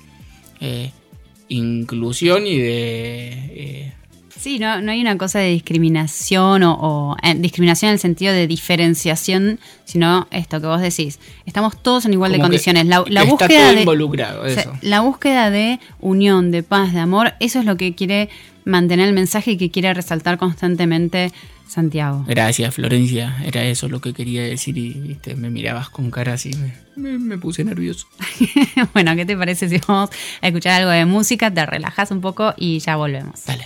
inclusión 1.47 2.45
y 2.45 2.57
de... 2.57 3.98
Sí, 4.39 4.57
no, 4.57 4.81
no 4.81 4.91
hay 4.91 5.01
una 5.01 5.17
cosa 5.17 5.39
de 5.39 5.49
discriminación 5.49 6.63
o, 6.63 6.73
o, 6.79 7.17
eh, 7.23 7.35
discriminación 7.35 7.89
en 7.89 7.93
el 7.93 7.99
sentido 7.99 8.31
de 8.33 8.47
diferenciación, 8.47 9.59
sino 9.85 10.27
esto 10.31 10.61
que 10.61 10.67
vos 10.67 10.79
decís. 10.81 11.19
Estamos 11.45 11.81
todos 11.81 12.05
en 12.05 12.13
igual 12.13 12.31
de 12.31 12.37
como 12.37 12.45
condiciones. 12.47 12.85
La, 12.85 13.03
la 13.07 13.21
está 13.21 13.31
búsqueda 13.31 13.59
todo 13.65 13.73
de, 13.73 13.79
involucrado, 13.81 14.41
o 14.43 14.49
sea, 14.49 14.61
eso. 14.61 14.73
la 14.81 15.01
búsqueda 15.01 15.49
de 15.49 15.79
unión, 15.99 16.51
de 16.51 16.63
paz, 16.63 16.93
de 16.93 16.99
amor, 16.99 17.33
eso 17.41 17.59
es 17.59 17.65
lo 17.65 17.75
que 17.75 17.95
quiere 17.95 18.29
mantener 18.65 19.07
el 19.09 19.13
mensaje 19.13 19.51
y 19.51 19.57
que 19.57 19.71
quiere 19.71 19.93
resaltar 19.93 20.37
constantemente 20.37 21.31
Santiago. 21.67 22.23
Gracias, 22.27 22.73
Florencia. 22.75 23.37
Era 23.45 23.63
eso 23.65 23.89
lo 23.89 23.99
que 24.01 24.13
quería 24.13 24.41
decir 24.43 24.77
y 24.77 24.91
viste, 24.93 25.35
me 25.35 25.49
mirabas 25.49 25.89
con 25.89 26.11
cara 26.11 26.33
así. 26.33 26.51
Me, 26.55 26.73
me- 27.11 27.19
me 27.19 27.37
puse 27.37 27.63
nervioso. 27.63 28.07
bueno, 28.93 29.15
¿qué 29.15 29.25
te 29.25 29.35
parece 29.35 29.67
si 29.69 29.79
vamos 29.87 30.09
a 30.41 30.47
escuchar 30.47 30.79
algo 30.79 30.91
de 30.91 31.05
música? 31.05 31.53
Te 31.53 31.65
relajas 31.65 32.11
un 32.11 32.21
poco 32.21 32.53
y 32.57 32.79
ya 32.79 32.95
volvemos. 32.95 33.43
Dale. 33.45 33.65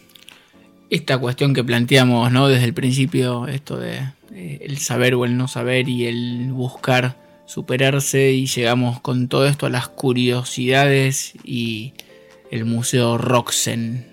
esta 0.91 1.17
cuestión 1.17 1.53
que 1.55 1.63
planteamos, 1.63 2.31
¿no? 2.31 2.47
Desde 2.47 2.65
el 2.65 2.73
principio, 2.75 3.47
esto 3.47 3.77
de 3.77 4.01
eh, 4.33 4.59
el 4.61 4.77
saber 4.77 5.15
o 5.15 5.25
el 5.25 5.35
no 5.37 5.47
saber 5.47 5.89
y 5.89 6.05
el 6.05 6.51
buscar 6.51 7.17
superarse 7.47 8.31
y 8.31 8.45
llegamos 8.45 8.99
con 9.01 9.27
todo 9.27 9.47
esto 9.47 9.65
a 9.65 9.69
las 9.69 9.87
curiosidades 9.89 11.33
y 11.43 11.93
el 12.51 12.65
Museo 12.65 13.17
Roxen. 13.17 14.05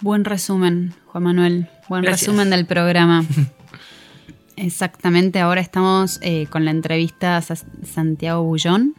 Buen 0.00 0.24
resumen, 0.24 0.94
Juan 1.06 1.24
Manuel. 1.24 1.68
Buen 1.88 2.02
Gracias. 2.02 2.28
resumen 2.28 2.50
del 2.50 2.64
programa. 2.66 3.24
Exactamente, 4.56 5.40
ahora 5.40 5.60
estamos 5.60 6.18
eh, 6.22 6.46
con 6.50 6.64
la 6.64 6.70
entrevista 6.70 7.36
a 7.36 7.42
Sa- 7.42 7.56
Santiago 7.84 8.42
Bullón, 8.44 8.94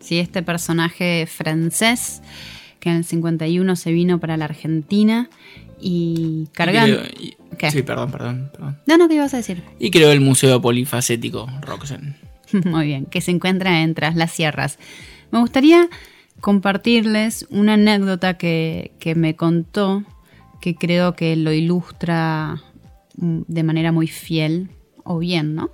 ¿sí? 0.00 0.18
este 0.18 0.42
personaje 0.42 1.26
francés 1.26 2.20
que 2.78 2.90
en 2.90 2.96
el 2.96 3.04
51 3.04 3.74
se 3.74 3.90
vino 3.90 4.20
para 4.20 4.36
la 4.36 4.44
Argentina 4.44 5.28
y 5.80 6.46
cargando... 6.52 6.96
Y 6.96 7.08
creo- 7.08 7.20
y- 7.20 7.36
¿Qué? 7.58 7.70
Sí, 7.72 7.82
perdón, 7.82 8.12
perdón, 8.12 8.50
perdón. 8.52 8.78
No, 8.86 8.96
no, 8.98 9.08
¿qué 9.08 9.14
ibas 9.16 9.34
a 9.34 9.38
decir? 9.38 9.64
Y 9.80 9.90
creó 9.90 10.12
el 10.12 10.20
Museo 10.20 10.60
Polifacético 10.60 11.48
Roxen. 11.62 12.16
Muy 12.64 12.86
bien, 12.86 13.06
que 13.06 13.20
se 13.20 13.32
encuentra 13.32 13.82
en 13.82 13.94
Tras 13.94 14.14
las 14.14 14.30
Sierras. 14.30 14.78
Me 15.32 15.40
gustaría 15.40 15.88
compartirles 16.40 17.46
una 17.50 17.74
anécdota 17.74 18.34
que, 18.38 18.92
que 19.00 19.16
me 19.16 19.34
contó, 19.34 20.04
que 20.60 20.76
creo 20.76 21.14
que 21.16 21.34
lo 21.34 21.52
ilustra 21.52 22.62
mm, 23.16 23.40
de 23.48 23.62
manera 23.64 23.90
muy 23.90 24.06
fiel, 24.06 24.68
o 25.02 25.18
bien, 25.18 25.56
¿no? 25.56 25.70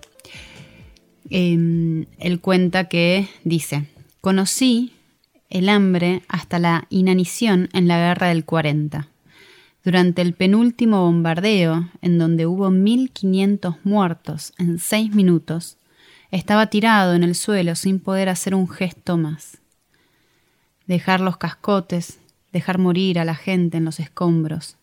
Em, 1.31 2.07
él 2.19 2.41
cuenta 2.41 2.89
que 2.89 3.29
dice, 3.45 3.85
conocí 4.21 4.93
el 5.51 5.69
hambre 5.69 6.23
hasta 6.29 6.59
la 6.59 6.87
inanición 6.91 7.69
en 7.73 7.89
la 7.89 7.99
guerra 7.99 8.29
del 8.29 8.45
40. 8.45 9.09
Durante 9.85 10.23
el 10.23 10.33
penúltimo 10.33 11.03
bombardeo, 11.03 11.91
en 12.01 12.19
donde 12.19 12.47
hubo 12.47 12.71
1.500 12.71 13.77
muertos 13.85 14.55
en 14.57 14.79
seis 14.79 15.15
minutos, 15.15 15.77
estaba 16.31 16.69
tirado 16.69 17.13
en 17.13 17.23
el 17.23 17.35
suelo 17.35 17.75
sin 17.75 18.01
poder 18.01 18.31
hacer 18.31 18.55
un 18.55 18.67
gesto 18.67 19.19
más. 19.19 19.59
Dejar 20.87 21.21
los 21.21 21.37
cascotes, 21.37 22.19
dejar 22.51 22.79
morir 22.79 23.19
a 23.19 23.27
la 23.27 23.35
gente 23.35 23.77
en 23.77 23.85
los 23.85 24.01
escombros. 24.01 24.77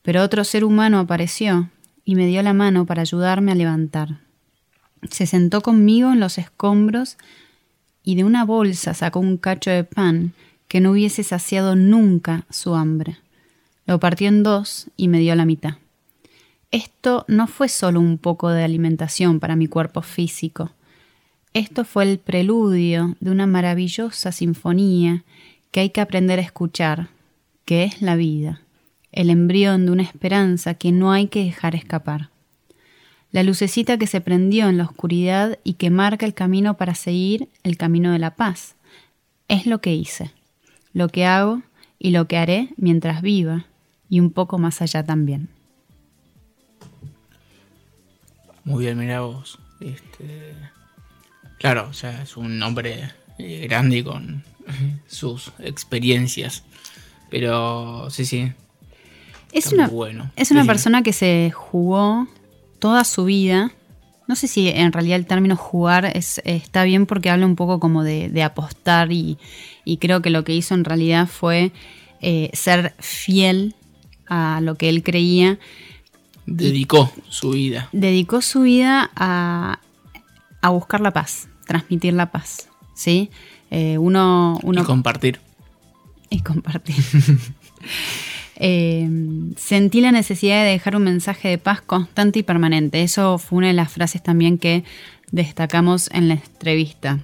Pero 0.00 0.22
otro 0.22 0.44
ser 0.44 0.64
humano 0.64 0.98
apareció 0.98 1.68
y 2.06 2.14
me 2.14 2.26
dio 2.26 2.42
la 2.42 2.54
mano 2.54 2.86
para 2.86 3.02
ayudarme 3.02 3.52
a 3.52 3.54
levantar. 3.54 4.20
Se 5.10 5.26
sentó 5.26 5.60
conmigo 5.60 6.10
en 6.10 6.20
los 6.20 6.38
escombros 6.38 7.18
y 8.02 8.14
de 8.14 8.24
una 8.24 8.46
bolsa 8.46 8.94
sacó 8.94 9.20
un 9.20 9.36
cacho 9.36 9.70
de 9.70 9.84
pan 9.84 10.32
que 10.68 10.80
no 10.80 10.92
hubiese 10.92 11.22
saciado 11.22 11.76
nunca 11.76 12.46
su 12.48 12.74
hambre. 12.74 13.18
Lo 13.92 14.00
partió 14.00 14.28
en 14.28 14.42
dos 14.42 14.86
y 14.96 15.08
me 15.08 15.18
dio 15.18 15.34
la 15.34 15.44
mitad. 15.44 15.74
Esto 16.70 17.26
no 17.28 17.46
fue 17.46 17.68
solo 17.68 18.00
un 18.00 18.16
poco 18.16 18.48
de 18.48 18.64
alimentación 18.64 19.38
para 19.38 19.54
mi 19.54 19.66
cuerpo 19.66 20.00
físico. 20.00 20.70
Esto 21.52 21.84
fue 21.84 22.04
el 22.04 22.18
preludio 22.18 23.18
de 23.20 23.30
una 23.30 23.46
maravillosa 23.46 24.32
sinfonía 24.32 25.24
que 25.70 25.80
hay 25.80 25.90
que 25.90 26.00
aprender 26.00 26.38
a 26.38 26.42
escuchar, 26.42 27.10
que 27.66 27.84
es 27.84 28.00
la 28.00 28.16
vida, 28.16 28.62
el 29.12 29.28
embrión 29.28 29.84
de 29.84 29.92
una 29.92 30.04
esperanza 30.04 30.72
que 30.72 30.90
no 30.90 31.12
hay 31.12 31.26
que 31.26 31.44
dejar 31.44 31.74
escapar. 31.74 32.30
La 33.30 33.42
lucecita 33.42 33.98
que 33.98 34.06
se 34.06 34.22
prendió 34.22 34.70
en 34.70 34.78
la 34.78 34.84
oscuridad 34.84 35.58
y 35.64 35.74
que 35.74 35.90
marca 35.90 36.24
el 36.24 36.32
camino 36.32 36.78
para 36.78 36.94
seguir 36.94 37.50
el 37.62 37.76
camino 37.76 38.10
de 38.10 38.20
la 38.20 38.36
paz. 38.36 38.74
Es 39.48 39.66
lo 39.66 39.82
que 39.82 39.94
hice, 39.94 40.30
lo 40.94 41.10
que 41.10 41.26
hago 41.26 41.60
y 41.98 42.12
lo 42.12 42.26
que 42.26 42.38
haré 42.38 42.70
mientras 42.78 43.20
viva 43.20 43.66
y 44.12 44.20
un 44.20 44.30
poco 44.30 44.58
más 44.58 44.82
allá 44.82 45.02
también. 45.02 45.48
Muy 48.64 48.84
bien, 48.84 48.98
mira 48.98 49.22
vos. 49.22 49.58
Este, 49.80 50.52
claro, 51.58 51.88
o 51.88 51.94
sea, 51.94 52.22
es 52.22 52.36
un 52.36 52.62
hombre 52.62 53.10
eh, 53.38 53.66
grande 53.66 54.04
con 54.04 54.44
sus 55.06 55.50
experiencias. 55.60 56.62
Pero 57.30 58.10
sí, 58.10 58.26
sí. 58.26 58.52
Es 59.50 59.72
una, 59.72 59.88
bueno. 59.88 60.30
es 60.36 60.50
una 60.50 60.60
Sí, 60.60 60.64
sí. 60.64 60.68
persona 60.68 61.02
que 61.02 61.14
se 61.14 61.50
jugó 61.54 62.28
toda 62.78 63.04
su 63.04 63.24
vida. 63.24 63.72
No 64.28 64.36
sé 64.36 64.46
si 64.46 64.68
en 64.68 64.92
realidad 64.92 65.16
el 65.16 65.26
término 65.26 65.56
jugar 65.56 66.04
es, 66.14 66.42
está 66.44 66.84
bien 66.84 67.06
porque 67.06 67.30
habla 67.30 67.46
un 67.46 67.56
poco 67.56 67.80
como 67.80 68.04
de, 68.04 68.28
de 68.28 68.42
apostar 68.42 69.10
y, 69.10 69.38
y 69.86 69.96
creo 69.96 70.20
que 70.20 70.28
lo 70.28 70.44
que 70.44 70.54
hizo 70.54 70.74
en 70.74 70.84
realidad 70.84 71.26
fue 71.28 71.72
eh, 72.20 72.50
ser 72.52 72.94
fiel 72.98 73.74
a 74.32 74.60
lo 74.60 74.76
que 74.76 74.88
él 74.88 75.02
creía. 75.02 75.58
Dedicó 76.46 77.12
su 77.28 77.50
vida. 77.50 77.88
Dedicó 77.92 78.42
su 78.42 78.62
vida 78.62 79.10
a, 79.14 79.78
a 80.60 80.70
buscar 80.70 81.00
la 81.00 81.12
paz, 81.12 81.48
transmitir 81.66 82.14
la 82.14 82.30
paz. 82.30 82.68
¿sí? 82.94 83.30
Eh, 83.70 83.98
uno, 83.98 84.58
uno 84.62 84.82
Y 84.82 84.84
compartir. 84.84 85.40
y 86.30 86.40
compartir. 86.40 86.96
Eh, 88.64 89.08
sentí 89.56 90.00
la 90.00 90.12
necesidad 90.12 90.62
de 90.62 90.70
dejar 90.70 90.94
un 90.94 91.02
mensaje 91.02 91.48
de 91.48 91.58
paz 91.58 91.80
constante 91.80 92.38
y 92.38 92.42
permanente. 92.44 93.02
Eso 93.02 93.38
fue 93.38 93.58
una 93.58 93.66
de 93.68 93.72
las 93.72 93.90
frases 93.90 94.22
también 94.22 94.56
que 94.56 94.84
destacamos 95.32 96.08
en 96.12 96.28
la 96.28 96.34
entrevista. 96.34 97.18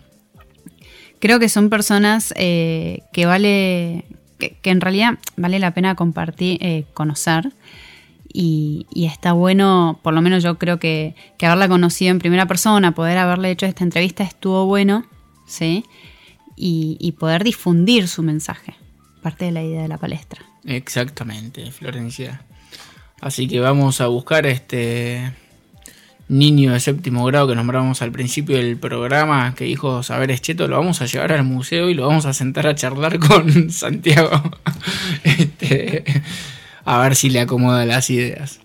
Creo 1.21 1.39
que 1.39 1.49
son 1.49 1.71
personas 1.71 2.35
eh, 2.35 3.03
que 3.13 3.27
vale, 3.27 4.05
que, 4.39 4.59
en 4.65 4.81
realidad 4.81 5.19
vale 5.37 5.59
la 5.59 5.75
pena 5.75 5.95
compartir, 5.95 6.59
eh, 6.61 6.85
conocer. 6.95 7.53
Y, 8.31 8.87
está 8.95 9.33
bueno, 9.33 9.99
por 10.03 10.15
lo 10.15 10.21
menos 10.21 10.43
yo 10.43 10.59
creo 10.59 10.79
que, 10.79 11.15
que 11.39 11.47
haberla 11.47 11.67
conocido 11.69 12.11
en 12.11 12.19
primera 12.19 12.47
persona, 12.47 12.95
poder 12.95 13.19
haberle 13.19 13.51
hecho 13.51 13.67
esta 13.67 13.85
entrevista 13.85 14.23
estuvo 14.23 14.67
bueno, 14.67 15.07
¿sí? 15.47 15.85
Y 16.61 17.13
poder 17.19 17.45
difundir 17.45 18.09
su 18.09 18.23
mensaje, 18.23 18.75
parte 19.23 19.45
de 19.45 19.53
la 19.53 19.63
idea 19.63 19.83
de 19.83 19.89
la 19.89 19.99
palestra. 19.99 20.45
Exactamente, 20.65 21.71
Florencia. 21.71 22.43
Así 23.21 23.49
que 23.49 23.61
vamos 23.61 24.01
a 24.01 24.07
buscar 24.09 24.47
este 24.47 25.33
niño 26.29 26.73
de 26.73 26.81
séptimo 26.81 27.25
grado 27.25 27.49
que 27.49 27.55
nombramos 27.55 28.03
al 28.03 28.13
principio 28.13 28.57
del 28.57 28.77
programa 28.77 29.55
que 29.55 29.65
dijo 29.65 30.03
Saberes 30.03 30.43
Cheto, 30.43 30.69
lo 30.69 30.77
vamos 30.77 31.01
a 31.01 31.07
llevar 31.07 31.33
al 31.33 31.45
museo 31.45 31.89
y 31.89 31.95
lo 31.95 32.07
vamos 32.07 32.27
a 32.27 32.33
sentar 32.35 32.67
a 32.67 32.75
charlar 32.75 33.19
con 33.29 33.71
Santiago. 33.71 34.31
Este, 35.25 36.05
a 36.85 36.99
ver 37.01 37.17
si 37.17 37.31
le 37.31 37.41
acomoda 37.41 37.85
las 37.87 38.11
ideas. 38.11 38.61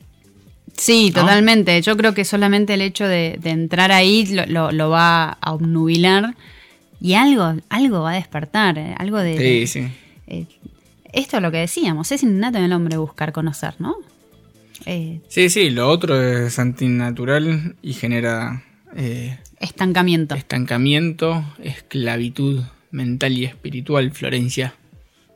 Sí, 0.75 1.11
¿No? 1.15 1.21
totalmente. 1.21 1.81
Yo 1.81 1.95
creo 1.97 2.13
que 2.13 2.25
solamente 2.25 2.73
el 2.73 2.81
hecho 2.81 3.07
de, 3.07 3.37
de 3.41 3.49
entrar 3.51 3.91
ahí 3.91 4.25
lo, 4.27 4.45
lo- 4.45 4.71
lo 4.71 4.89
va 4.89 5.37
a 5.39 5.51
obnubilar 5.53 6.35
y 6.99 7.13
algo, 7.15 7.53
algo 7.69 8.01
va 8.01 8.11
a 8.11 8.15
despertar, 8.15 8.77
eh, 8.77 8.95
algo 8.97 9.17
de... 9.19 9.37
Sí, 9.37 9.67
sí. 9.67 9.87
eh, 10.27 10.45
esto 11.11 11.37
es 11.37 11.43
lo 11.43 11.51
que 11.51 11.57
decíamos, 11.57 12.11
es 12.11 12.23
innato 12.23 12.57
en 12.57 12.63
el 12.63 12.73
hombre 12.73 12.97
buscar 12.97 13.31
conocer, 13.33 13.75
¿no? 13.79 13.95
Eh, 14.85 15.21
Sí, 15.27 15.49
sí, 15.49 15.69
lo 15.69 15.89
otro 15.89 16.21
es 16.21 16.59
antinatural 16.59 17.75
y 17.81 17.93
genera 17.93 18.63
eh, 18.95 19.37
estancamiento. 19.59 20.35
estancamiento, 20.35 21.43
esclavitud 21.61 22.63
mental 22.91 23.33
y 23.37 23.45
espiritual, 23.45 24.11
Florencia. 24.11 24.75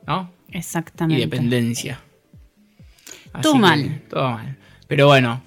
¿No? 0.06 0.32
y 0.50 0.58
Exactamente. 0.58 1.22
dependencia. 1.26 2.00
Así 3.34 3.42
Todo 3.44 3.54
que, 3.54 3.60
mal. 3.60 4.02
Todo 4.10 4.30
mal. 4.32 4.58
Pero 4.88 5.08
bueno, 5.08 5.42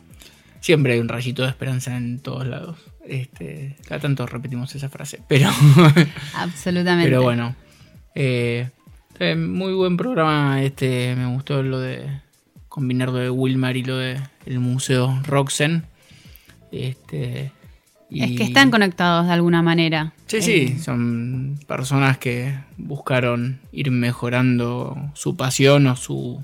siempre 0.61 0.93
hay 0.95 0.99
un 1.01 1.09
rayito 1.09 1.43
de 1.43 1.49
esperanza 1.49 1.97
en 1.97 2.19
todos 2.21 2.47
lados. 2.47 2.79
Este, 3.07 3.77
cada 3.89 4.01
tanto 4.01 4.27
repetimos 4.27 4.75
esa 4.75 4.89
frase. 4.91 5.21
Pero, 5.29 5.49
Absolutamente. 6.35 7.09
pero 7.09 7.23
bueno. 7.23 7.57
eh, 8.15 8.69
muy 9.37 9.73
buen 9.73 9.97
programa. 9.97 10.63
Este, 10.63 11.15
me 11.17 11.27
gustó 11.33 11.63
lo 11.63 11.81
de 11.81 12.07
combinar 12.81 13.11
lo 13.11 13.19
de 13.19 13.29
Wilmar 13.29 13.77
y 13.77 13.83
lo 13.85 13.99
de 13.99 14.19
el 14.47 14.59
Museo 14.59 15.21
Roxen. 15.27 15.85
Este, 16.73 17.53
y- 18.09 18.23
Es 18.23 18.31
que 18.39 18.45
están 18.45 18.71
conectados 18.71 19.27
de 19.27 19.35
alguna 19.35 19.61
manera. 19.61 20.15
Sí, 20.29 20.41
sí, 20.41 20.79
son 20.79 21.61
personas 21.69 22.17
que 22.17 22.55
buscaron 22.79 23.61
ir 23.71 23.91
mejorando 23.91 24.97
su 25.13 25.37
pasión 25.37 25.87
o 25.89 25.95
su 25.97 26.43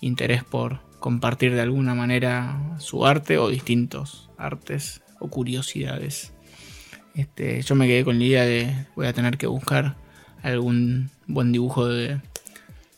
interés 0.00 0.42
por, 0.42 0.80
compartir 0.98 1.54
de 1.54 1.60
alguna 1.60 1.94
manera 1.94 2.60
su 2.78 3.06
arte 3.06 3.38
o 3.38 3.48
distintos 3.48 4.28
artes 4.38 5.02
o 5.20 5.28
curiosidades. 5.28 6.32
Este, 7.14 7.62
yo 7.62 7.76
me 7.76 7.86
quedé 7.86 8.04
con 8.04 8.18
la 8.18 8.24
idea 8.24 8.44
de 8.44 8.74
voy 8.96 9.06
a 9.06 9.12
tener 9.12 9.38
que 9.38 9.46
buscar 9.46 9.94
algún 10.42 11.10
buen 11.28 11.52
dibujo 11.52 11.86
de 11.86 12.20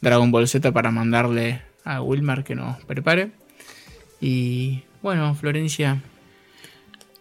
Dragon 0.01 0.31
Ball 0.33 0.49
Z 0.49 0.73
para 0.73 0.91
mandarle 0.91 1.61
a 1.85 2.01
Wilmar 2.03 2.45
que 2.45 2.55
nos 2.55 2.83
prepare. 2.85 3.31
Y 4.21 4.83
bueno, 5.03 5.35
Florencia. 5.35 6.01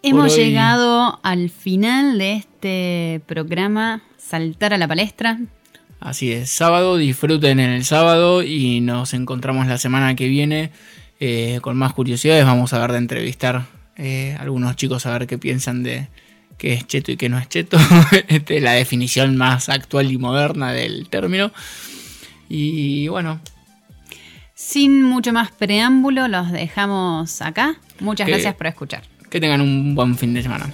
Hemos 0.02 0.32
hoy- 0.32 0.38
llegado 0.44 1.20
al 1.22 1.50
final 1.50 2.18
de 2.18 2.32
este 2.34 3.20
programa 3.26 4.02
Saltar 4.18 4.72
a 4.74 4.78
la 4.78 4.88
palestra. 4.88 5.38
Así 6.00 6.32
es, 6.32 6.50
sábado, 6.50 6.96
disfruten 6.96 7.60
en 7.60 7.70
el 7.70 7.84
sábado 7.84 8.42
y 8.42 8.80
nos 8.80 9.14
encontramos 9.14 9.66
la 9.68 9.78
semana 9.78 10.16
que 10.16 10.26
viene 10.26 10.72
eh, 11.20 11.60
con 11.62 11.76
más 11.76 11.92
curiosidades. 11.92 12.44
Vamos 12.44 12.72
a 12.72 12.78
ver 12.80 12.90
de 12.92 12.98
entrevistar 12.98 13.66
eh, 13.96 14.34
a 14.36 14.42
algunos 14.42 14.74
chicos 14.74 15.06
a 15.06 15.12
ver 15.16 15.28
qué 15.28 15.38
piensan 15.38 15.84
de 15.84 16.08
qué 16.58 16.72
es 16.72 16.86
cheto 16.88 17.12
y 17.12 17.16
qué 17.16 17.28
no 17.28 17.38
es 17.38 17.48
cheto. 17.48 17.78
Este, 18.28 18.60
la 18.60 18.72
definición 18.72 19.36
más 19.36 19.68
actual 19.68 20.10
y 20.10 20.18
moderna 20.18 20.72
del 20.72 21.08
término. 21.08 21.52
Y 22.48 23.06
bueno, 23.08 23.40
Sin 24.64 25.02
mucho 25.02 25.32
más 25.32 25.50
preámbulo, 25.50 26.28
los 26.28 26.52
dejamos 26.52 27.42
acá. 27.42 27.74
Muchas 27.98 28.26
Que- 28.26 28.32
gracias 28.32 28.54
por 28.54 28.68
escuchar. 28.68 29.02
que 29.28 29.40
tengan 29.40 29.60
un 29.60 29.94
buen 29.94 30.16
fin 30.16 30.32
de 30.34 30.42
semana. 30.42 30.70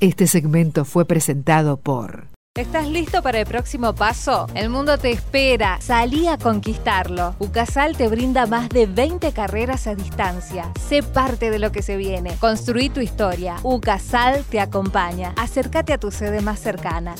Este 0.00 0.26
segmento 0.26 0.84
fue 0.84 1.06
presentado 1.06 1.78
por 1.78 2.28
¿Estás 2.54 2.88
listo 2.88 3.22
para 3.22 3.38
el 3.40 3.46
próximo 3.46 3.94
paso? 3.94 4.48
El 4.54 4.68
mundo 4.68 4.98
te 4.98 5.12
espera. 5.12 5.78
Salí 5.80 6.26
a 6.26 6.36
conquistarlo. 6.38 7.36
UCASAL 7.38 7.96
te 7.96 8.08
brinda 8.08 8.46
más 8.46 8.68
de 8.68 8.86
20 8.86 9.30
carreras 9.32 9.86
a 9.86 9.94
distancia. 9.94 10.72
Sé 10.88 11.04
parte 11.04 11.50
de 11.52 11.60
lo 11.60 11.70
que 11.70 11.82
se 11.82 11.96
viene. 11.96 12.34
Construí 12.40 12.90
tu 12.90 13.00
historia. 13.00 13.56
UCASAL 13.62 14.42
te 14.44 14.58
acompaña. 14.60 15.32
Acércate 15.36 15.92
a 15.92 15.98
tu 15.98 16.10
sede 16.10 16.40
más 16.40 16.58
cercana. 16.58 17.14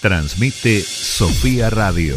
Transmite 0.00 0.80
Sofía 0.82 1.70
Radio 1.70 2.16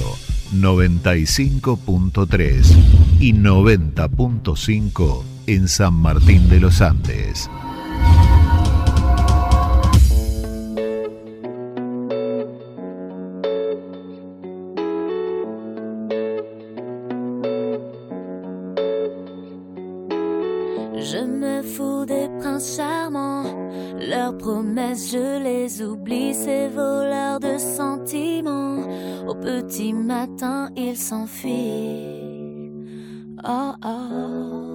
95.3 0.54 3.20
y 3.20 3.34
90.5 3.34 5.24
en 5.48 5.68
San 5.68 5.93
Martín 5.93 6.50
de 6.50 6.60
los 6.60 6.82
Andes. 6.82 7.48
promesses, 24.76 25.11
je 25.11 25.39
les 25.41 25.82
oublie, 25.82 26.34
ces 26.34 26.67
voleurs 26.67 27.39
de 27.39 27.57
sentiments. 27.57 28.84
Au 29.28 29.36
petit 29.36 29.93
matin, 29.93 30.69
ils 30.76 30.97
s'enfuient. 30.97 32.71
Oh 33.47 33.73
oh. 33.86 34.71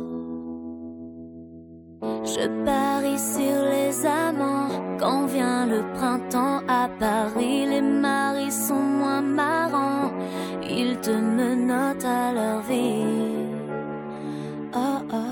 Je 2.25 2.47
parie 2.65 3.19
sur 3.19 3.63
les 3.75 4.07
amants. 4.07 4.69
Quand 4.99 5.27
vient 5.27 5.67
le 5.67 5.83
printemps 5.95 6.61
à 6.69 6.89
Paris, 6.99 7.67
les 7.67 7.83
maris 7.83 8.53
sont 8.53 8.75
moins 9.01 9.23
marrants. 9.23 10.13
Ils 10.63 10.99
te 11.01 11.11
menottent 11.11 12.05
à 12.05 12.33
leur 12.33 12.63
vie. 12.63 13.49
Oh 14.75 15.03
oh. 15.13 15.31